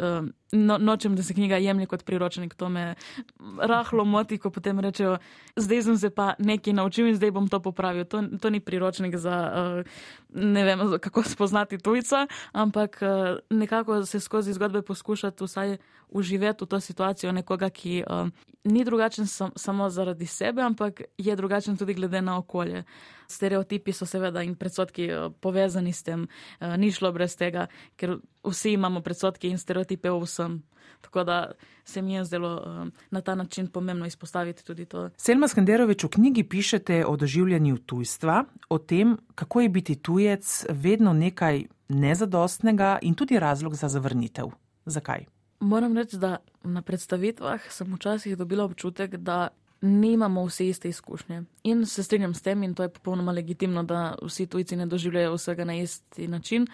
no, 0.52 0.78
nočem, 0.78 1.16
da 1.16 1.24
se 1.24 1.34
knjiga 1.34 1.58
jemlje 1.58 1.86
kot 1.90 2.06
priročnik. 2.06 2.54
To 2.56 2.70
me 2.70 2.94
rahlo 3.58 4.06
moti, 4.06 4.38
ko 4.38 4.54
potem 4.54 4.80
rečejo, 4.80 5.18
zdaj 5.58 5.84
sem 5.90 5.98
se 5.98 6.10
pa 6.14 6.34
nekaj 6.40 6.74
naučil 6.78 7.10
in 7.10 7.18
zdaj 7.18 7.34
bom 7.34 7.50
to 7.50 7.60
popravil. 7.60 8.06
To, 8.06 8.22
to 8.38 8.50
ni 8.54 8.62
priročnik 8.62 9.18
za 9.18 9.36
uh, 9.50 10.00
ne 10.30 10.64
vem, 10.64 10.86
kako 11.02 11.24
spoznati 11.24 11.82
tujca, 11.82 12.28
ampak 12.54 13.02
uh, 13.02 13.42
nekako 13.50 14.06
se 14.06 14.20
skozi 14.20 14.54
zgodbe 14.54 14.82
poskušati 14.82 15.44
vsaj 15.44 15.78
uživati 16.10 16.64
v 16.64 16.68
to 16.68 16.80
situacijo 16.80 17.32
nekoga, 17.32 17.70
ki 17.70 18.04
uh, 18.06 18.30
ni 18.64 18.86
drugačen 18.86 19.28
sam, 19.28 19.52
samo 19.56 19.90
zaradi 19.90 20.26
sebe, 20.26 20.62
ampak 20.62 21.02
je 21.18 21.36
drugačen 21.36 21.78
tudi 21.78 21.94
glede 21.94 22.22
na 22.22 22.38
okolje. 22.38 22.84
Stereotipi 23.28 23.94
so 23.94 24.06
seveda 24.06 24.44
in 24.44 24.56
predsotki 24.56 25.10
povezani 25.42 25.94
s 25.94 26.04
tem, 26.04 26.28
ni 26.78 26.92
šlo 26.92 27.12
brez 27.14 27.36
tega, 27.38 27.68
ker 27.96 28.18
vsi 28.50 28.74
imamo 28.74 29.02
predsotke 29.02 29.50
in 29.50 29.58
stereotipe 29.58 30.10
v 30.10 30.20
vsem. 30.24 30.64
Tako 31.02 31.24
da 31.24 31.52
se 31.84 32.02
mi 32.02 32.14
je 32.14 32.26
zdelo 32.26 32.56
uh, 32.56 32.88
na 33.12 33.22
ta 33.22 33.36
način 33.36 33.68
pomembno 33.68 34.06
izpostaviti 34.06 34.66
tudi 34.66 34.86
to. 34.86 35.10
Selma 35.18 35.48
Skanderovič, 35.48 36.04
v 36.04 36.10
knjigi 36.10 36.44
pišete 36.44 37.06
o 37.06 37.16
doživljanju 37.16 37.78
tujstva, 37.78 38.44
o 38.70 38.78
tem, 38.78 39.18
kako 39.36 39.62
je 39.62 39.70
biti 39.70 39.96
tujec 39.96 40.66
vedno 40.70 41.14
nekaj 41.14 41.64
nezadostnega 41.90 42.98
in 43.02 43.16
tudi 43.16 43.40
razlog 43.40 43.76
za 43.76 43.88
zavrnitev. 43.88 44.52
Zakaj? 44.86 45.26
Moram 45.60 45.98
reči, 45.98 46.18
da 46.18 46.38
na 46.64 46.82
predstavitvah 46.82 47.72
sem 47.72 47.96
včasih 47.96 48.38
dobila 48.38 48.64
občutek, 48.64 49.16
da 49.16 49.48
nimamo 49.82 50.46
vse 50.46 50.68
iste 50.68 50.90
izkušnje. 50.90 51.44
In 51.64 51.86
se 51.86 52.04
strinjam 52.04 52.34
s 52.34 52.42
tem, 52.42 52.64
in 52.64 52.76
to 52.76 52.84
je 52.84 52.90
popolnoma 52.90 53.32
legitimno, 53.32 53.84
da 53.84 54.16
vsi 54.22 54.48
tujci 54.48 54.76
ne 54.76 54.86
doživljajo 54.86 55.34
vsega 55.34 55.66
na 55.66 55.76
isti 55.76 56.28
način. 56.28 56.68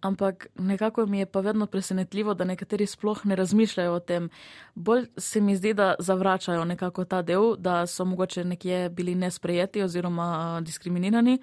Ampak 0.00 0.46
nekako 0.54 1.06
mi 1.06 1.18
je 1.18 1.26
pa 1.26 1.40
vedno 1.40 1.66
presenetljivo, 1.66 2.34
da 2.34 2.44
nekateri 2.44 2.86
sploh 2.86 3.26
ne 3.26 3.36
razmišljajo 3.36 3.92
o 3.92 4.00
tem. 4.00 4.28
Bolj 4.74 5.06
se 5.16 5.40
mi 5.40 5.56
zdi, 5.56 5.74
da 5.74 5.94
zavračajo 5.98 6.64
nekako 6.64 7.04
ta 7.04 7.22
del, 7.22 7.56
da 7.56 7.86
so 7.86 8.04
mogoče 8.04 8.44
nekje 8.44 8.88
bili 8.88 9.14
nesprejeti 9.14 9.82
oziroma 9.82 10.60
diskriminirani. 10.64 11.38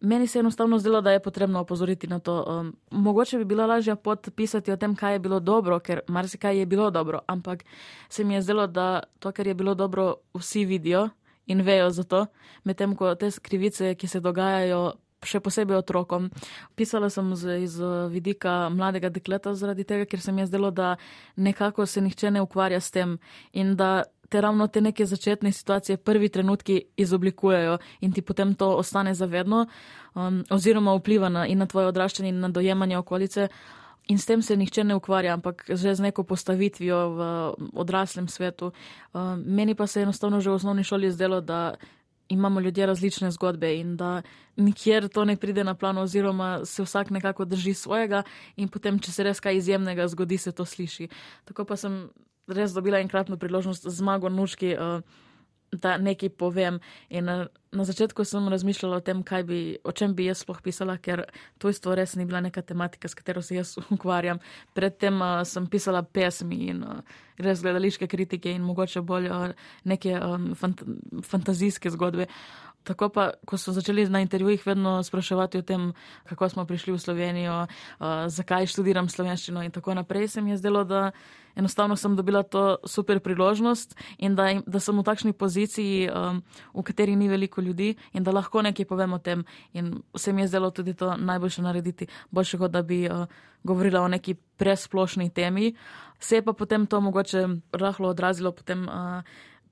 Meni 0.00 0.26
se 0.26 0.38
je 0.38 0.40
enostavno 0.40 0.78
zdelo, 0.78 1.00
da 1.00 1.10
je 1.12 1.22
potrebno 1.22 1.60
opozoriti 1.60 2.06
na 2.06 2.18
to. 2.18 2.44
Um, 2.48 2.76
mogoče 2.90 3.38
bi 3.38 3.44
bilo 3.44 3.66
lažje 3.66 3.96
podpisati 3.96 4.72
o 4.72 4.76
tem, 4.76 4.96
kaj 4.96 5.12
je 5.12 5.18
bilo 5.18 5.40
dobro, 5.40 5.78
ker 5.80 6.00
marsikaj 6.08 6.58
je 6.58 6.66
bilo 6.66 6.90
dobro, 6.90 7.20
ampak 7.26 7.64
se 8.08 8.24
mi 8.24 8.34
je 8.34 8.42
zdelo, 8.42 8.66
da 8.66 9.02
to, 9.18 9.32
kar 9.32 9.46
je 9.46 9.54
bilo 9.54 9.74
dobro, 9.74 10.14
vsi 10.34 10.64
vidijo 10.64 11.08
in 11.46 11.60
vejo 11.60 11.90
za 11.90 12.02
to, 12.02 12.26
medtem 12.64 12.96
ko 12.96 13.14
te 13.14 13.30
krivice, 13.42 13.94
ki 13.94 14.08
se 14.08 14.20
dogajajo. 14.20 14.92
Še 15.22 15.40
posebej 15.40 15.76
otrokom. 15.78 16.30
Pisala 16.74 17.10
sem 17.10 17.28
z, 17.38 17.60
iz 17.62 17.76
vidika 18.10 18.66
mladega 18.74 19.08
dekleta, 19.08 19.54
zaradi 19.54 19.84
tega, 19.86 20.06
ker 20.10 20.20
se 20.20 20.32
mi 20.32 20.42
je 20.42 20.50
zdelo, 20.50 20.72
da 20.74 20.96
nekako 21.36 21.86
se 21.86 22.02
nihče 22.02 22.30
ne 22.30 22.42
ukvarja 22.42 22.80
s 22.80 22.90
tem 22.90 23.18
in 23.52 23.76
da 23.76 24.02
te 24.32 24.40
ravno 24.40 24.66
te 24.66 24.80
neke 24.80 25.06
začetne 25.06 25.52
situacije, 25.52 25.96
prvi 25.96 26.28
trenutki 26.28 26.80
izoblikujejo 26.96 27.78
in 28.00 28.12
ti 28.12 28.22
potem 28.22 28.54
to 28.54 28.70
ostane 28.80 29.14
zavedno, 29.14 29.66
um, 30.14 30.44
oziroma 30.50 30.94
vpliva 30.96 31.28
na, 31.28 31.44
na 31.46 31.66
tvoje 31.66 31.92
odraščanje 31.92 32.28
in 32.28 32.40
na 32.40 32.48
dojemanje 32.48 32.98
okolice. 32.98 33.48
In 34.08 34.18
s 34.18 34.26
tem 34.26 34.42
se 34.42 34.56
nihče 34.56 34.84
ne 34.84 34.96
ukvarja, 34.96 35.34
ampak 35.34 35.64
že 35.68 35.94
z 35.94 36.00
neko 36.00 36.24
postavitvijo 36.24 36.98
v 37.08 37.20
odraslem 37.84 38.28
svetu. 38.28 38.72
Um, 39.12 39.44
meni 39.46 39.74
pa 39.74 39.86
se 39.86 40.00
je 40.00 40.08
enostavno 40.08 40.40
že 40.40 40.50
v 40.50 40.54
osnovni 40.54 40.84
šoli 40.84 41.12
zdelo, 41.12 41.40
da 41.40 41.74
imamo 42.32 42.60
ljudje 42.60 42.86
različne 42.86 43.30
zgodbe 43.30 43.74
in 43.76 43.96
da 43.96 44.22
nikjer 44.56 45.08
to 45.08 45.24
ne 45.24 45.36
pride 45.36 45.64
na 45.64 45.74
plan, 45.74 45.98
oziroma 45.98 46.64
se 46.64 46.82
vsak 46.82 47.10
nekako 47.10 47.44
drži 47.44 47.74
svojega, 47.74 48.22
in 48.56 48.68
potem, 48.68 48.98
če 48.98 49.12
se 49.12 49.24
res 49.24 49.40
kaj 49.40 49.56
izjemnega 49.56 50.08
zgodi, 50.08 50.38
se 50.38 50.52
to 50.52 50.64
sliši. 50.64 51.08
Tako 51.44 51.64
pa 51.64 51.76
sem 51.76 52.08
res 52.48 52.72
dobila 52.72 53.00
enkratno 53.00 53.36
priložnost 53.36 53.86
z 53.86 53.94
zmago 54.02 54.28
Nuški 54.28 54.74
uh, 54.74 55.00
da 55.72 55.96
nekaj 55.98 56.28
povem. 56.28 56.78
In 57.08 57.24
na, 57.24 57.46
na 57.72 57.84
začetku 57.84 58.24
sem 58.24 58.48
razmišljala 58.48 58.96
o 58.96 59.00
tem, 59.00 59.22
bi, 59.46 59.76
o 59.84 59.92
čem 59.92 60.14
bi 60.14 60.26
jaz 60.26 60.42
sploh 60.44 60.60
pisala, 60.62 60.98
ker 60.98 61.24
to 61.58 61.68
isto 61.72 61.94
res 61.94 62.14
ni 62.16 62.26
bila 62.28 62.40
neka 62.40 62.62
tematika, 62.62 63.08
s 63.08 63.14
katero 63.14 63.42
se 63.42 63.56
jaz 63.56 63.76
ukvarjam. 63.94 64.38
Predtem 64.74 65.20
uh, 65.20 65.42
sem 65.44 65.66
pisala 65.66 66.02
pesmi 66.02 66.68
in 66.68 66.82
uh, 66.84 67.00
res 67.38 67.62
gledališke 67.62 68.06
kritike 68.06 68.52
in 68.52 68.62
mogoče 68.62 69.00
bolj 69.00 69.30
uh, 69.30 69.48
neke 69.84 70.12
um, 70.18 70.52
fant 70.54 70.84
fantazijske 71.24 71.90
zgodbe. 71.90 72.28
Tako 72.82 73.08
pa, 73.08 73.30
ko 73.46 73.58
so 73.58 73.72
začeli 73.72 74.08
na 74.10 74.20
intervjujih 74.20 74.66
vedno 74.66 75.02
spraševati 75.02 75.58
o 75.58 75.62
tem, 75.62 75.92
kako 76.26 76.48
smo 76.48 76.64
prišli 76.66 76.92
v 76.92 76.98
Slovenijo, 76.98 77.66
uh, 77.66 78.06
zakaj 78.26 78.66
študiram 78.66 79.08
slovenščino 79.08 79.62
in 79.62 79.70
tako 79.70 79.94
naprej, 79.94 80.28
se 80.28 80.42
mi 80.42 80.50
je 80.50 80.56
zdelo, 80.56 80.84
da 80.84 81.10
enostavno 81.54 81.96
sem 81.96 82.16
dobila 82.16 82.42
to 82.42 82.76
super 82.86 83.20
priložnost 83.20 83.94
in 84.18 84.34
da, 84.34 84.48
da 84.66 84.80
sem 84.80 84.98
v 84.98 85.04
takšni 85.06 85.32
poziciji, 85.32 86.08
um, 86.10 86.42
v 86.74 86.82
kateri 86.82 87.16
ni 87.16 87.28
veliko 87.28 87.60
ljudi 87.60 87.94
in 88.12 88.24
da 88.24 88.32
lahko 88.32 88.62
nekaj 88.62 88.88
povem 88.88 89.12
o 89.12 89.18
tem. 89.18 89.44
In 89.72 90.02
se 90.16 90.32
mi 90.32 90.42
je 90.42 90.48
zdelo 90.48 90.70
tudi 90.70 90.94
to 90.94 91.16
najboljše 91.16 91.62
narediti, 91.62 92.06
boljše 92.30 92.58
kot 92.58 92.70
da 92.70 92.82
bi 92.82 93.06
uh, 93.06 93.26
govorila 93.62 94.02
o 94.02 94.08
neki 94.08 94.34
presplošni 94.34 95.30
temi. 95.30 95.74
Se 96.18 96.36
je 96.36 96.42
pa 96.42 96.52
potem 96.52 96.86
to 96.86 97.00
mogoče 97.00 97.46
rahlo 97.72 98.08
odrazilo 98.08 98.52
potem. 98.52 98.88
Uh, 98.88 99.22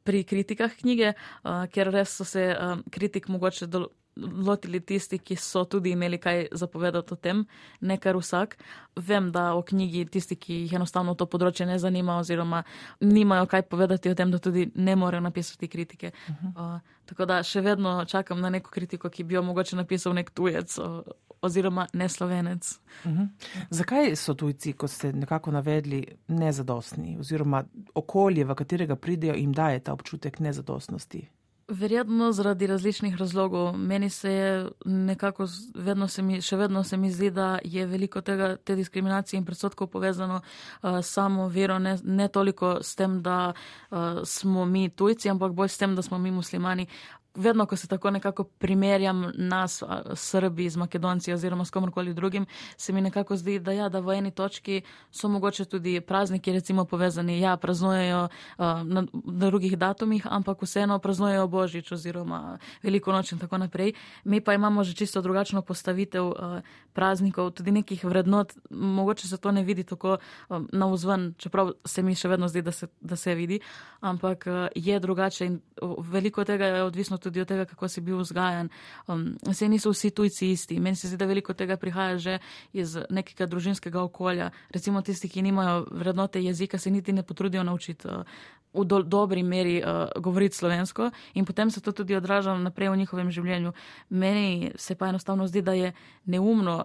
pri 0.04 0.24
kritikah 0.24 0.72
knjige, 0.80 1.14
uh, 1.44 1.64
ker 1.72 1.90
res 1.92 2.14
so 2.16 2.24
se 2.24 2.46
uh, 2.52 2.78
kritik 2.90 3.28
mogoče 3.28 3.68
dol, 3.70 3.88
lotili 4.16 4.80
tisti, 4.80 5.18
ki 5.18 5.36
so 5.36 5.64
tudi 5.64 5.90
imeli 5.90 6.18
kaj 6.18 6.46
zapovedati 6.52 7.14
o 7.14 7.16
tem, 7.16 7.44
ne 7.80 7.96
kar 7.96 8.16
vsak. 8.16 8.56
Vem, 8.96 9.30
da 9.32 9.54
o 9.54 9.62
knjigi 9.62 10.04
tisti, 10.10 10.36
ki 10.36 10.62
jih 10.64 10.74
enostavno 10.80 11.14
to 11.14 11.26
področje 11.30 11.66
ne 11.66 11.78
zanima 11.78 12.18
oziroma 12.20 12.62
nimajo 13.00 13.46
kaj 13.46 13.62
povedati 13.70 14.10
o 14.10 14.14
tem, 14.14 14.30
da 14.30 14.38
tudi 14.38 14.70
ne 14.74 14.96
morejo 14.96 15.22
napisati 15.24 15.68
kritike. 15.68 16.12
Uh 16.28 16.34
-huh. 16.34 16.76
uh, 16.76 16.80
tako 17.06 17.26
da 17.26 17.42
še 17.42 17.60
vedno 17.60 18.04
čakam 18.04 18.40
na 18.40 18.50
neko 18.50 18.70
kritiko, 18.70 19.08
ki 19.08 19.24
bi 19.24 19.34
jo 19.34 19.42
mogoče 19.42 19.76
napisal 19.76 20.14
nek 20.14 20.30
tujec 20.30 20.78
o, 20.78 21.02
oziroma 21.42 21.86
neslovenec. 21.92 22.80
Uh 23.04 23.12
-huh. 23.12 23.28
Zakaj 23.70 24.16
so 24.16 24.34
tujci, 24.34 24.72
kot 24.72 24.90
ste 24.90 25.12
nekako 25.12 25.50
navedli, 25.50 26.06
nezadostni 26.28 27.16
oziroma 27.18 27.64
okolje, 27.94 28.44
v 28.44 28.54
katerega 28.54 28.96
pridejo, 28.96 29.34
jim 29.34 29.52
daje 29.52 29.80
ta 29.80 29.92
občutek 29.92 30.40
nezadostnosti? 30.40 31.28
Verjetno 31.70 32.32
zaradi 32.32 32.66
različnih 32.66 33.16
razlogov. 33.16 33.76
Meni 33.78 34.10
se 34.10 34.32
je 34.32 34.68
nekako, 34.84 35.46
vedno 35.74 36.08
se 36.08 36.22
mi, 36.22 36.40
še 36.42 36.56
vedno 36.56 36.82
se 36.84 36.96
mi 36.96 37.10
zdi, 37.10 37.30
da 37.30 37.58
je 37.64 37.86
veliko 37.86 38.20
tega, 38.20 38.56
te 38.56 38.74
diskriminacije 38.76 39.38
in 39.38 39.44
predsotkov 39.46 39.86
povezano 39.86 40.40
uh, 40.40 40.98
samo 41.02 41.48
vero, 41.48 41.78
ne, 41.78 41.96
ne 42.02 42.28
toliko 42.28 42.78
s 42.82 42.96
tem, 42.98 43.20
da 43.22 43.52
uh, 43.52 43.98
smo 44.24 44.64
mi 44.64 44.88
tujci, 44.88 45.30
ampak 45.30 45.52
bolj 45.52 45.68
s 45.68 45.78
tem, 45.78 45.94
da 45.96 46.02
smo 46.02 46.18
mi 46.18 46.30
muslimani 46.30 46.86
vedno, 47.34 47.66
ko 47.66 47.76
se 47.76 47.88
tako 47.88 48.10
nekako 48.10 48.44
primerjam 48.44 49.32
nas, 49.34 49.82
Srbi, 50.14 50.70
z 50.70 50.76
Makedonci 50.76 51.32
oziroma 51.32 51.64
s 51.64 51.70
komorkoli 51.70 52.14
drugim, 52.14 52.46
se 52.76 52.92
mi 52.92 53.00
nekako 53.00 53.36
zdi, 53.36 53.58
da, 53.58 53.72
ja, 53.72 53.88
da 53.88 54.00
v 54.00 54.18
eni 54.18 54.30
točki 54.30 54.82
so 55.10 55.28
mogoče 55.28 55.64
tudi 55.64 56.00
prazniki, 56.00 56.52
recimo 56.52 56.84
povezani, 56.84 57.40
ja, 57.40 57.56
praznujejo 57.56 58.24
uh, 58.24 58.64
na, 58.84 59.04
na 59.24 59.50
drugih 59.50 59.78
datumih, 59.78 60.26
ampak 60.30 60.62
vseeno 60.62 60.98
praznujejo 60.98 61.46
Božič 61.48 61.92
oziroma 61.92 62.58
Veliko 62.82 63.12
noč 63.12 63.32
in 63.32 63.38
tako 63.38 63.58
naprej. 63.58 63.92
Mi 64.24 64.40
pa 64.40 64.54
imamo 64.54 64.84
že 64.84 64.94
čisto 64.94 65.22
drugačno 65.22 65.62
postavitev 65.62 66.26
uh, 66.26 66.60
praznikov, 66.92 67.50
tudi 67.50 67.72
nekih 67.72 68.04
vrednot, 68.04 68.54
mogoče 68.70 69.28
se 69.28 69.36
to 69.36 69.50
ne 69.50 69.62
vidi 69.62 69.84
tako 69.84 70.18
um, 70.48 70.68
na 70.72 70.86
vzven, 70.86 71.34
čeprav 71.38 71.72
se 71.84 72.02
mi 72.02 72.14
še 72.14 72.28
vedno 72.28 72.48
zdi, 72.48 72.62
da 72.62 72.72
se, 72.72 72.88
da 73.00 73.16
se 73.16 73.34
vidi, 73.34 73.60
ampak 74.00 74.44
uh, 74.46 74.66
je 74.74 75.00
drugače 75.00 75.46
in 75.46 75.60
veliko 75.98 76.44
tega 76.44 76.66
je 76.66 76.82
odvisno 76.82 77.19
tudi 77.20 77.40
od 77.40 77.48
tega, 77.48 77.64
kako 77.64 77.88
si 77.88 78.00
bil 78.00 78.18
vzgajan. 78.20 78.70
Um, 79.06 79.36
Vse 79.46 79.68
niso 79.68 79.92
vsi 79.92 80.10
tujci 80.10 80.50
isti. 80.50 80.80
Meni 80.80 80.96
se 80.96 81.08
zdi, 81.08 81.16
da 81.20 81.28
veliko 81.28 81.54
tega 81.54 81.76
prihaja 81.76 82.18
že 82.18 82.38
iz 82.72 82.96
nekega 83.10 83.46
družinskega 83.46 84.02
okolja. 84.02 84.50
Recimo 84.70 85.02
tisti, 85.02 85.28
ki 85.28 85.42
nimajo 85.42 85.86
vrednote 85.90 86.42
jezika, 86.42 86.78
se 86.78 86.90
niti 86.90 87.12
ne 87.12 87.22
potrudijo 87.22 87.62
naučiti. 87.62 88.08
Uh, 88.08 88.24
V 88.70 88.84
do, 88.86 89.02
dobri 89.02 89.42
meri 89.42 89.82
uh, 89.82 90.06
govoriti 90.22 90.54
slovensko, 90.54 91.10
in 91.34 91.44
potem 91.44 91.70
se 91.70 91.80
to 91.80 91.90
tudi 91.92 92.14
odraža 92.14 92.54
naprej 92.54 92.92
v 92.92 93.00
njihovem 93.02 93.30
življenju. 93.30 93.72
Meni 94.10 94.70
se 94.78 94.94
pa 94.94 95.08
enostavno 95.10 95.48
zdi, 95.50 95.62
da 95.62 95.74
je 95.74 95.90
neumno 96.30 96.84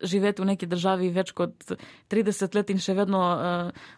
živeti 0.00 0.42
v 0.42 0.46
neki 0.54 0.66
državi 0.66 1.10
več 1.10 1.32
kot 1.36 1.72
30 2.10 2.54
let 2.54 2.70
in 2.70 2.80
še 2.82 2.94
vedno 2.94 3.20
uh, 3.20 3.88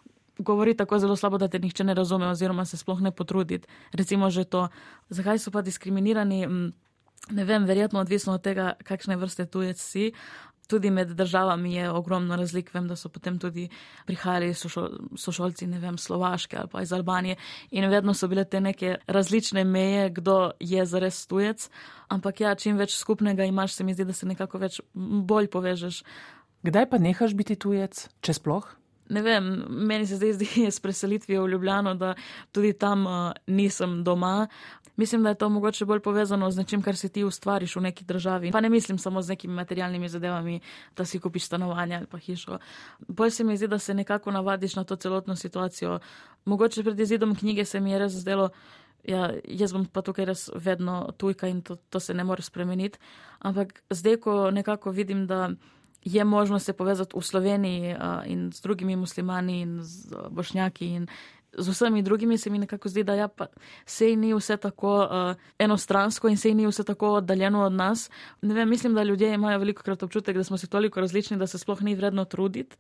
govori 0.41 0.75
tako 0.77 0.99
zelo 0.99 1.17
slabo, 1.17 1.39
da 1.39 1.49
te 1.49 1.59
nihče 1.59 1.85
ne 1.85 1.95
razume 1.95 2.29
oziroma 2.29 2.65
se 2.65 2.77
sploh 2.77 3.01
ne 3.01 3.11
potrudi. 3.11 3.61
Recimo 3.93 4.31
že 4.31 4.45
to, 4.45 4.69
zakaj 5.09 5.39
so 5.39 5.51
pa 5.51 5.63
diskriminirani, 5.63 6.47
ne 7.31 7.45
vem, 7.45 7.65
verjetno 7.65 8.01
odvisno 8.01 8.35
od 8.35 8.43
tega, 8.43 8.73
kakšne 8.85 9.17
vrste 9.17 9.47
tujec 9.47 9.81
si. 9.81 10.13
Tudi 10.71 10.91
med 10.91 11.09
državami 11.19 11.75
je 11.75 11.91
ogromno 11.91 12.37
razlik. 12.37 12.71
Vem, 12.75 12.87
da 12.89 12.97
so 12.97 13.09
potem 13.11 13.39
tudi 13.43 13.67
prihajali 14.07 14.55
sošolci, 14.55 15.67
ne 15.67 15.81
vem, 15.83 15.99
Slovaške 15.99 16.57
ali 16.57 16.71
pa 16.71 16.83
iz 16.83 16.93
Albanije 16.93 17.37
in 17.71 17.89
vedno 17.91 18.15
so 18.15 18.29
bile 18.29 18.45
te 18.45 18.61
neke 18.61 18.97
različne 19.07 19.65
meje, 19.65 20.11
kdo 20.11 20.53
je 20.61 20.87
zares 20.87 21.27
tujec. 21.27 21.71
Ampak 22.09 22.41
ja, 22.41 22.55
čim 22.55 22.79
več 22.79 22.95
skupnega 22.97 23.45
imaš, 23.45 23.75
se 23.75 23.85
mi 23.85 23.95
zdi, 23.95 24.05
da 24.05 24.13
se 24.13 24.27
nekako 24.27 24.59
več 24.59 24.81
bolj 24.95 25.51
povežeš. 25.51 26.05
Kdaj 26.63 26.91
pa 26.91 26.99
nehaš 26.99 27.35
biti 27.35 27.57
tujec, 27.57 28.07
če 28.21 28.39
sploh? 28.39 28.80
Ne 29.11 29.23
vem, 29.23 29.49
meni 29.69 30.07
se 30.07 30.17
zdaj 30.17 30.33
zdi 30.33 30.49
s 30.77 30.81
preselitvijo 30.81 31.45
v 31.45 31.51
Ljubljano, 31.51 31.95
da 31.95 32.15
tudi 32.53 32.73
tam 32.73 33.07
uh, 33.07 33.33
nisem 33.47 34.05
doma. 34.05 34.47
Mislim, 34.97 35.23
da 35.23 35.29
je 35.29 35.35
to 35.35 35.49
mogoče 35.49 35.85
bolj 35.85 36.01
povezano 36.01 36.51
z 36.51 36.59
nečim, 36.59 36.83
kar 36.83 36.97
si 36.97 37.09
ti 37.09 37.25
ustvariš 37.25 37.77
v 37.77 37.81
neki 37.81 38.05
državi. 38.05 38.53
Pa 38.53 38.61
ne 38.61 38.69
mislim 38.69 38.99
samo 38.99 39.23
z 39.23 39.29
nekimi 39.29 39.55
materialnimi 39.55 40.09
zadevami, 40.09 40.61
da 40.97 41.05
si 41.05 41.21
kupiš 41.21 41.45
stanovanje 41.45 41.97
ali 41.97 42.07
pa 42.07 42.19
hišo. 42.19 42.59
Bolj 43.09 43.31
se 43.31 43.45
mi 43.45 43.57
zdi, 43.57 43.69
da 43.69 43.79
se 43.79 43.95
nekako 43.95 44.31
navadiš 44.31 44.77
na 44.77 44.85
to 44.85 44.97
celotno 44.97 45.37
situacijo. 45.37 45.99
Mogoče 46.45 46.83
pred 46.83 47.01
izidom 47.01 47.35
knjige 47.35 47.65
se 47.65 47.81
mi 47.81 47.93
je 47.93 47.99
res 47.99 48.13
zdelo. 48.13 48.49
Ja, 49.05 49.33
jaz 49.49 49.73
bom 49.73 49.87
pa 49.87 50.03
tukaj 50.03 50.25
res 50.25 50.51
vedno 50.55 51.13
tujka 51.17 51.49
in 51.49 51.63
to, 51.63 51.77
to 51.77 52.01
se 52.01 52.15
ne 52.15 52.25
more 52.25 52.43
spremeniti. 52.43 52.99
Ampak 53.39 53.83
zdaj, 53.91 54.17
ko 54.17 54.51
nekako 54.51 54.91
vidim, 54.91 55.27
da 55.27 55.51
je 56.05 56.25
možno 56.25 56.59
se 56.59 56.73
povezati 56.73 57.19
v 57.19 57.23
Sloveniji 57.23 57.95
uh, 57.95 57.99
in 58.25 58.53
z 58.53 58.61
drugimi 58.61 58.97
muslimani 58.97 59.61
in 59.61 59.79
z 59.83 60.15
bošnjaki 60.31 60.87
in 60.87 61.07
z 61.59 61.69
vsemi 61.69 62.03
drugimi 62.03 62.39
se 62.39 62.51
mi 62.51 62.59
nekako 62.59 62.89
zdi, 62.89 63.03
da 63.05 63.15
ja, 63.15 63.29
sej 63.87 64.17
ni 64.17 64.35
vse 64.35 64.57
tako 64.57 64.99
uh, 64.99 65.37
enostransko 65.59 66.29
in 66.29 66.37
sej 66.37 66.55
ni 66.55 66.67
vse 66.67 66.85
tako 66.85 67.13
oddaljeno 67.21 67.65
od 67.65 67.73
nas. 67.73 68.11
Ne 68.43 68.55
vem, 68.55 68.69
mislim, 68.69 68.95
da 68.95 69.03
ljudje 69.03 69.35
imajo 69.35 69.59
veliko 69.59 69.83
krat 69.83 70.03
občutek, 70.03 70.37
da 70.37 70.45
smo 70.45 70.59
si 70.59 70.67
toliko 70.67 71.01
različni, 71.01 71.37
da 71.37 71.47
se 71.47 71.59
sploh 71.59 71.83
ni 71.83 71.95
vredno 71.95 72.25
truditi. 72.25 72.77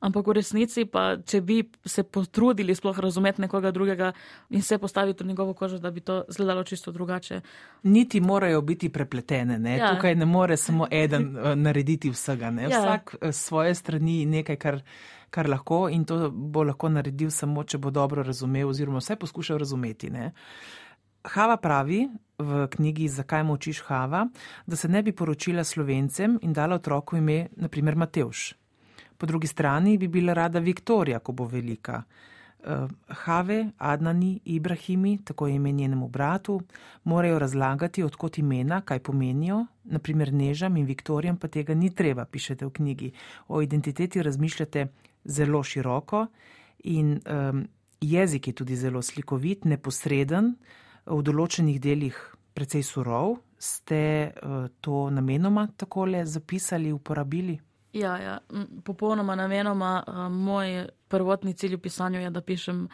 Ampak 0.00 0.26
v 0.26 0.32
resnici 0.32 0.84
pa, 0.84 1.16
če 1.26 1.40
bi 1.40 1.62
se 1.84 2.02
potrudili 2.02 2.74
sploh 2.74 2.98
razumeti 2.98 3.40
nekoga 3.40 3.70
drugega 3.70 4.12
in 4.50 4.62
se 4.62 4.78
postaviti 4.78 5.24
v 5.24 5.26
njegovo 5.26 5.54
kožo, 5.54 5.78
da 5.78 5.90
bi 5.90 6.00
to 6.00 6.24
izgledalo 6.28 6.64
čisto 6.64 6.92
drugače. 6.92 7.40
Niti 7.82 8.20
morajo 8.20 8.60
biti 8.60 8.88
prepletene, 8.88 9.58
ne? 9.58 9.76
Ja. 9.76 9.94
tukaj 9.94 10.14
ne 10.14 10.26
more 10.26 10.56
samo 10.56 10.86
eden 10.90 11.36
uh, 11.36 11.54
narediti 11.54 12.10
vsega. 12.10 12.46
Ja. 12.46 12.68
Vsak 12.68 13.14
uh, 13.14 13.30
svoje 13.30 13.74
strani 13.74 14.26
nekaj, 14.26 14.56
kar 14.56 14.80
kar 15.32 15.48
lahko 15.48 15.86
in 15.88 16.04
to 16.04 16.28
bo 16.30 16.64
lahko 16.68 16.90
naredil 16.92 17.30
samo, 17.32 17.64
če 17.64 17.80
bo 17.80 17.90
dobro 17.90 18.22
razumel 18.22 18.68
oziroma 18.68 19.00
vse 19.00 19.16
poskušal 19.16 19.58
razumeti. 19.62 20.10
Ne? 20.12 20.32
Hava 21.32 21.56
pravi 21.56 22.02
v 22.38 22.66
knjigi 22.68 23.08
Zakaj 23.08 23.44
močiš 23.46 23.80
Hava, 23.86 24.26
da 24.66 24.76
se 24.76 24.88
ne 24.88 25.02
bi 25.02 25.14
poročila 25.16 25.64
slovencem 25.64 26.38
in 26.42 26.52
dala 26.52 26.76
otroku 26.80 27.16
ime, 27.16 27.46
naprimer 27.56 27.96
Mateuš. 27.96 28.52
Po 29.18 29.26
drugi 29.26 29.46
strani 29.46 29.96
bi 29.98 30.08
bila 30.08 30.34
rada 30.34 30.58
Viktorija, 30.58 31.20
ko 31.22 31.32
bo 31.32 31.46
velika. 31.46 32.02
Uh, 32.62 32.90
Have, 33.24 33.70
Adnani, 33.78 34.40
Ibrahimi, 34.44 35.18
tako 35.24 35.46
je 35.46 35.54
ime 35.54 35.72
njenemu 35.72 36.08
bratu, 36.08 36.60
morajo 37.04 37.38
razlagati, 37.38 38.02
odkot 38.02 38.38
imena, 38.38 38.80
kaj 38.80 38.98
pomenijo, 38.98 39.66
naprimer 39.84 40.32
Nežam 40.32 40.76
in 40.76 40.86
Viktorijam 40.86 41.36
pa 41.36 41.48
tega 41.48 41.74
ni 41.74 41.90
treba, 41.94 42.24
pišete 42.24 42.66
v 42.66 42.70
knjigi. 42.70 43.12
O 43.48 43.62
identiteti 43.62 44.22
razmišljate 44.22 44.86
zelo 45.24 45.62
široko 45.62 46.26
in 46.84 47.20
um, 47.26 47.64
jezik 48.00 48.46
je 48.46 48.52
tudi 48.52 48.76
zelo 48.76 49.02
slikovit, 49.02 49.64
neposreden, 49.64 50.56
v 51.06 51.22
določenih 51.22 51.80
delih 51.82 52.18
precej 52.54 52.82
surov. 52.86 53.38
Ste 53.62 54.32
uh, 54.34 54.66
to 54.82 55.06
namenoma 55.10 55.68
takole 55.78 56.24
zapisali, 56.26 56.92
uporabili? 56.92 57.60
Ja, 57.92 58.16
ja. 58.18 58.38
popolnoma 58.84 59.36
namenoma. 59.38 60.02
Uh, 60.06 60.26
moj 60.32 60.86
prvotni 61.08 61.54
cilj 61.54 61.76
v 61.76 61.82
pisanju 61.86 62.22
je, 62.24 62.30
da 62.30 62.40
pišem 62.40 62.86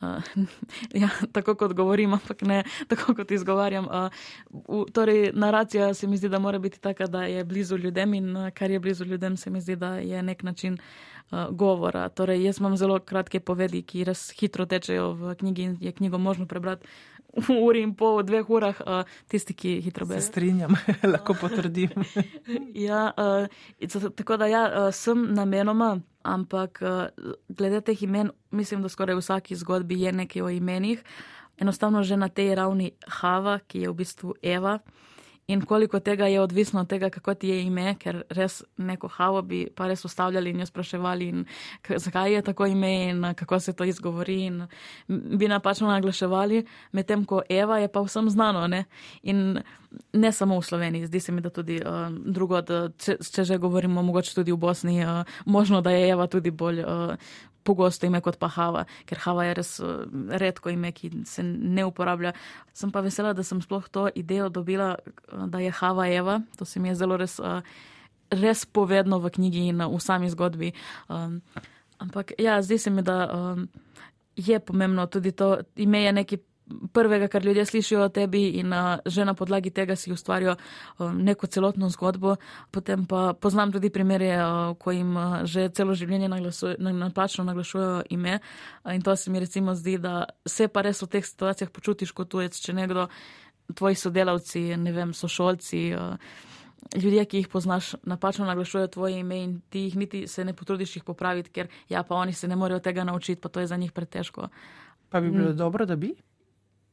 ja, 1.02 1.08
tako 1.32 1.54
kot 1.54 1.72
govorim, 1.72 2.12
ampak 2.14 2.42
ne 2.42 2.62
tako 2.88 3.14
kot 3.14 3.30
izgovarjam. 3.30 3.84
Uh, 3.84 4.10
v, 4.50 4.84
torej, 4.94 5.30
naracija 5.34 5.94
se 5.94 6.06
mi 6.06 6.16
zdi, 6.16 6.28
da 6.28 6.38
mora 6.38 6.58
biti 6.58 6.80
taka, 6.80 7.06
da 7.06 7.24
je 7.24 7.44
blizu 7.44 7.76
ljudem 7.76 8.14
in 8.14 8.36
uh, 8.36 8.50
kar 8.50 8.70
je 8.70 8.78
blizu 8.78 9.04
ljudem, 9.04 9.36
se 9.36 9.50
mi 9.50 9.60
zdi, 9.60 9.76
da 9.76 9.96
je 9.96 10.22
nek 10.22 10.42
način 10.42 10.78
uh, 11.30 11.46
govora. 11.50 12.08
Torej, 12.08 12.44
jaz 12.44 12.60
imam 12.60 12.76
zelo 12.76 12.98
kratke 12.98 13.40
povedi, 13.40 13.82
ki 13.82 14.04
res 14.04 14.30
hitro 14.40 14.66
tečejo 14.66 15.12
v 15.12 15.34
knjigi 15.34 15.62
in 15.62 15.76
je 15.80 15.92
knjigo 15.92 16.18
možno 16.18 16.46
prebrati 16.46 16.86
v 17.36 17.58
uri 17.68 17.82
in 17.82 17.94
pol, 17.94 18.18
v 18.22 18.26
dveh 18.26 18.50
urah, 18.50 18.78
uh, 18.86 19.18
tisti, 19.28 19.54
ki 19.54 19.80
hitro 19.84 20.06
berejo. 20.06 20.22
Se 20.22 20.32
strinjam, 20.32 20.76
lahko 21.12 21.34
potrdim. 21.34 21.90
ja, 22.74 23.12
uh, 23.16 24.10
tako 24.14 24.36
da 24.36 24.46
ja, 24.46 24.64
uh, 24.66 24.94
sem 24.94 25.26
namenoma 25.34 25.98
ampak 26.28 26.82
eh, 26.82 27.08
glede 27.48 27.80
teh 27.80 28.02
imen, 28.04 28.30
mislim, 28.50 28.82
da 28.84 28.88
skoraj 28.92 29.16
v 29.16 29.24
vsaki 29.24 29.56
zgodbi 29.56 30.00
je 30.02 30.12
nekaj 30.12 30.42
o 30.42 30.50
imenih. 30.52 31.02
Enostavno 31.58 32.02
že 32.02 32.16
na 32.16 32.28
tej 32.28 32.54
ravni 32.54 32.92
Hava, 33.06 33.58
ki 33.66 33.82
je 33.82 33.88
v 33.90 33.98
bistvu 33.98 34.34
Eva, 34.42 34.78
in 35.48 35.64
koliko 35.64 36.00
tega 36.00 36.26
je 36.26 36.40
odvisno 36.40 36.80
od 36.80 36.88
tega, 36.88 37.10
kako 37.10 37.34
ti 37.34 37.48
je 37.48 37.62
ime, 37.62 37.94
ker 37.98 38.22
res 38.30 38.62
neko 38.76 39.08
havo 39.08 39.42
bi 39.42 39.66
pa 39.74 39.86
res 39.88 40.04
ustavljali 40.04 40.50
in 40.50 40.60
jo 40.60 40.66
spraševali, 40.66 41.28
in 41.28 41.44
zakaj 41.96 42.34
je 42.34 42.42
tako 42.42 42.66
ime 42.66 42.92
in 43.08 43.34
kako 43.34 43.60
se 43.60 43.72
to 43.72 43.84
izgovori, 43.84 44.44
in 44.44 44.66
bi 45.08 45.48
napačno 45.48 45.88
naglaševali, 45.88 46.64
medtem 46.92 47.24
ko 47.24 47.42
Eva 47.48 47.78
je 47.78 47.88
pa 47.88 48.00
vsem 48.00 48.30
znano. 48.30 48.66
Ne? 48.66 48.84
In 49.22 49.58
ne 50.12 50.32
samo 50.32 50.60
v 50.60 50.64
Sloveniji, 50.64 51.06
zdi 51.06 51.20
se 51.20 51.32
mi, 51.32 51.40
da 51.40 51.50
tudi 51.50 51.80
uh, 51.80 52.12
drugo, 52.12 52.60
če, 52.98 53.16
če 53.32 53.44
že 53.44 53.58
govorimo, 53.58 54.02
mogoče 54.02 54.34
tudi 54.34 54.52
v 54.52 54.56
Bosni, 54.56 55.00
uh, 55.04 55.24
možno, 55.46 55.80
da 55.80 55.90
je 55.90 56.10
Eva 56.10 56.26
tudi 56.26 56.50
bolj. 56.50 56.84
Uh, 56.84 57.16
pogosto 57.68 58.08
ime 58.08 58.22
kot 58.24 58.38
pa 58.40 58.48
Hava, 58.52 58.86
ker 59.08 59.20
Hava 59.26 59.44
je 59.48 59.56
res 59.60 59.72
uh, 59.84 60.00
redko 60.42 60.72
ime, 60.72 60.92
ki 60.96 61.12
se 61.28 61.44
ne 61.44 61.84
uporablja. 61.88 62.32
Sem 62.76 62.92
pa 62.94 63.04
vesela, 63.04 63.34
da 63.36 63.44
sem 63.44 63.60
sploh 63.64 63.86
to 63.92 64.08
idejo 64.16 64.48
dobila, 64.52 64.94
uh, 64.96 65.44
da 65.52 65.60
je 65.62 65.74
Hava 65.80 66.08
Eva. 66.08 66.40
To 66.58 66.68
se 66.68 66.80
mi 66.80 66.92
je 66.92 66.98
zelo 67.02 67.20
res, 67.20 67.38
uh, 67.38 67.60
res 68.32 68.64
povedno 68.64 69.20
v 69.20 69.32
knjigi 69.36 69.68
in 69.72 69.84
v 69.84 70.00
sami 70.00 70.32
zgodbi. 70.32 70.72
Um, 71.12 71.42
ampak 72.00 72.32
ja, 72.40 72.60
zdi 72.64 72.78
se 72.80 72.90
mi, 72.94 73.04
da 73.04 73.26
um, 73.28 73.68
je 74.38 74.60
pomembno 74.60 75.06
tudi 75.06 75.32
to 75.32 75.58
ime 75.76 76.02
je 76.02 76.12
neki 76.12 76.38
prvega, 76.92 77.28
kar 77.28 77.44
ljudje 77.44 77.64
slišijo 77.66 78.02
o 78.02 78.08
tebi, 78.08 78.48
in 78.60 78.72
uh, 78.72 78.98
že 79.06 79.24
na 79.24 79.34
podlagi 79.34 79.70
tega 79.70 79.96
si 79.96 80.12
ustvarijo 80.12 80.56
um, 80.98 81.22
neko 81.24 81.46
celotno 81.46 81.88
zgodbo. 81.88 82.36
Potem 82.70 83.06
pa 83.06 83.34
poznam 83.40 83.72
tudi 83.72 83.90
primere, 83.90 84.36
uh, 84.36 84.76
ko 84.78 84.92
jim 84.92 85.16
uh, 85.16 85.44
že 85.44 85.68
celo 85.68 85.94
življenje 85.94 86.28
napačno 86.78 87.44
naglašujejo 87.44 88.02
ime. 88.10 88.38
Uh, 88.84 88.94
in 88.94 89.02
to 89.02 89.16
se 89.16 89.30
mi 89.30 89.40
recimo 89.40 89.74
zdi, 89.74 89.98
da 89.98 90.24
se 90.46 90.68
pa 90.68 90.82
res 90.82 91.02
v 91.02 91.06
teh 91.06 91.26
situacijah 91.26 91.70
počutiš 91.70 92.12
kot 92.12 92.28
tujec, 92.28 92.60
če 92.60 92.72
nekdo, 92.72 93.08
tvoji 93.74 93.94
sodelavci, 93.94 94.76
ne 94.76 94.92
vem, 94.92 95.14
sošolci. 95.14 95.82
Uh, 95.94 96.46
Ljudje, 96.96 97.24
ki 97.24 97.40
jih 97.42 97.48
poznaš, 97.52 97.90
napačno 98.06 98.46
naglašujejo 98.46 98.88
tvoje 98.94 99.18
ime 99.20 99.42
in 99.42 99.60
ti 99.68 99.80
jih 99.80 99.96
niti 99.96 100.26
se 100.26 100.44
ne 100.44 100.54
potrudiš 100.54 100.96
jih 100.96 101.04
popraviti, 101.04 101.50
ker 101.50 101.68
ja, 101.88 102.02
pa 102.02 102.14
oni 102.14 102.32
se 102.32 102.48
ne 102.48 102.56
morejo 102.56 102.78
tega 102.80 103.04
naučiti, 103.04 103.40
pa 103.40 103.48
to 103.48 103.60
je 103.60 103.66
za 103.66 103.76
njih 103.76 103.92
pretežko. 103.92 104.48
Pa 105.08 105.20
bi 105.20 105.30
bilo 105.30 105.50
mm. 105.50 105.56
dobro, 105.56 105.86
da 105.86 105.96
bi? 105.96 106.14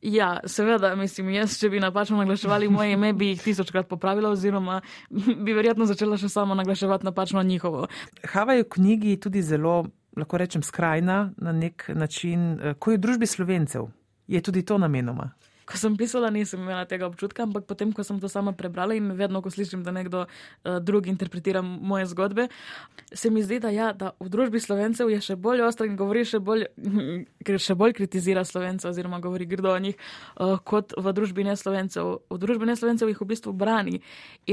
Ja, 0.05 0.39
seveda, 0.45 0.91
mislim, 0.95 1.31
jaz, 1.33 1.55
če 1.57 1.69
bi 1.73 1.79
napačno 1.81 2.19
naglaševali 2.19 2.67
moje 2.69 2.93
ime, 2.93 3.09
bi 3.17 3.31
jih 3.31 3.41
tisočkrat 3.41 3.87
popravila, 3.89 4.29
oziroma 4.35 4.81
bi 5.45 5.53
verjetno 5.57 5.87
začela 5.89 6.17
še 6.21 6.29
samo 6.29 6.53
naglaševati 6.55 7.07
napačno 7.07 7.41
njihovo. 7.43 7.87
Hava 8.29 8.53
je 8.53 8.67
v 8.67 8.69
knjigi 8.75 9.15
tudi 9.23 9.41
zelo, 9.41 9.79
lahko 10.17 10.37
rečem, 10.37 10.61
skrajna 10.61 11.17
na 11.41 11.51
nek 11.51 11.87
način, 11.97 12.51
eh, 12.59 12.77
ko 12.77 12.93
je 12.93 12.99
v 12.99 13.01
družbi 13.01 13.25
slovencev. 13.25 13.89
Je 14.27 14.41
tudi 14.45 14.61
to 14.61 14.77
namenoma? 14.77 15.31
Ko 15.65 15.77
sem 15.77 15.97
pisala, 15.97 16.29
nisem 16.29 16.61
imela 16.61 16.85
tega 16.85 17.07
občutka, 17.09 17.43
ampak 17.43 17.65
potem, 17.65 17.89
ko 17.93 18.05
sem 18.05 18.19
to 18.21 18.29
sama 18.29 18.53
prebrala 18.53 18.95
in 18.95 19.11
vedno, 19.17 19.41
ko 19.41 19.49
slišim, 19.49 19.81
da 19.83 19.91
nekdo 19.91 20.25
uh, 20.25 20.77
drug 20.79 21.09
interpretira 21.09 21.61
moje 21.61 22.05
zgodbe, 22.13 22.47
se 23.13 23.29
mi 23.33 23.41
zdi, 23.43 23.59
da, 23.59 23.73
ja, 23.73 23.89
da 23.93 24.13
v 24.21 24.29
družbi 24.29 24.61
slovencev 24.61 25.09
je 25.09 25.21
še 25.25 25.35
bolj 25.35 25.65
ostro 25.65 25.87
in 25.89 25.97
govori 25.97 26.21
še 26.25 26.39
bolj, 26.39 26.67
ker 27.45 27.57
še 27.61 27.75
bolj 27.77 27.95
kritizira 27.97 28.45
slovence 28.45 28.87
oziroma 28.87 29.19
govori 29.23 29.49
grdo 29.49 29.73
o 29.73 29.79
njih, 29.81 29.97
uh, 30.37 30.55
kot 30.61 30.93
v 30.97 31.15
družbi 31.17 31.47
neslovencev. 31.49 32.11
V 32.29 32.39
družbi 32.41 32.69
neslovencev 32.69 33.09
jih 33.09 33.25
v 33.25 33.29
bistvu 33.33 33.55
brani. 33.57 34.01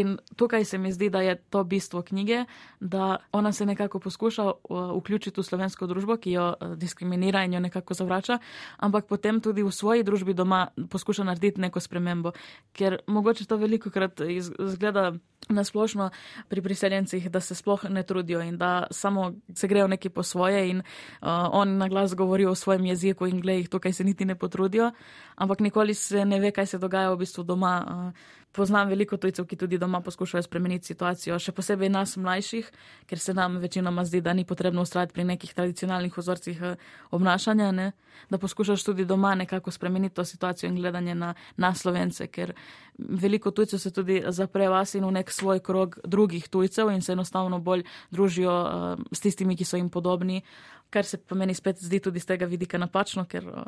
In 0.01 0.17
tukaj 0.41 0.65
se 0.65 0.81
mi 0.81 0.95
zdi, 0.97 1.13
da 1.13 1.21
je 1.21 1.37
to 1.53 1.65
bistvo 1.69 2.03
knjige, 2.03 2.47
da 2.81 3.19
ona 3.37 3.53
se 3.53 3.69
nekako 3.69 4.01
poskuša 4.01 4.49
uh, 4.49 4.97
vključiti 4.97 5.41
v 5.41 5.45
slovensko 5.45 5.87
družbo, 5.91 6.17
ki 6.17 6.39
jo 6.39 6.49
uh, 6.57 6.75
diskriminira 6.81 7.45
in 7.45 7.59
jo 7.59 7.61
nekako 7.61 7.95
zavrača, 8.01 8.41
ampak 8.81 9.07
potem 9.13 9.45
tudi 9.45 9.61
v 9.63 9.73
svoji 9.73 10.09
družbi 10.09 10.33
doma 10.35 10.65
poskuša 10.73 11.02
narediti 11.25 11.61
neko 11.61 11.81
spremembo, 11.81 12.33
ker 12.73 12.99
mogoče 13.07 13.47
to 13.47 13.57
veliko 13.57 13.91
krat 13.91 14.21
izgleda 14.21 15.13
nasplošno 15.49 16.11
pri 16.49 16.63
priseljencih, 16.63 17.31
da 17.31 17.41
se 17.41 17.55
sploh 17.55 17.85
ne 17.91 18.03
trudijo 18.03 18.41
in 18.41 18.59
da 18.59 18.87
samo 18.91 19.33
se 19.55 19.69
grejo 19.69 19.87
neki 19.87 20.09
po 20.09 20.23
svoje 20.23 20.71
in 20.71 20.79
uh, 20.79 21.29
oni 21.53 21.73
na 21.73 21.89
glas 21.89 22.15
govorijo 22.15 22.51
o 22.51 22.55
svojem 22.55 22.87
jeziku 22.87 23.27
in 23.27 23.41
glej, 23.41 23.67
tukaj 23.67 23.93
se 23.93 24.05
niti 24.05 24.25
ne 24.25 24.35
potrudijo, 24.35 24.93
ampak 25.35 25.61
nikoli 25.61 25.95
se 25.95 26.25
ne 26.25 26.41
ve, 26.41 26.51
kaj 26.51 26.67
se 26.67 26.79
dogaja 26.79 27.11
v 27.11 27.17
bistvu 27.17 27.45
doma. 27.45 27.85
Uh, 27.89 28.42
poznam 28.53 28.89
veliko 28.89 29.17
tujcev, 29.17 29.47
ki 29.47 29.57
tudi 29.57 29.79
doma 29.79 30.01
poskušajo 30.01 30.43
spremeniti 30.45 30.93
situacijo, 30.93 31.39
še 31.41 31.55
posebej 31.57 31.89
nas 31.93 32.17
mlajših, 32.17 32.69
ker 33.09 33.19
se 33.19 33.35
nam 33.35 33.57
večinoma 33.63 34.05
zdi, 34.05 34.21
da 34.21 34.33
ni 34.37 34.45
potrebno 34.45 34.85
ustrajati 34.85 35.15
pri 35.17 35.25
nekih 35.25 35.55
tradicionalnih 35.55 36.19
vzorcih 36.19 36.63
eh, 36.63 36.77
obnašanja, 37.11 37.71
ne? 37.73 37.93
da 38.31 38.39
poskušaš 38.39 38.85
tudi 38.85 39.05
doma 39.09 39.35
nekako 39.35 39.71
spremeniti 39.71 40.15
to 40.15 40.25
situacijo 40.25 40.69
in 40.69 40.77
gledanje 40.77 41.15
na, 41.15 41.35
na 41.57 41.75
slovence, 41.75 42.27
ker 42.27 42.53
veliko 42.99 43.51
tujcev 43.51 43.81
se 43.81 43.91
tudi 43.91 44.23
zapre 44.29 44.69
vas 44.69 44.95
in 44.95 45.05
v 45.05 45.13
nek 45.17 45.33
svoj 45.33 45.61
krog 45.65 45.99
drugih 46.05 46.49
tujcev 46.49 46.91
in 46.93 47.01
se 47.03 47.13
enostavno 47.13 47.59
bolj 47.59 47.85
družijo 48.11 48.53
uh, 48.53 49.01
s 49.13 49.21
tistimi, 49.21 49.57
ki 49.57 49.65
so 49.65 49.81
jim 49.81 49.89
podobni 49.91 50.43
kar 50.93 51.05
se 51.05 51.19
pa 51.19 51.35
meni 51.35 51.55
spet 51.55 51.81
zdi 51.81 52.01
tudi 52.05 52.21
z 52.21 52.29
tega 52.35 52.47
vidika 52.47 52.79
napačno, 52.79 53.25
ker 53.25 53.47
uh, 53.49 53.65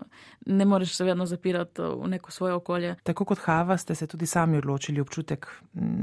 ne 0.47 0.65
moreš 0.69 0.95
se 0.99 1.05
vedno 1.05 1.27
zapirati 1.27 1.83
uh, 1.83 1.95
v 2.03 2.11
neko 2.13 2.31
svoje 2.31 2.55
okolje. 2.55 2.95
Tako 3.03 3.25
kot 3.25 3.41
Hava 3.47 3.77
ste 3.81 3.95
se 3.95 4.07
tudi 4.07 4.27
sami 4.27 4.61
odločili 4.61 5.01
občutek 5.01 5.49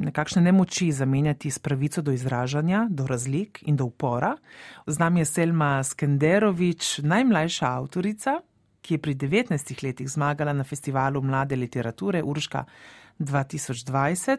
nekakšne 0.07 0.41
nemoči 0.41 0.91
zamenjati 0.91 1.51
s 1.51 1.59
pravico 1.59 2.01
do 2.01 2.11
izražanja, 2.11 2.87
do 2.89 3.07
razlik 3.07 3.63
in 3.65 3.77
do 3.77 3.85
upora. 3.85 4.35
Z 4.87 4.99
nami 4.99 5.21
je 5.21 5.29
Selma 5.29 5.83
Skenderovič, 5.83 6.99
najmlajša 7.05 7.73
avtorica, 7.77 8.39
ki 8.81 8.97
je 8.97 9.01
pri 9.01 9.15
19 9.15 9.83
letih 9.85 10.09
zmagala 10.09 10.53
na 10.53 10.63
festivalu 10.63 11.21
mlade 11.21 11.55
literature 11.55 12.23
Urška 12.23 12.65
2020 13.19 14.37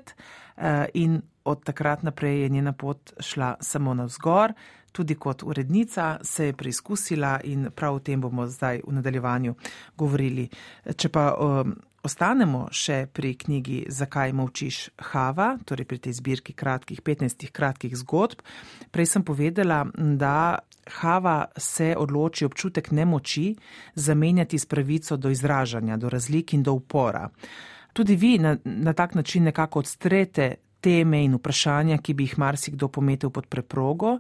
uh, 0.56 0.64
in 0.94 1.22
od 1.44 1.64
takrat 1.64 2.02
naprej 2.02 2.42
je 2.42 2.48
njena 2.48 2.72
pot 2.72 3.12
šla 3.20 3.54
samo 3.60 3.94
navzgor 3.94 4.52
tudi 4.92 5.14
kot 5.14 5.42
urednica 5.42 6.18
se 6.22 6.46
je 6.46 6.52
preizkusila 6.52 7.40
in 7.44 7.70
prav 7.74 7.94
o 7.94 7.98
tem 7.98 8.20
bomo 8.20 8.46
zdaj 8.46 8.82
v 8.86 8.92
nadaljevanju 8.92 9.54
govorili. 9.96 10.48
Če 10.96 11.08
pa 11.08 11.32
um, 11.34 11.74
ostanemo 12.02 12.66
še 12.70 13.06
pri 13.12 13.34
knjigi 13.38 13.84
Zakaj 13.88 14.32
molčiš 14.34 14.82
Hava, 15.12 15.56
torej 15.64 15.86
pri 15.86 15.98
tej 15.98 16.18
zbirki 16.18 16.52
kratkih, 16.52 17.02
15 17.02 17.48
kratkih 17.54 17.96
zgodb, 17.96 18.42
prej 18.90 19.06
sem 19.06 19.24
povedala, 19.24 19.84
da 19.96 20.58
Hava 20.98 21.44
se 21.56 21.92
odloči 21.96 22.44
občutek 22.44 22.90
nemoči 22.90 23.52
zamenjati 23.94 24.58
s 24.58 24.66
pravico 24.66 25.16
do 25.16 25.30
izražanja, 25.30 25.96
do 25.96 26.10
razlik 26.10 26.54
in 26.54 26.62
do 26.62 26.74
upora. 26.74 27.28
Tudi 27.92 28.16
vi 28.16 28.38
na, 28.38 28.56
na 28.64 28.92
tak 28.92 29.14
način 29.14 29.44
nekako 29.44 29.78
odstrete 29.78 30.54
teme 30.82 31.22
in 31.24 31.38
vprašanja, 31.38 32.00
ki 32.02 32.14
bi 32.14 32.26
jih 32.26 32.38
marsikdo 32.42 32.90
pometel 32.92 33.30
pod 33.30 33.46
preprogo. 33.46 34.18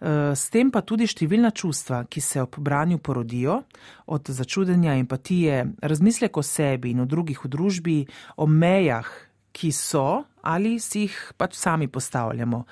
Eh, 0.00 0.34
s 0.34 0.50
tem 0.54 0.70
pa 0.70 0.82
tudi 0.86 1.08
številna 1.10 1.50
čustva, 1.50 2.04
ki 2.06 2.20
se 2.22 2.42
ob 2.42 2.54
branju 2.62 3.00
porodijo, 3.02 3.64
od 4.06 4.30
začudenja, 4.30 4.94
empatije, 4.94 5.64
razmislek 5.82 6.38
o 6.38 6.42
sebi 6.42 6.92
in 6.94 7.02
o 7.02 7.06
drugih 7.06 7.42
v 7.44 7.50
družbi, 7.50 7.98
o 8.38 8.46
mejah, 8.46 9.08
ki 9.52 9.72
so 9.74 10.24
ali 10.42 10.78
si 10.78 11.08
jih 11.08 11.16
pač 11.36 11.56
sami 11.58 11.88
postavljamo. 11.90 12.64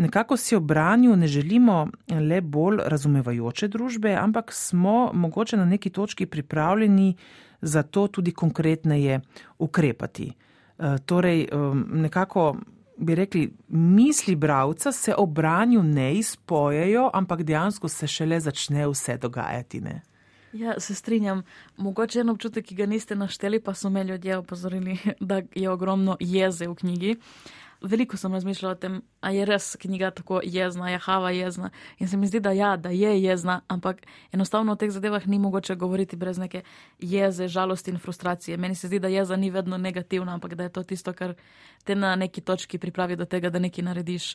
Nekako 0.00 0.36
si 0.36 0.56
ob 0.56 0.64
branju 0.64 1.16
ne 1.16 1.26
želimo 1.28 1.88
le 2.08 2.40
bolj 2.40 2.78
razumevajoče 2.86 3.68
družbe, 3.68 4.14
ampak 4.16 4.52
smo 4.52 5.10
mogoče 5.12 5.56
na 5.56 5.64
neki 5.64 5.90
točki 5.90 6.26
pripravljeni 6.26 7.16
za 7.60 7.82
to 7.82 8.06
tudi 8.06 8.32
konkretneje 8.32 9.20
ukrepati. 9.58 10.32
Eh, 10.80 10.98
torej, 11.06 11.48
nekako 11.92 12.56
bi 12.96 13.14
rekli, 13.14 13.52
misli 13.68 14.36
bravca 14.36 14.92
se 14.92 15.14
ob 15.14 15.30
branju 15.30 15.82
ne 15.82 16.14
izpojejo, 16.14 17.10
ampak 17.14 17.42
dejansko 17.42 17.88
se 17.88 18.06
šele 18.06 18.40
začne 18.40 18.86
vse 18.88 19.16
dogajati. 19.16 19.80
Ne? 19.80 20.02
Ja, 20.52 20.80
se 20.80 20.94
strinjam. 20.94 21.42
Mogoče 21.76 22.20
en 22.20 22.30
občutek, 22.30 22.64
ki 22.66 22.74
ga 22.74 22.86
niste 22.86 23.14
našteli, 23.14 23.60
pa 23.60 23.74
so 23.74 23.90
me 23.90 24.04
ljudje 24.04 24.36
opozorili, 24.36 24.98
da 25.20 25.42
je 25.54 25.70
ogromno 25.70 26.16
jeze 26.20 26.68
v 26.68 26.74
knjigi. 26.74 27.16
Veliko 27.82 28.16
sem 28.16 28.32
razmišljala 28.32 28.72
o 28.72 28.78
tem, 28.78 29.00
a 29.20 29.30
je 29.30 29.44
res 29.44 29.76
knjiga 29.80 30.10
tako 30.10 30.40
jezna, 30.44 30.90
je 30.90 30.98
hava 30.98 31.30
jezna. 31.30 31.70
In 31.98 32.08
se 32.08 32.16
mi 32.16 32.26
zdi, 32.26 32.40
da 32.40 32.52
ja, 32.52 32.76
da 32.76 32.90
je 32.90 33.22
jezna, 33.22 33.60
ampak 33.68 34.02
enostavno 34.32 34.72
o 34.72 34.76
teh 34.76 34.90
zadevah 34.90 35.26
ni 35.26 35.38
mogoče 35.38 35.74
govoriti 35.74 36.16
brez 36.16 36.38
neke 36.38 36.62
jeze, 36.98 37.48
žalosti 37.48 37.90
in 37.90 37.98
frustracije. 37.98 38.56
Meni 38.56 38.74
se 38.74 38.88
zdi, 38.88 38.98
da 38.98 39.08
jeza 39.08 39.36
ni 39.36 39.50
vedno 39.50 39.78
negativna, 39.78 40.34
ampak 40.34 40.54
da 40.54 40.62
je 40.62 40.72
to 40.72 40.82
tisto, 40.82 41.12
kar 41.12 41.34
te 41.84 41.94
na 41.94 42.16
neki 42.16 42.40
točki 42.40 42.78
pripravi 42.78 43.16
do 43.16 43.24
tega, 43.24 43.50
da 43.50 43.58
nekaj 43.58 43.84
narediš. 43.84 44.34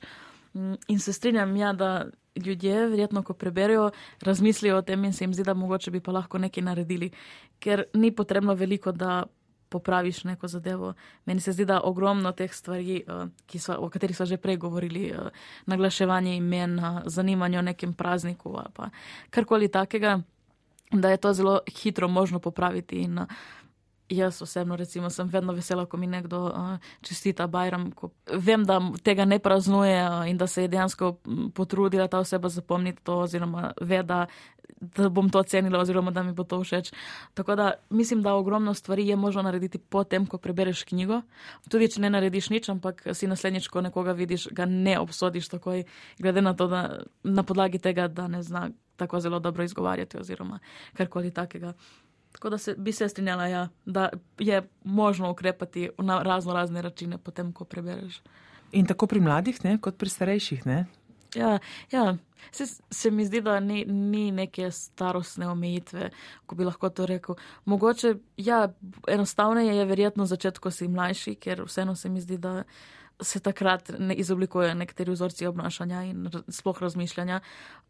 Mm, 0.53 0.73
in 0.87 0.99
se 0.99 1.13
strinjam, 1.13 1.55
ja, 1.55 1.73
da 1.73 2.05
ljudje, 2.35 2.87
verjetno, 2.87 3.23
ko 3.23 3.33
preberijo, 3.33 3.91
razmislijo 4.21 4.77
o 4.77 4.81
tem 4.81 5.03
in 5.05 5.13
se 5.13 5.23
jim 5.23 5.33
zdi, 5.33 5.43
da 5.43 5.53
mogoče 5.53 5.91
bi 5.91 5.99
pa 5.99 6.11
lahko 6.11 6.37
nekaj 6.37 6.63
naredili, 6.63 7.11
ker 7.59 7.83
ni 7.93 8.11
potrebno 8.15 8.53
veliko, 8.53 8.91
da 8.91 9.23
popraviš 9.75 10.23
neko 10.23 10.47
zadevo. 10.47 10.93
Meni 11.25 11.43
se 11.43 11.51
zdi, 11.51 11.65
da 11.65 11.81
ogromno 11.83 12.31
teh 12.31 12.53
stvari, 12.53 13.01
uh, 13.07 13.59
so, 13.59 13.75
o 13.79 13.89
katerih 13.89 14.15
smo 14.15 14.25
že 14.25 14.37
prej 14.37 14.57
govorili, 14.57 15.09
uh, 15.11 15.27
naglaševanje 15.65 16.37
imen, 16.37 16.79
uh, 16.79 17.01
zanimanje 17.05 17.59
o 17.59 17.65
nekem 17.65 17.93
prazniku, 17.93 18.55
pa 18.73 18.89
karkoli 19.29 19.67
takega, 19.67 20.19
da 20.91 21.11
je 21.11 21.17
to 21.17 21.33
zelo 21.33 21.59
hitro 21.81 22.07
možno 22.07 22.39
popraviti. 22.39 23.03
In, 23.03 23.19
uh, 23.19 23.27
Jaz 24.09 24.41
osebno, 24.41 24.75
recimo, 24.75 25.09
sem 25.09 25.27
vedno 25.27 25.53
vesela, 25.53 25.85
ko 25.85 25.97
mi 25.97 26.07
nekdo 26.07 26.39
uh, 26.45 26.77
čestita 27.01 27.47
Bajram. 27.47 27.89
Vem, 28.33 28.65
da 28.65 28.77
tega 29.03 29.25
ne 29.25 29.39
praznuje 29.39 29.95
uh, 30.09 30.27
in 30.29 30.37
da 30.37 30.47
se 30.47 30.61
je 30.61 30.67
dejansko 30.67 31.15
potrudila 31.53 32.07
ta 32.07 32.19
oseba 32.19 32.49
zapomniti 32.49 33.01
to, 33.03 33.17
oziroma 33.25 33.73
ve, 33.81 34.03
da, 34.03 34.27
da 34.79 35.09
bom 35.09 35.29
to 35.29 35.39
ocenila, 35.39 35.79
oziroma 35.79 36.11
da 36.11 36.23
mi 36.23 36.33
bo 36.33 36.43
to 36.43 36.61
všeč. 36.61 36.93
Tako 37.33 37.55
da 37.55 37.71
mislim, 37.89 38.21
da 38.21 38.35
ogromno 38.35 38.73
stvari 38.73 39.07
je 39.07 39.15
možno 39.15 39.41
narediti 39.41 39.77
potem, 39.77 40.25
ko 40.25 40.37
prebereš 40.37 40.83
knjigo. 40.83 41.21
Tudi, 41.69 41.89
če 41.89 42.05
ne 42.05 42.13
narediš 42.13 42.49
nič, 42.49 42.69
ampak 42.69 43.07
si 43.13 43.27
naslednjič, 43.27 43.67
ko 43.67 43.81
nekoga 43.81 44.13
vidiš, 44.13 44.47
ga 44.51 44.69
ne 44.69 44.99
obsodiš 44.99 45.49
takoj, 45.49 45.83
glede 46.19 46.45
na 46.45 46.53
to, 46.53 46.67
da 46.67 46.99
na 47.23 47.43
podlagi 47.43 47.81
tega, 47.81 48.07
da 48.07 48.27
ne 48.27 48.43
zna 48.43 48.69
tako 48.95 49.19
zelo 49.19 49.39
dobro 49.39 49.63
izgovarjati, 49.63 50.17
oziroma 50.17 50.59
karkoli 50.93 51.31
takega. 51.31 51.73
Tako 52.35 52.49
da 52.49 52.57
se, 52.57 52.75
bi 52.77 52.91
se 52.91 53.09
strinjala, 53.09 53.47
ja, 53.47 53.69
da 53.85 54.09
je 54.39 54.61
možno 54.83 55.31
ukrepati 55.31 55.89
na 55.97 56.23
razno 56.23 56.53
razne 56.53 56.83
načine, 56.83 57.17
potem, 57.17 57.53
ko 57.53 57.65
prebereš. 57.65 58.21
In 58.71 58.85
tako 58.85 59.07
pri 59.07 59.19
mladih, 59.19 59.63
ne, 59.63 59.77
kot 59.81 59.95
pri 59.97 60.09
starejših. 60.09 60.65
Ne? 60.65 60.85
Ja, 61.35 61.59
ja. 61.91 62.17
Se, 62.51 62.65
se 62.91 63.11
mi 63.11 63.25
zdi, 63.25 63.41
da 63.41 63.59
ni, 63.59 63.85
ni 63.85 64.31
neke 64.31 64.67
starostne 64.71 65.47
omejitve, 65.47 66.09
ko 66.45 66.55
bi 66.55 66.67
lahko 66.67 66.89
to 66.89 67.05
rekel. 67.05 67.39
Mogoče, 67.65 68.15
ja, 68.37 68.67
enostavneje 69.07 69.77
je 69.77 69.85
verjetno 69.85 70.25
začeti, 70.25 70.59
ko 70.59 70.71
si 70.71 70.87
mlajši, 70.87 71.35
ker 71.35 71.63
vseeno 71.63 71.95
se 71.95 72.09
mi 72.09 72.21
zdi, 72.21 72.37
da 72.37 72.63
se 73.21 73.39
takrat 73.39 73.91
ne 73.99 74.15
izoblikujejo 74.15 74.73
nekateri 74.73 75.11
vzorci 75.11 75.47
obnašanja 75.47 76.03
in 76.03 76.29
sploh 76.47 76.81
razmišljanja. 76.81 77.39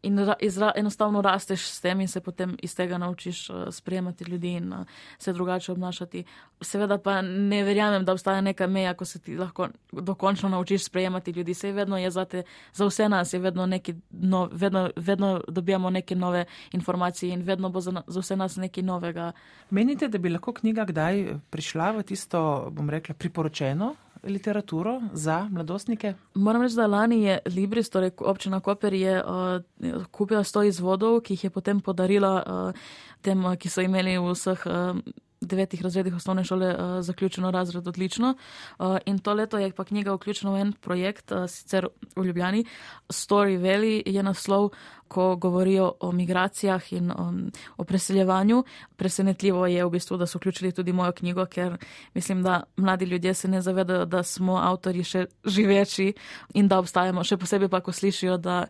In 0.02 0.18
ra, 0.18 0.34
izra, 0.40 0.72
enostavno 0.76 1.22
rasteš 1.22 1.68
s 1.70 1.80
tem 1.80 2.00
in 2.00 2.08
se 2.08 2.20
potem 2.20 2.56
iz 2.62 2.76
tega 2.76 2.98
naučiš 2.98 3.50
uh, 3.50 3.56
sprejemati 3.70 4.24
ljudi 4.24 4.52
in 4.52 4.72
uh, 4.72 4.86
se 5.18 5.32
drugače 5.32 5.72
obnašati. 5.72 6.24
Seveda 6.60 6.98
pa 6.98 7.22
ne 7.22 7.62
verjamem, 7.64 8.04
da 8.04 8.12
obstaja 8.12 8.40
neka 8.40 8.66
meja, 8.66 8.94
ko 8.94 9.04
se 9.04 9.18
ti 9.18 9.36
lahko 9.36 9.68
dokončno 9.92 10.48
naučiš 10.48 10.84
sprejemati 10.84 11.30
ljudi. 11.30 11.54
Sej 11.54 11.72
vedno 11.72 11.98
je 11.98 12.10
zate, 12.10 12.42
za 12.72 12.86
vse 12.86 13.08
nas 13.08 13.32
je 13.32 13.40
vedno 13.40 13.66
neki, 13.66 13.94
no, 14.10 14.48
vedno, 14.52 14.90
vedno 14.96 15.40
dobijamo 15.48 15.90
neke 15.90 16.14
nove 16.14 16.44
informacije 16.72 17.32
in 17.32 17.42
vedno 17.42 17.68
bo 17.68 17.80
za, 17.80 18.02
za 18.06 18.20
vse 18.20 18.36
nas 18.36 18.56
nekaj 18.56 18.82
novega. 18.82 19.32
Menite, 19.70 20.08
da 20.08 20.18
bi 20.18 20.28
lahko 20.28 20.52
knjiga 20.52 20.84
kdaj 20.84 21.38
prišla 21.50 21.90
v 21.90 22.02
tisto, 22.02 22.68
bom 22.70 22.90
rekla, 22.90 23.14
priporočeno 23.14 23.94
literaturo 24.26 25.00
za 25.12 25.48
mladostnike? 25.50 26.14
Moram 26.34 26.62
reči, 26.62 26.76
da 26.76 26.86
lani 26.86 27.22
je 27.22 27.38
Libris, 27.46 27.90
torej 27.90 28.10
občina 28.18 28.60
Koper, 28.60 28.94
je 28.94 29.22
uh, 29.22 29.60
kupila 30.10 30.44
sto 30.44 30.62
izvodov, 30.62 31.20
ki 31.20 31.34
jih 31.34 31.44
je 31.44 31.50
potem 31.50 31.80
podarila 31.80 32.34
uh, 32.42 32.88
tem, 33.22 33.46
ki 33.56 33.70
so 33.70 33.80
imeli 33.80 34.18
v 34.18 34.34
vseh. 34.34 34.66
Uh, 34.66 35.22
devetih 35.40 35.82
razredih 35.82 36.14
osnovne 36.14 36.44
šole 36.44 36.68
uh, 36.74 37.00
zaključeno 37.00 37.50
razred 37.50 37.88
odlično. 37.88 38.34
Uh, 38.78 38.96
in 39.06 39.18
to 39.18 39.34
leto 39.34 39.58
je 39.58 39.72
pa 39.72 39.84
knjiga 39.84 40.14
vključena 40.14 40.52
v 40.52 40.60
en 40.60 40.72
projekt, 40.72 41.32
uh, 41.32 41.46
sicer 41.48 41.86
v 42.16 42.24
Ljubljani, 42.24 42.64
Story 43.08 43.60
Valley 43.60 44.02
je 44.06 44.22
naslov, 44.22 44.70
ko 45.08 45.36
govorijo 45.36 45.92
o 46.00 46.12
migracijah 46.12 46.92
in 46.92 47.10
um, 47.10 47.50
o 47.76 47.84
preseljevanju. 47.84 48.64
Presenetljivo 48.96 49.66
je 49.66 49.84
v 49.84 49.90
bistvu, 49.90 50.16
da 50.16 50.26
so 50.26 50.38
vključili 50.38 50.72
tudi 50.72 50.92
mojo 50.92 51.12
knjigo, 51.12 51.46
ker 51.46 51.76
mislim, 52.14 52.42
da 52.42 52.62
mladi 52.76 53.04
ljudje 53.04 53.34
se 53.34 53.48
ne 53.48 53.60
zavedajo, 53.62 54.04
da 54.04 54.22
smo 54.22 54.56
avtori 54.56 55.04
še 55.04 55.26
živeči 55.44 56.12
in 56.54 56.68
da 56.68 56.78
obstajamo. 56.78 57.24
Še 57.24 57.36
posebej 57.36 57.68
pa, 57.68 57.80
ko 57.80 57.92
slišijo, 57.92 58.36
da, 58.36 58.64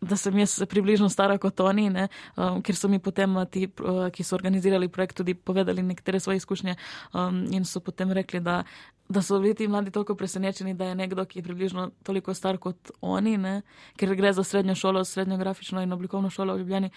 da 0.00 0.16
sem 0.16 0.38
jaz 0.38 0.58
približno 0.68 1.08
stara 1.08 1.38
kot 1.38 1.60
oni, 1.60 1.90
um, 1.90 2.62
ker 2.62 2.76
so 2.76 2.88
mi 2.88 2.98
potem 2.98 3.36
ti, 3.50 3.66
uh, 3.80 4.08
ki 4.12 4.24
so 4.24 4.36
organizirali 4.36 4.88
projekt, 4.88 5.16
tudi 5.16 5.34
povedali 5.34 5.82
nekatere 5.82 6.20
svoje 6.20 6.42
izkušnje 6.42 6.76
um, 7.12 7.44
in 7.50 7.64
so 7.64 7.80
potem 7.80 8.12
rekli, 8.12 8.40
da 8.40 8.62
da 9.10 9.22
so 9.22 9.40
bili 9.40 9.54
ti 9.54 9.68
mladi 9.68 9.90
toliko 9.90 10.14
presenečeni, 10.14 10.74
da 10.74 10.84
je 10.84 10.94
nekdo, 10.94 11.24
ki 11.24 11.38
je 11.38 11.42
približno 11.42 11.90
toliko 12.02 12.34
star 12.34 12.58
kot 12.58 12.90
oni, 13.00 13.36
ne? 13.38 13.62
ker 13.98 14.14
gre 14.14 14.32
za 14.32 14.44
srednjo 14.44 14.74
šolo, 14.74 15.04
srednjo 15.04 15.36
grafično 15.36 15.82
in 15.82 15.92
oblikovno 15.92 16.30
šolo 16.30 16.54
v 16.54 16.62
Ljubljani, 16.62 16.90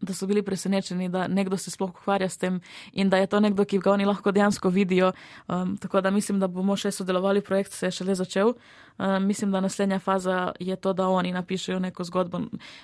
da 0.00 0.14
so 0.14 0.26
bili 0.26 0.42
presenečeni, 0.42 1.08
da 1.08 1.28
nekdo 1.28 1.56
se 1.56 1.70
sploh 1.70 1.90
ukvarja 1.90 2.28
s 2.28 2.38
tem 2.38 2.60
in 2.92 3.10
da 3.10 3.16
je 3.16 3.26
to 3.26 3.40
nekdo, 3.40 3.64
ki 3.64 3.78
ga 3.78 3.92
oni 3.92 4.04
lahko 4.04 4.32
dejansko 4.32 4.68
vidijo. 4.68 5.12
Um, 5.48 5.76
tako 5.76 6.00
da 6.00 6.10
mislim, 6.10 6.40
da 6.40 6.48
bomo 6.48 6.76
še 6.76 6.90
sodelovali, 6.90 7.40
projekt 7.40 7.72
se 7.72 7.86
je 7.86 7.90
šele 7.90 8.14
začel. 8.14 8.54
Um, 8.98 9.26
mislim, 9.26 9.52
da 9.52 9.60
naslednja 9.60 9.98
faza 9.98 10.52
je 10.60 10.76
to, 10.76 10.92
da 10.92 11.08
oni 11.08 11.32
napišejo 11.32 11.78
neko 11.78 12.04
zgodbo 12.04 12.40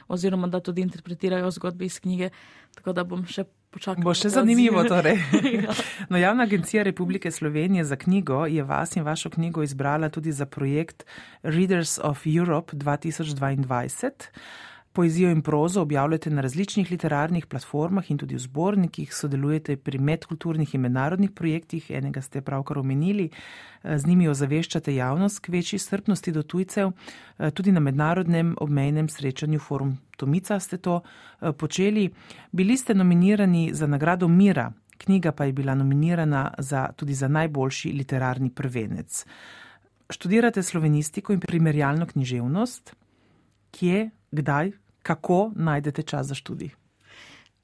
oziroma 0.09 0.47
da 0.47 0.61
tudi 0.61 0.83
interpretirajo 0.83 1.51
zgodbe 1.51 1.85
iz 1.85 2.01
knjige. 2.01 2.31
Tako 2.77 2.93
da 2.93 3.05
bom 3.05 3.25
še 3.25 3.47
počakal. 3.73 4.05
Bo 4.05 4.15
še 4.15 4.29
zanimivo 4.29 4.85
torej. 4.85 5.17
ja. 5.65 5.73
no, 6.09 6.21
Javna 6.21 6.45
agencija 6.45 6.83
Republike 6.83 7.31
Slovenije 7.31 7.85
za 7.85 7.97
knjigo 7.97 8.45
je 8.47 8.63
vas 8.63 8.97
in 8.97 9.05
vašo 9.09 9.31
knjigo 9.31 9.65
izbrala 9.65 10.13
tudi 10.13 10.33
za 10.33 10.47
projekt 10.47 11.07
Readers 11.43 11.99
of 12.03 12.27
Europe 12.27 12.77
2022. 12.77 14.11
Poezijo 14.97 15.29
in 15.31 15.43
prozo 15.45 15.83
objavljate 15.83 16.31
na 16.31 16.41
različnih 16.41 16.91
literarnih 16.91 17.47
platformah 17.47 18.11
in 18.11 18.19
tudi 18.19 18.35
v 18.35 18.41
zbornikih, 18.41 19.13
sodelujete 19.15 19.77
pri 19.77 19.99
medkulturnih 19.99 20.75
in 20.75 20.81
mednarodnih 20.81 21.31
projektih, 21.37 21.91
enega 21.91 22.23
ste 22.25 22.41
pravkar 22.41 22.81
omenili, 22.81 23.29
z 23.85 24.07
njimi 24.07 24.29
ozaveščate 24.29 24.95
javnost 24.95 25.43
k 25.45 25.53
večji 25.53 25.79
strpnosti 25.79 26.33
do 26.33 26.43
tujcev, 26.43 26.95
tudi 27.55 27.73
na 27.73 27.81
mednarodnem 27.81 28.57
obmejnem 28.61 29.09
srečanju 29.09 29.61
forum 29.61 29.99
Tomica 30.17 30.61
ste 30.61 30.77
to 30.79 31.01
eh, 31.01 31.53
počeli. 31.53 32.11
Bili 32.53 32.77
ste 32.77 32.95
nominirani 32.95 33.71
za 33.75 33.87
nagrado 33.87 34.29
Mira, 34.29 34.73
knjiga 34.99 35.33
pa 35.33 35.45
je 35.45 35.53
bila 35.53 35.75
nominirana 35.75 36.55
za, 36.59 36.89
tudi 36.97 37.15
za 37.15 37.29
najboljši 37.29 37.93
literarni 37.93 38.51
prvenec. 38.51 39.25
Študirate 40.11 40.63
slovenistiko 40.63 41.33
in 41.33 41.41
primerjalno 41.41 42.07
književnost. 42.07 42.95
Kje, 43.71 44.11
kdaj, 44.31 44.71
kako 45.07 45.53
najdete 45.55 46.03
čas 46.03 46.27
za 46.27 46.35
študij? 46.35 46.71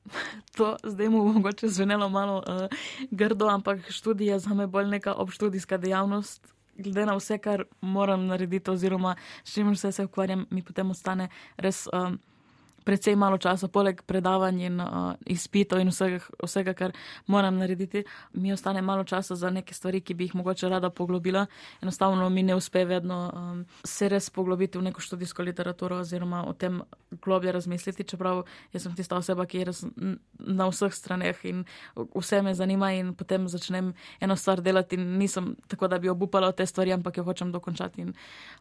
To 0.57 0.77
zdaj 0.85 1.09
mu 1.09 1.25
bo 1.25 1.33
mogoče 1.33 1.69
zvenelo 1.69 2.09
malo 2.09 2.43
uh, 2.47 2.67
grdo, 3.11 3.49
ampak 3.49 3.91
študij 3.91 4.29
je 4.29 4.39
za 4.39 4.55
me 4.55 4.67
bolj 4.67 4.89
neka 4.89 5.15
obštudijska 5.15 5.77
dejavnost. 5.77 6.55
Glede 6.77 7.07
na 7.07 7.15
vse, 7.17 7.39
kar 7.39 7.65
moram 7.81 8.27
narediti, 8.27 8.71
oziroma 8.71 9.17
s 9.45 9.55
čim 9.55 9.77
se, 9.77 9.93
se 9.93 10.05
ukvarjam, 10.05 10.47
mi 10.51 10.63
potem 10.63 10.91
ostane 10.91 11.29
res. 11.57 11.89
Um, 11.93 12.19
precej 12.85 13.17
malo 13.17 13.39
časa, 13.39 13.69
poleg 13.69 14.03
predavanj 14.07 14.61
in 14.67 14.81
uh, 14.81 15.15
izpitov 15.27 15.81
in 15.81 15.93
vsega, 15.93 16.21
vsega, 16.43 16.75
kar 16.75 16.93
moram 17.27 17.59
narediti, 17.59 18.05
mi 18.35 18.53
ostane 18.53 18.83
malo 18.83 19.05
časa 19.05 19.37
za 19.37 19.51
neke 19.51 19.75
stvari, 19.75 20.01
ki 20.01 20.15
bi 20.15 20.25
jih 20.25 20.35
mogoče 20.35 20.69
rada 20.69 20.91
poglobila. 20.91 21.47
Enostavno 21.83 22.29
mi 22.31 22.43
ne 22.43 22.55
uspe 22.55 22.85
vedno 22.85 23.19
um, 23.35 23.65
se 23.85 24.09
res 24.09 24.31
poglobiti 24.31 24.79
v 24.79 24.83
neko 24.89 25.01
študijsko 25.01 25.43
literaturo 25.43 25.99
oziroma 26.03 26.45
o 26.49 26.53
tem 26.53 26.83
globlje 27.25 27.53
razmisliti, 27.53 28.05
čeprav 28.05 28.45
jaz 28.73 28.83
sem 28.83 28.95
tista 28.97 29.17
oseba, 29.17 29.47
ki 29.47 29.59
je 29.59 29.65
res 29.65 29.85
na 30.39 30.69
vseh 30.71 30.95
straneh 30.95 31.45
in 31.49 31.65
vse 31.97 32.43
me 32.43 32.55
zanima 32.55 32.93
in 32.93 33.15
potem 33.15 33.49
začnem 33.49 33.93
eno 34.21 34.37
stvar 34.37 34.63
delati 34.63 34.97
in 34.97 35.19
nisem 35.19 35.55
tako, 35.69 35.89
da 35.89 35.99
bi 35.99 36.09
obupala 36.09 36.53
te 36.53 36.67
stvari, 36.67 36.93
ampak 36.93 37.17
jo 37.17 37.25
hočem 37.25 37.53
dokončati 37.53 38.03
in 38.03 38.15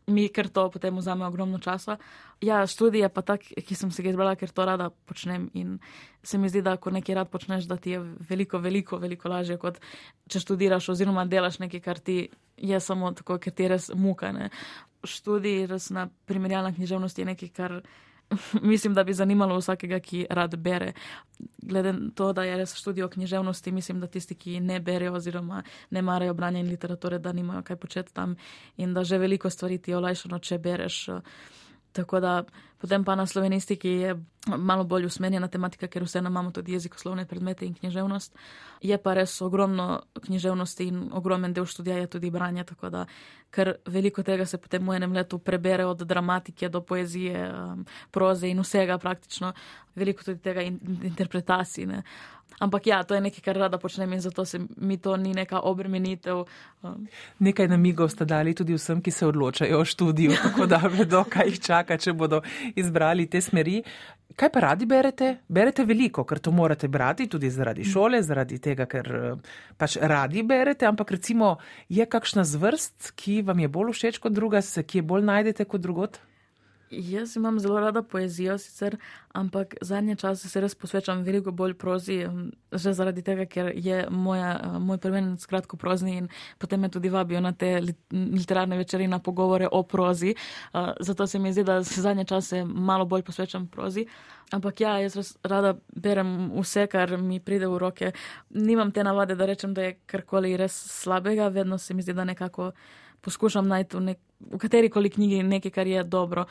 mi 0.07 0.27
ker 0.29 0.49
to 0.49 0.69
potem 0.69 0.97
vzame 0.97 1.25
ogromno 1.25 1.59
časa. 1.59 1.97
Ja, 2.41 2.67
študij 2.67 3.01
je 3.01 3.09
pa 3.09 3.21
tak, 3.21 3.43
ki 3.45 3.75
sem 3.77 3.91
se 3.93 4.01
ga 4.01 4.09
izbrala, 4.09 4.35
ker 4.35 4.49
to 4.49 4.65
rada 4.65 4.89
počnem. 4.89 5.49
In 5.53 5.77
se 6.23 6.37
mi 6.37 6.49
zdi, 6.49 6.63
da 6.65 6.73
ko 6.77 6.89
nekaj 6.89 7.15
rad 7.15 7.29
počneš, 7.29 7.67
da 7.69 7.77
ti 7.77 7.93
je 7.93 7.99
veliko, 8.29 8.57
veliko, 8.57 8.97
veliko 8.97 9.29
lažje, 9.29 9.59
kot 9.61 9.77
če 10.25 10.41
študiraš 10.41 10.89
oziroma 10.89 11.25
delaš 11.29 11.59
nekaj, 11.61 11.81
kar 11.85 11.99
ti 11.99 12.31
je 12.57 12.79
samo 12.79 13.11
tako, 13.13 13.37
ker 13.37 13.53
ti 13.53 13.67
je 13.67 13.69
res 13.75 13.91
muka. 13.93 14.31
Ne. 14.33 14.49
Študij 15.05 15.67
res 15.69 15.91
na 15.93 16.07
primerjalna 16.25 16.73
književnost 16.73 17.21
je 17.21 17.27
nekaj, 17.29 17.53
kar 17.53 17.77
mislim, 18.73 18.93
da 18.93 19.03
bi 19.03 19.13
zanimalo 19.13 19.57
vsakega, 19.61 19.99
ki 19.99 20.25
rad 20.29 20.57
bere. 20.57 20.93
Glede 21.61 21.93
na 21.93 22.09
to, 22.15 22.33
da 22.33 22.43
je 22.43 22.57
res 22.57 22.75
študijo 22.75 23.09
književnosti, 23.09 23.71
mislim, 23.71 23.99
da 24.01 24.07
tisti, 24.07 24.35
ki 24.35 24.59
ne 24.59 24.79
berejo 24.79 25.13
oziroma 25.13 25.63
ne 25.89 26.01
marajo 26.01 26.33
branja 26.33 26.59
in 26.59 26.69
literature, 26.69 27.19
da 27.19 27.33
nimajo 27.33 27.61
kaj 27.61 27.75
početi 27.75 28.13
tam 28.13 28.35
in 28.77 28.93
da 28.93 29.03
že 29.03 29.17
veliko 29.17 29.49
stvari 29.49 29.77
ti 29.77 29.91
je 29.91 29.97
olajšano, 29.97 30.39
če 30.39 30.57
bereš. 30.57 31.09
Tako 31.93 32.19
da 32.19 32.43
potem 32.81 33.03
pa 33.03 33.15
na 33.15 33.25
slovenistiki 33.25 33.89
je 33.89 34.15
malo 34.47 34.83
bolj 34.83 35.05
usmerjena 35.05 35.47
tematika, 35.47 35.87
ker 35.87 36.03
vseeno 36.03 36.29
imamo 36.29 36.51
tudi 36.51 36.73
jezikoslovne 36.73 37.25
predmete 37.25 37.65
in 37.65 37.73
književnost. 37.73 38.35
Je 38.81 38.97
pa 38.97 39.13
res 39.13 39.35
ogromno 39.41 40.01
književnosti 40.25 40.87
in 40.87 41.03
ogromen 41.13 41.53
del 41.53 41.65
študija 41.65 41.97
je 41.97 42.07
tudi 42.07 42.31
branje, 42.33 42.63
tako 42.63 42.89
da 42.89 43.05
ker 43.51 43.75
veliko 43.85 44.23
tega 44.23 44.45
se 44.45 44.57
potem 44.57 44.87
v 44.87 44.95
enem 44.95 45.13
letu 45.13 45.39
prebere 45.39 45.85
od 45.85 46.01
dramatike 46.07 46.69
do 46.69 46.81
poezije, 46.81 47.47
um, 47.51 47.85
proze 48.11 48.49
in 48.49 48.59
vsega 48.63 48.97
praktično, 48.97 49.53
veliko 49.95 50.23
tudi 50.23 50.39
tega 50.39 50.61
in, 50.61 50.79
interpretacij. 51.03 51.85
Ne. 51.85 52.03
Ampak 52.61 52.87
ja, 52.87 53.03
to 53.03 53.15
je 53.15 53.21
nekaj, 53.21 53.41
kar 53.41 53.57
rada 53.57 53.77
počnem 53.77 54.13
in 54.13 54.21
zato 54.21 54.45
se 54.45 54.59
mi 54.77 54.97
to 54.97 55.17
ni 55.17 55.33
neka 55.33 55.59
obremenitev. 55.59 56.43
Um. 56.83 57.07
Nekaj 57.39 57.67
namigov 57.67 58.11
ste 58.13 58.25
dali 58.25 58.53
tudi 58.53 58.75
vsem, 58.77 59.01
ki 59.01 59.11
se 59.11 59.27
odločajo 59.27 59.79
o 59.79 59.85
študiju, 59.85 60.35
tako 60.43 60.67
da 60.69 60.77
vedo, 60.85 61.23
kaj 61.29 61.49
jih 61.49 61.59
čaka, 61.59 61.97
če 61.97 62.13
bodo 62.13 62.41
izbrali 62.75 63.27
te 63.29 63.41
smeri. 63.41 63.81
Kaj 64.35 64.49
pa 64.53 64.59
radi 64.63 64.85
berete? 64.87 65.31
Berete 65.47 65.83
veliko, 65.85 66.23
ker 66.23 66.39
to 66.39 66.53
morate 66.55 66.87
brati 66.87 67.27
tudi 67.27 67.49
zaradi 67.51 67.83
šole, 67.83 68.21
zaradi 68.23 68.59
tega, 68.63 68.87
ker 68.87 69.11
pač 69.77 69.97
radi 70.01 70.43
berete, 70.47 70.87
ampak 70.87 71.11
recimo 71.17 71.57
je 71.89 72.05
kakšna 72.05 72.45
zvrst, 72.47 73.11
ki 73.19 73.41
vam 73.47 73.59
je 73.59 73.67
bolj 73.67 73.95
všeč 73.97 74.21
kot 74.23 74.33
druga, 74.33 74.61
se 74.61 74.83
kje 74.83 75.03
bolj 75.03 75.27
najdete 75.27 75.65
kot 75.65 75.83
drugot? 75.83 76.21
Jaz 76.91 77.35
imam 77.35 77.59
zelo 77.59 77.79
rada 77.79 78.03
poezijo, 78.03 78.57
sicer, 78.57 78.97
ampak 79.33 79.75
zadnje 79.81 80.15
čase 80.15 80.49
se 80.49 80.61
res 80.61 80.75
posvečam 80.75 81.21
veliko 81.23 81.51
bolj 81.51 81.73
prozi, 81.79 82.17
že 82.71 82.91
zaradi 82.93 83.23
tega, 83.23 83.45
ker 83.47 83.69
je 83.75 84.01
moja, 84.11 84.57
moj 84.79 84.97
prvenec 84.99 85.45
kratko 85.47 85.77
prozni 85.79 86.17
in 86.19 86.27
potem 86.59 86.81
me 86.83 86.89
tudi 86.91 87.09
vabijo 87.09 87.39
na 87.41 87.53
te 87.53 87.79
literarne 88.11 88.77
večeri 88.77 89.07
na 89.07 89.19
pogovore 89.19 89.69
o 89.71 89.83
prozi. 89.83 90.35
Zato 90.99 91.27
se 91.27 91.39
mi 91.39 91.53
zdi, 91.53 91.63
da 91.63 91.83
se 91.83 92.01
zadnje 92.01 92.25
čase 92.25 92.65
malo 92.65 93.05
bolj 93.05 93.23
posvečam 93.23 93.67
prozi. 93.67 94.05
Ampak 94.51 94.81
ja, 94.81 94.97
jaz 94.99 95.15
res 95.15 95.37
rada 95.43 95.77
berem 95.95 96.51
vse, 96.59 96.87
kar 96.91 97.15
mi 97.17 97.39
pride 97.39 97.71
v 97.71 97.77
roke. 97.77 98.11
Nimam 98.49 98.91
te 98.91 99.03
navade, 99.03 99.35
da 99.35 99.47
rečem, 99.47 99.73
da 99.73 99.81
je 99.87 99.95
karkoli 100.05 100.57
res 100.59 100.75
slabega, 100.75 101.47
vedno 101.47 101.77
se 101.77 101.93
mi 101.93 102.03
zdi, 102.03 102.13
da 102.13 102.27
nekako 102.27 102.73
poskušam 103.21 103.67
najti 103.67 103.97
v, 103.97 104.03
nek, 104.11 104.19
v 104.39 104.59
kateri 104.61 104.89
koli 104.89 105.09
knjigi 105.09 105.43
nekaj, 105.43 105.71
kar 105.71 105.87
je 105.87 106.03
dobro. 106.03 106.45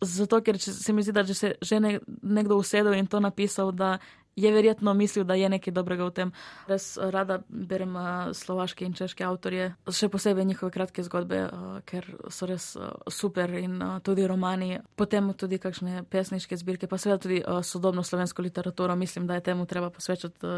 Zato, 0.00 0.40
ker 0.44 0.58
se 0.60 0.92
mi 0.92 1.02
zdi, 1.02 1.14
da 1.16 1.24
če 1.24 1.34
se 1.34 1.54
že 1.62 1.80
ne, 1.80 1.98
nekdo 2.22 2.58
usedel 2.60 2.98
in 2.98 3.06
to 3.06 3.20
napisal, 3.20 3.72
da 3.72 3.96
je 4.36 4.52
verjetno 4.52 4.94
mislil, 4.94 5.24
da 5.24 5.34
je 5.34 5.48
nekaj 5.48 5.72
dobrega 5.72 6.04
v 6.04 6.12
tem. 6.12 6.32
Res 6.68 6.98
rada 7.00 7.38
berem 7.48 7.96
uh, 7.96 8.08
slovaške 8.36 8.84
in 8.84 8.92
češke 8.92 9.24
avtorje, 9.24 9.70
še 9.88 10.10
posebej 10.12 10.44
njihove 10.44 10.74
kratke 10.74 11.04
zgodbe, 11.06 11.38
uh, 11.46 11.78
ker 11.88 12.04
so 12.28 12.48
res 12.48 12.74
uh, 12.76 12.92
super 13.08 13.54
in 13.56 13.80
uh, 13.80 13.96
tudi 14.04 14.28
romani, 14.28 14.76
potem 14.96 15.32
tudi 15.32 15.56
kakšne 15.58 16.04
pesniške 16.12 16.58
zbirke, 16.60 16.90
pa 16.90 17.00
seveda 17.00 17.22
tudi 17.24 17.40
uh, 17.40 17.62
sodobno 17.64 18.04
slovensko 18.04 18.44
literaturo. 18.44 18.96
Mislim, 18.96 19.26
da 19.26 19.40
je 19.40 19.46
temu 19.48 19.64
treba 19.66 19.90
posvečati. 19.90 20.52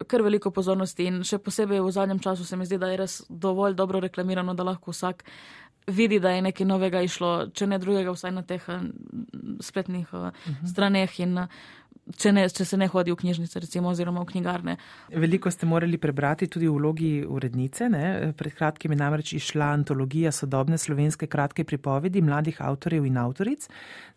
Uh, 0.00 0.06
kar 0.06 0.22
veliko 0.22 0.50
pozornosti 0.52 1.06
in 1.08 1.22
še 1.24 1.38
posebej 1.40 1.80
v 1.80 1.92
zadnjem 1.94 2.20
času 2.20 2.44
se 2.44 2.56
mi 2.56 2.66
zdi, 2.68 2.78
da 2.78 2.90
je 2.92 2.98
res 3.00 3.20
dovolj 3.28 3.76
dobro 3.78 4.00
reklamirano, 4.00 4.54
da 4.54 4.66
lahko 4.66 4.92
vsak 4.92 5.24
vidi, 5.86 6.18
da 6.20 6.34
je 6.34 6.42
nekaj 6.42 6.66
novega 6.66 7.00
išlo, 7.06 7.48
če 7.54 7.68
ne 7.70 7.78
drugega, 7.78 8.12
vsaj 8.12 8.32
na 8.34 8.42
teh 8.42 8.64
spletnih 9.62 10.12
uh 10.12 10.28
-huh. 10.28 10.66
straneh 10.66 11.20
in 11.20 11.46
če, 12.16 12.32
ne, 12.32 12.44
če 12.48 12.64
se 12.68 12.76
ne 12.78 12.88
hodi 12.90 13.12
v 13.12 13.18
knjižnice, 13.20 13.60
recimo, 13.62 13.90
oziroma 13.90 14.22
v 14.22 14.30
knjigarne. 14.30 14.76
Veliko 15.12 15.50
ste 15.50 15.68
morali 15.68 15.98
prebrati 15.98 16.48
tudi 16.50 16.68
v 16.68 16.76
vlogi 16.76 17.10
urednice. 17.22 17.88
Ne? 17.92 18.32
Pred 18.36 18.56
kratkim 18.56 18.94
je 18.94 19.00
namreč 19.00 19.32
išla 19.38 19.70
antologija 19.74 20.32
sodobne 20.32 20.78
slovenske 20.78 21.28
kratke 21.30 21.64
pripovedi 21.64 22.22
mladih 22.22 22.60
avtorjev 22.62 23.06
in 23.08 23.20
avtoric, 23.20 23.68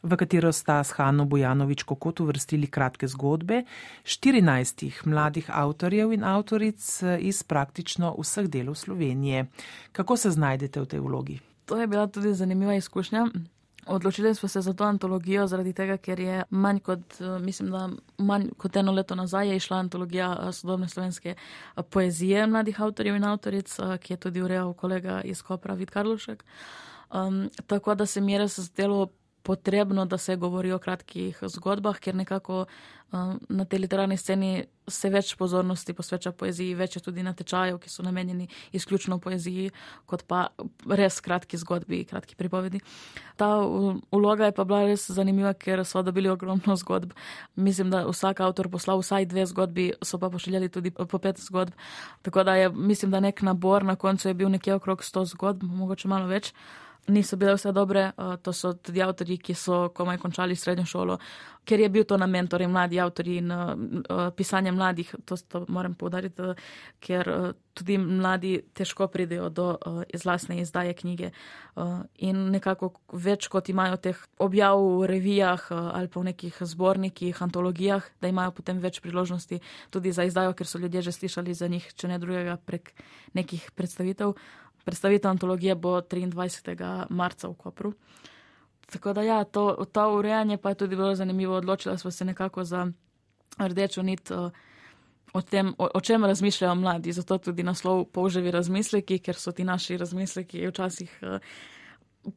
v 0.03 0.19
katero 0.19 0.51
sta 0.55 0.79
s 0.83 0.95
Hanno 0.99 1.25
Bojanovič 1.29 1.83
Kokot 1.83 2.23
uvrstili 2.23 2.69
kratke 2.71 3.07
zgodbe 3.07 3.63
14 4.03 5.05
mladih 5.05 5.49
avtorjev 5.51 6.13
in 6.15 6.23
avtoric 6.23 6.81
iz 7.19 7.43
praktično 7.43 8.15
vseh 8.17 8.47
delov 8.47 8.79
Slovenije. 8.79 9.47
Kako 9.91 10.17
se 10.17 10.31
znajdete 10.31 10.81
v 10.81 10.85
tej 10.85 10.99
vlogi? 10.99 11.39
To 11.65 11.77
je 11.77 11.87
bila 11.87 12.07
tudi 12.07 12.33
zanimiva 12.33 12.75
izkušnja. 12.75 13.27
Odločili 13.91 14.35
smo 14.35 14.49
se 14.49 14.61
za 14.61 14.73
to 14.73 14.83
antologijo, 14.83 15.47
zaradi 15.47 15.73
tega, 15.73 15.97
ker 15.97 16.19
je 16.19 16.43
manj 16.49 16.79
kot, 16.79 17.15
mislim, 17.41 17.71
da 17.71 17.89
manj 18.17 18.49
kot 18.57 18.75
eno 18.75 18.91
leto 18.91 19.15
nazaj 19.15 19.49
je 19.49 19.55
išla 19.55 19.77
antologija 19.77 20.27
eh, 20.41 20.51
sodobne 20.53 20.87
slovenske 20.89 21.29
eh, 21.29 21.81
poezije 21.83 22.47
mladih 22.47 22.81
avtorjev 22.81 23.15
in 23.15 23.23
avtoric, 23.23 23.79
eh, 23.79 23.97
ki 23.97 24.13
je 24.13 24.17
tudi 24.17 24.41
urejal 24.41 24.73
kolega 24.73 25.21
iz 25.21 25.41
Kopra 25.41 25.73
Vid 25.73 25.89
Karlušek. 25.89 26.45
Um, 27.11 27.49
tako 27.67 27.95
da 27.95 28.05
se 28.05 28.21
mi 28.21 28.31
je 28.31 28.39
res 28.39 28.59
zdelo 28.59 29.07
potrebno, 29.49 30.05
da 30.05 30.17
se 30.17 30.35
govori 30.35 30.71
o 30.71 30.77
kratkih 30.77 31.39
zgodbah, 31.41 31.97
ker 31.97 32.13
nekako 32.15 32.65
um, 33.11 33.39
na 33.49 33.65
tej 33.65 33.79
literarni 33.81 34.17
sceni 34.17 34.51
se 34.85 35.09
več 35.09 35.31
pozornosti 35.39 35.95
posveča 35.97 36.29
poeziji, 36.37 36.75
več 36.77 36.97
je 36.97 37.01
tudi 37.01 37.23
natečajev, 37.25 37.79
ki 37.81 37.89
so 37.89 38.05
namenjeni 38.05 38.45
izključno 38.77 39.17
poeziji, 39.23 39.71
kot 40.05 40.27
pa 40.29 40.43
res 40.85 41.17
kratki 41.25 41.57
zgodbi, 41.57 42.03
kratki 42.09 42.37
pripovedi. 42.37 42.81
Ta 43.41 43.47
vloga 44.13 44.51
je 44.51 44.55
pa 44.59 44.65
bila 44.69 44.83
res 44.85 45.07
zanimiva, 45.17 45.55
ker 45.57 45.81
so 45.81 46.03
dobili 46.05 46.29
ogromno 46.29 46.75
zgodb. 46.77 47.15
Mislim, 47.55 47.89
da 47.89 48.03
vsak 48.05 48.43
avtor 48.45 48.69
poslal 48.69 49.01
vsaj 49.01 49.25
dve 49.33 49.47
zgodbi, 49.49 49.87
so 50.05 50.21
pa 50.21 50.29
pošiljali 50.29 50.69
tudi 50.69 50.93
po 50.93 51.17
pet 51.17 51.41
zgodb. 51.41 51.73
Tako 52.21 52.45
da 52.45 52.59
je, 52.61 52.69
mislim, 52.69 53.09
da 53.17 53.23
nek 53.25 53.41
nabor 53.41 53.87
na 53.87 53.97
koncu 53.97 54.29
je 54.29 54.37
bil 54.37 54.53
nekje 54.53 54.77
okrog 54.77 55.03
sto 55.03 55.25
zgodb, 55.25 55.65
mogoče 55.65 56.13
malo 56.13 56.29
več 56.29 56.53
niso 57.09 57.37
bile 57.37 57.53
vse 57.57 57.71
dobre. 57.71 58.11
To 58.41 58.53
so 58.53 58.73
tudi 58.73 59.01
avtori, 59.01 59.37
ki 59.37 59.53
so 59.53 59.89
komaj 59.95 60.17
končali 60.17 60.55
srednjo 60.55 60.85
šolo, 60.85 61.17
ker 61.65 61.79
je 61.79 61.89
bil 61.89 62.05
to 62.05 62.17
namen, 62.17 62.47
torej 62.47 62.67
mladi 62.67 62.99
avtori 62.99 63.37
in 63.41 63.53
pisanje 64.35 64.71
mladih. 64.71 65.15
To, 65.25 65.37
to 65.37 65.65
moram 65.67 65.95
povdariti, 65.95 66.53
ker 66.99 67.53
tudi 67.73 67.97
mladi 67.97 68.53
težko 68.75 69.07
pridejo 69.07 69.49
do 69.49 69.67
izlasne 70.13 70.59
izdaje 70.61 70.93
knjige. 70.93 71.31
In 72.27 72.49
nekako 72.51 72.91
več 73.13 73.47
kot 73.47 73.69
imajo 73.69 73.99
teh 74.03 74.19
objav 74.39 74.81
v 74.81 75.09
revijah 75.09 75.67
ali 75.71 76.07
pa 76.07 76.19
v 76.19 76.29
nekih 76.31 76.57
zbornikih, 76.61 77.41
antologijah, 77.41 78.03
da 78.21 78.27
imajo 78.27 78.51
potem 78.57 78.79
več 78.83 78.99
priložnosti 79.03 79.61
tudi 79.89 80.11
za 80.11 80.25
izdajo, 80.27 80.53
ker 80.53 80.67
so 80.67 80.79
ljudje 80.79 81.01
že 81.09 81.11
slišali 81.11 81.53
za 81.53 81.67
njih, 81.67 81.93
če 81.93 82.07
ne 82.07 82.19
drugega, 82.19 82.57
prek 82.57 82.93
nekih 83.33 83.71
predstavitev. 83.75 84.35
Predstavitev 84.85 85.31
antologije 85.31 85.75
bo 85.75 86.01
23. 86.01 87.05
marca 87.09 87.47
v 87.47 87.53
Kopru. 87.53 87.93
Tako 88.91 89.13
da, 89.13 89.21
ja, 89.21 89.43
to, 89.43 89.85
to 89.91 90.15
urejanje 90.17 90.57
pa 90.57 90.69
je 90.69 90.75
tudi 90.75 90.95
bilo 90.95 91.15
zanimivo. 91.15 91.55
Odločila 91.57 91.97
smo 91.97 92.11
se 92.11 92.25
nekako 92.25 92.63
za 92.63 92.87
rdečo 93.57 94.01
nit 94.01 94.31
o, 94.31 94.49
o 95.33 95.41
tem, 95.41 95.73
o, 95.77 95.89
o 95.93 96.01
čem 96.01 96.25
razmišljajo 96.25 96.75
mladi. 96.75 97.11
Zato 97.11 97.37
tudi 97.37 97.63
naslov 97.63 98.05
Polževi 98.05 98.51
razmisleki, 98.51 99.19
ker 99.19 99.35
so 99.35 99.51
ti 99.51 99.63
naši 99.63 99.97
razmisleki 99.97 100.67
včasih. 100.67 101.19
Uh, 101.21 101.37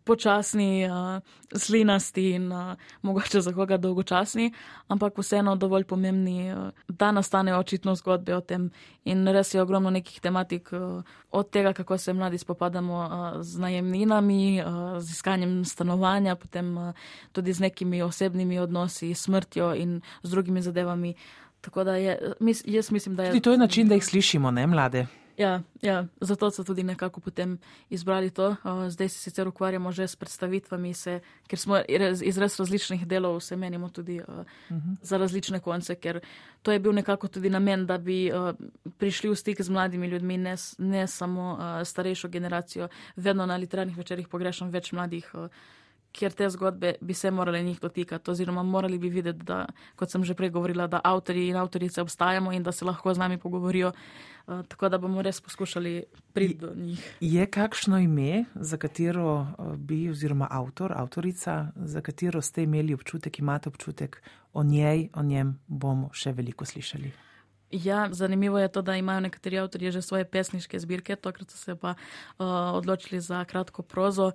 počasni, 0.04 0.86
uh, 0.86 1.22
slinasti 1.58 2.30
in 2.30 2.52
uh, 2.52 2.74
mogoče 3.02 3.40
za 3.40 3.52
koga 3.52 3.76
dolgočasni, 3.76 4.52
ampak 4.88 5.18
vseeno 5.18 5.56
dovolj 5.56 5.84
pomembni, 5.84 6.52
uh, 6.52 6.70
da 6.88 7.12
nastanejo 7.12 7.58
očitno 7.58 7.94
zgodbe 7.94 8.36
o 8.36 8.40
tem. 8.40 8.70
In 9.04 9.28
res 9.28 9.54
je 9.54 9.62
ogromno 9.62 9.90
nekih 9.90 10.20
tematik, 10.20 10.72
uh, 10.72 11.02
od 11.30 11.50
tega, 11.50 11.72
kako 11.72 11.98
se 11.98 12.12
mladi 12.12 12.38
spopadamo 12.38 12.98
uh, 12.98 13.42
z 13.42 13.58
najemninami, 13.58 14.62
uh, 14.62 14.98
z 14.98 15.10
iskanjem 15.10 15.64
stanovanja, 15.64 16.36
potem 16.36 16.76
uh, 16.76 16.94
tudi 17.32 17.52
z 17.52 17.60
nekimi 17.60 18.02
osebnimi 18.02 18.58
odnosi, 18.58 19.14
smrtjo 19.14 19.74
in 19.74 20.00
z 20.22 20.30
drugimi 20.30 20.62
zadevami. 20.62 21.14
Tako 21.60 21.84
da 21.84 21.96
je, 21.96 22.32
mis, 22.40 22.62
jaz 22.66 22.90
mislim, 22.90 23.16
da 23.16 23.22
je. 23.22 23.30
Tudi 23.30 23.40
to 23.40 23.52
je 23.52 23.58
način, 23.58 23.88
da 23.88 23.94
jih 23.94 24.04
slišimo, 24.04 24.50
ne 24.50 24.66
mlade. 24.66 25.06
Ja, 25.42 25.62
ja, 25.82 26.06
zato 26.20 26.50
so 26.50 26.64
tudi 26.64 26.82
nekako 26.82 27.20
potem 27.20 27.58
izbrali 27.90 28.30
to. 28.30 28.56
Zdaj 28.88 29.08
se 29.08 29.18
sicer 29.18 29.48
ukvarjamo 29.48 29.92
že 29.92 30.08
s 30.08 30.16
predstavitvami, 30.16 30.94
se, 30.94 31.20
ker 31.50 31.58
smo 31.58 31.80
iz 32.22 32.38
res 32.38 32.58
različnih 32.60 33.06
delov, 33.06 33.40
se 33.40 33.56
menimo 33.56 33.88
tudi 33.88 34.20
uh, 34.20 34.28
uh 34.28 34.44
-huh. 34.70 34.96
za 35.02 35.18
različne 35.18 35.60
konce, 35.60 35.94
ker 35.94 36.20
to 36.62 36.72
je 36.72 36.78
bil 36.78 36.92
nekako 36.92 37.28
tudi 37.28 37.50
namen, 37.50 37.86
da 37.86 37.98
bi 37.98 38.30
uh, 38.32 38.54
prišli 38.98 39.30
v 39.30 39.36
stik 39.36 39.62
z 39.62 39.70
mladimi 39.70 40.06
ljudmi, 40.06 40.38
ne, 40.38 40.54
ne 40.78 41.06
samo 41.06 41.52
uh, 41.52 41.86
starejšo 41.86 42.28
generacijo. 42.28 42.88
Vedno 43.16 43.46
na 43.46 43.56
literarnih 43.56 43.96
večerjih 43.96 44.28
pogrešam 44.28 44.70
več 44.70 44.92
mladih. 44.92 45.30
Uh, 45.34 45.48
ker 46.12 46.32
te 46.32 46.48
zgodbe 46.50 46.94
bi 47.00 47.14
se 47.14 47.30
morali 47.30 47.62
njih 47.64 47.80
dotikati, 47.80 48.30
oziroma 48.30 48.62
morali 48.62 48.98
bi 48.98 49.08
videti, 49.08 49.44
da, 49.44 49.66
kot 49.96 50.10
sem 50.10 50.24
že 50.24 50.34
prej 50.34 50.50
govorila, 50.50 50.86
da 50.86 51.00
avtori 51.04 51.48
in 51.48 51.56
avtorice 51.56 52.02
obstajamo 52.02 52.52
in 52.52 52.62
da 52.62 52.72
se 52.72 52.84
lahko 52.84 53.14
z 53.14 53.18
nami 53.18 53.38
pogovorijo. 53.38 53.92
Uh, 54.46 54.62
tako 54.68 54.88
da 54.88 54.98
bomo 54.98 55.22
res 55.22 55.40
poskušali 55.40 56.04
priti 56.32 56.58
do 56.58 56.74
njih. 56.74 57.16
Je 57.20 57.46
kakšno 57.46 57.98
ime, 57.98 58.44
za 58.54 58.76
katero 58.76 59.40
uh, 59.40 59.74
bi, 59.76 60.10
oziroma 60.10 60.48
avtor, 60.50 60.92
avtorica, 60.96 61.72
za 61.76 62.00
katero 62.00 62.42
ste 62.42 62.62
imeli 62.62 62.94
občutek, 62.94 63.38
imate 63.38 63.68
občutek 63.68 64.22
o 64.52 64.62
njej, 64.62 65.08
o 65.14 65.22
njem 65.22 65.58
bomo 65.66 66.10
še 66.12 66.32
veliko 66.32 66.64
slišali? 66.64 67.12
Ja, 67.72 68.08
zanimivo 68.12 68.58
je 68.58 68.68
to, 68.68 68.82
da 68.82 68.96
imajo 68.96 69.20
nekateri 69.20 69.58
avtorji 69.58 69.90
že 69.90 70.02
svoje 70.02 70.24
pesniške 70.24 70.78
zbirke, 70.78 71.16
tokrat 71.16 71.50
so 71.50 71.56
se 71.56 71.76
pa 71.76 71.94
uh, 71.94 72.46
odločili 72.76 73.20
za 73.20 73.44
kratko 73.44 73.82
prozo. 73.82 74.32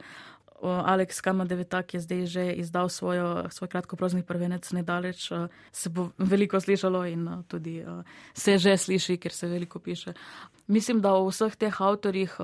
Aleks 0.61 1.21
Kamadevitak 1.21 1.93
je 1.93 1.99
zdaj 1.99 2.25
že 2.25 2.53
izdal 2.53 2.89
svojo, 2.89 3.45
svoj 3.49 3.69
kratkoprozni 3.69 4.23
prvenec 4.23 4.71
nedaleč, 4.71 5.29
se 5.71 5.89
bo 5.89 6.09
veliko 6.17 6.59
slišalo 6.59 7.05
in 7.05 7.43
tudi 7.47 7.85
se 8.33 8.57
že 8.57 8.77
sliši, 8.77 9.17
ker 9.17 9.31
se 9.31 9.47
veliko 9.47 9.79
piše. 9.79 10.13
Mislim, 10.67 11.01
da 11.01 11.13
o 11.13 11.29
vseh 11.29 11.55
teh 11.55 11.81
avtorjih 11.81 12.37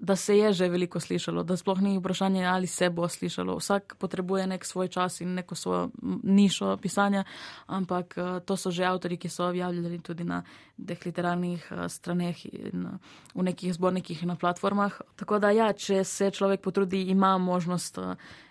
da 0.00 0.16
se 0.16 0.38
je 0.38 0.52
že 0.52 0.68
veliko 0.68 1.00
slišalo, 1.00 1.42
da 1.42 1.56
sploh 1.56 1.80
ni 1.80 1.98
vprašanje, 1.98 2.44
ali 2.46 2.66
se 2.66 2.90
bo 2.90 3.08
slišalo. 3.08 3.56
Vsak 3.56 3.94
potrebuje 3.98 4.46
nek 4.46 4.64
svoj 4.64 4.88
čas 4.88 5.20
in 5.20 5.34
neko 5.34 5.54
svojo 5.54 5.90
nišo 6.22 6.76
pisanja, 6.76 7.24
ampak 7.66 8.14
eh, 8.16 8.40
to 8.40 8.56
so 8.56 8.70
že 8.70 8.84
avtori, 8.84 9.16
ki 9.16 9.28
so 9.28 9.48
objavljali 9.48 9.98
tudi 9.98 10.24
na 10.24 10.42
teh 10.86 11.06
literarnih 11.06 11.68
eh, 11.70 11.88
straneh 11.88 12.44
in 12.46 12.86
eh, 12.86 12.98
v 13.34 13.42
nekih 13.42 13.74
zbornikih 13.74 14.22
in 14.22 14.28
na 14.28 14.36
platformah. 14.36 15.00
Tako 15.16 15.38
da 15.38 15.50
ja, 15.50 15.72
če 15.72 16.04
se 16.04 16.30
človek 16.30 16.60
potrudi, 16.60 17.02
ima 17.02 17.38
možnost 17.38 17.98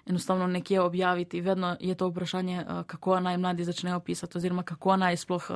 enostavno 0.06 0.48
nekje 0.48 0.82
objaviti. 0.82 1.42
Vedno 1.42 1.78
je 1.80 1.96
to 1.96 2.08
vprašanje, 2.10 2.66
kako 2.88 3.20
naj 3.20 3.38
mladi 3.38 3.64
začnejo 3.64 4.00
pisati 4.00 4.38
oziroma 4.38 4.64
kako 4.64 4.98
naj 4.98 5.18
sploh 5.18 5.52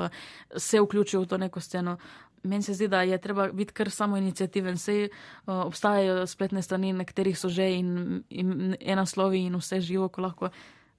se 0.58 0.82
vključijo 0.82 1.22
v 1.22 1.26
to 1.26 1.38
neko 1.38 1.60
sceno 1.60 1.98
meni 2.44 2.64
se 2.64 2.74
zdi, 2.74 2.88
da 2.88 3.02
je 3.02 3.18
treba 3.22 3.48
biti 3.48 3.74
kar 3.74 3.92
samo 3.92 4.18
inicijativen. 4.18 4.78
Sej 4.78 5.04
uh, 5.06 5.66
obstajajo 5.66 6.28
spletne 6.28 6.62
strani, 6.62 6.94
na 6.94 7.06
katerih 7.06 7.40
so 7.40 7.50
že 7.50 7.70
in, 7.80 8.24
in 8.30 8.76
ena 8.80 9.06
slovi 9.06 9.46
in 9.46 9.56
vse 9.56 9.82
živo, 9.82 10.10
ko 10.10 10.22
lahko 10.22 10.50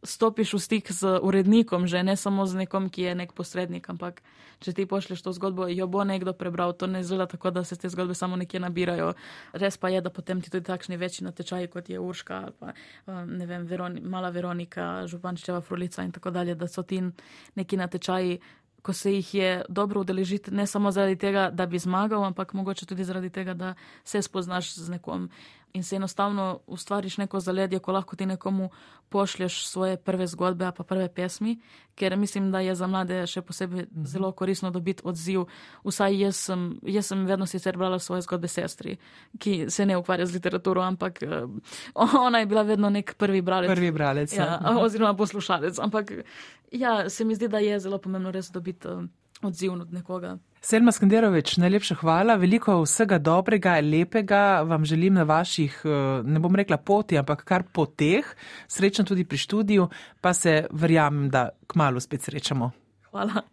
stopiš 0.04 0.54
v 0.54 0.60
stik 0.60 0.92
z 0.92 1.18
urednikom, 1.24 1.88
že 1.88 2.04
ne 2.04 2.16
samo 2.16 2.44
z 2.44 2.64
nekom, 2.64 2.92
ki 2.92 3.02
je 3.02 3.12
nek 3.16 3.32
posrednik, 3.32 3.88
ampak 3.88 4.20
če 4.60 4.76
ti 4.76 4.84
pošleš 4.86 5.24
to 5.24 5.32
zgodbo, 5.32 5.66
jo 5.68 5.88
bo 5.88 6.04
nekdo 6.04 6.36
prebral. 6.36 6.76
To 6.76 6.86
ne 6.86 7.00
zgleda 7.02 7.26
tako, 7.26 7.50
da 7.50 7.64
se 7.64 7.76
te 7.76 7.88
zgodbe 7.88 8.14
samo 8.14 8.36
nekje 8.36 8.60
nabirajo. 8.60 9.16
Res 9.56 9.80
pa 9.80 9.88
je, 9.88 10.04
da 10.04 10.12
potem 10.12 10.44
ti 10.44 10.52
tudi 10.52 10.64
takšni 10.68 11.00
večji 11.00 11.24
natečaji, 11.24 11.72
kot 11.72 11.88
je 11.88 12.00
Urška 12.00 12.34
ali 12.44 12.52
pa 12.60 12.72
ne 13.24 13.46
vem, 13.48 13.64
Veroni, 13.66 14.00
Mala 14.00 14.30
Veronika, 14.30 15.06
Župančeva 15.08 15.60
Frulica 15.64 16.04
in 16.04 16.12
tako 16.12 16.30
dalje, 16.30 16.54
da 16.54 16.68
so 16.68 16.84
ti 16.84 17.00
neki 17.56 17.76
natečaji 17.76 18.38
ko 18.84 18.92
se 18.92 19.12
jih 19.14 19.34
je 19.34 19.50
dobro 19.68 20.00
udeležiti, 20.00 20.50
ne 20.50 20.66
samo 20.66 20.90
zaradi 20.92 21.16
tega, 21.16 21.48
da 21.50 21.66
bi 21.66 21.78
zmagal, 21.78 22.24
ampak 22.24 22.52
mogoče 22.52 22.86
tudi 22.86 23.04
zaradi 23.04 23.30
tega, 23.30 23.54
da 23.54 23.74
se 24.04 24.22
spoznaš 24.22 24.74
z 24.74 24.90
nekom 24.90 25.30
in 25.74 25.82
se 25.82 25.96
enostavno 25.96 26.60
ustvariš 26.66 27.16
neko 27.18 27.40
zaledje, 27.40 27.78
ko 27.78 27.92
lahko 27.92 28.16
ti 28.16 28.26
nekomu 28.26 28.70
pošlješ 29.08 29.66
svoje 29.66 29.96
prve 29.96 30.26
zgodbe, 30.26 30.70
pa 30.76 30.84
prve 30.84 31.08
pesmi, 31.08 31.60
ker 31.94 32.16
mislim, 32.16 32.52
da 32.52 32.60
je 32.60 32.74
za 32.74 32.86
mlade 32.86 33.26
še 33.26 33.42
posebej 33.42 33.82
mhm. 33.82 34.04
zelo 34.06 34.32
koristno 34.32 34.70
dobiti 34.70 35.02
odziv. 35.04 35.44
Vsaj 35.84 36.20
jaz 36.20 36.36
sem, 36.36 36.78
jaz 36.82 37.10
sem 37.10 37.26
vedno 37.26 37.46
sicer 37.46 37.76
brala 37.76 37.98
svoje 37.98 38.22
zgodbe 38.22 38.48
sestri, 38.48 38.96
ki 39.38 39.66
se 39.70 39.86
ne 39.86 39.98
ukvarja 39.98 40.26
z 40.26 40.38
literaturo, 40.38 40.82
ampak 40.82 41.18
uh, 41.26 41.50
ona 42.26 42.38
je 42.38 42.46
bila 42.46 42.62
vedno 42.62 42.90
nek 42.90 43.14
prvi 43.18 43.42
bralec. 43.42 43.70
Prvi 43.70 43.90
bralec. 43.90 44.36
Ja, 44.36 44.44
ja. 44.62 44.78
oziroma 44.78 45.14
poslušalec. 45.18 45.78
Ampak 45.78 46.12
ja, 46.70 47.10
se 47.10 47.24
mi 47.24 47.34
zdi, 47.34 47.48
da 47.48 47.58
je 47.58 47.80
zelo 47.80 47.98
pomembno 47.98 48.30
res 48.30 48.50
dobiti 48.54 48.88
uh, 48.88 49.02
odziv 49.42 49.72
od 49.72 49.92
nekoga. 49.92 50.38
Selma 50.64 50.92
Skanderovič, 50.92 51.58
najlepša 51.60 51.98
hvala, 52.00 52.38
veliko 52.40 52.78
vsega 52.80 53.18
dobrega, 53.20 53.76
lepega 53.84 54.62
vam 54.64 54.84
želim 54.88 55.14
na 55.14 55.26
vaših, 55.28 55.80
eh, 55.84 56.22
ne 56.24 56.40
bom 56.40 56.56
rekla 56.56 56.76
poti, 56.76 57.18
ampak 57.18 57.44
kar 57.44 57.66
poteh. 57.72 58.24
Srečno 58.68 59.04
tudi 59.04 59.24
pri 59.24 59.38
študiju, 59.38 59.88
pa 60.20 60.32
se 60.32 60.66
verjamem, 60.72 61.28
da 61.30 61.50
kmalo 61.66 62.00
spet 62.00 62.22
srečamo. 62.22 62.70
Hvala. 63.10 63.44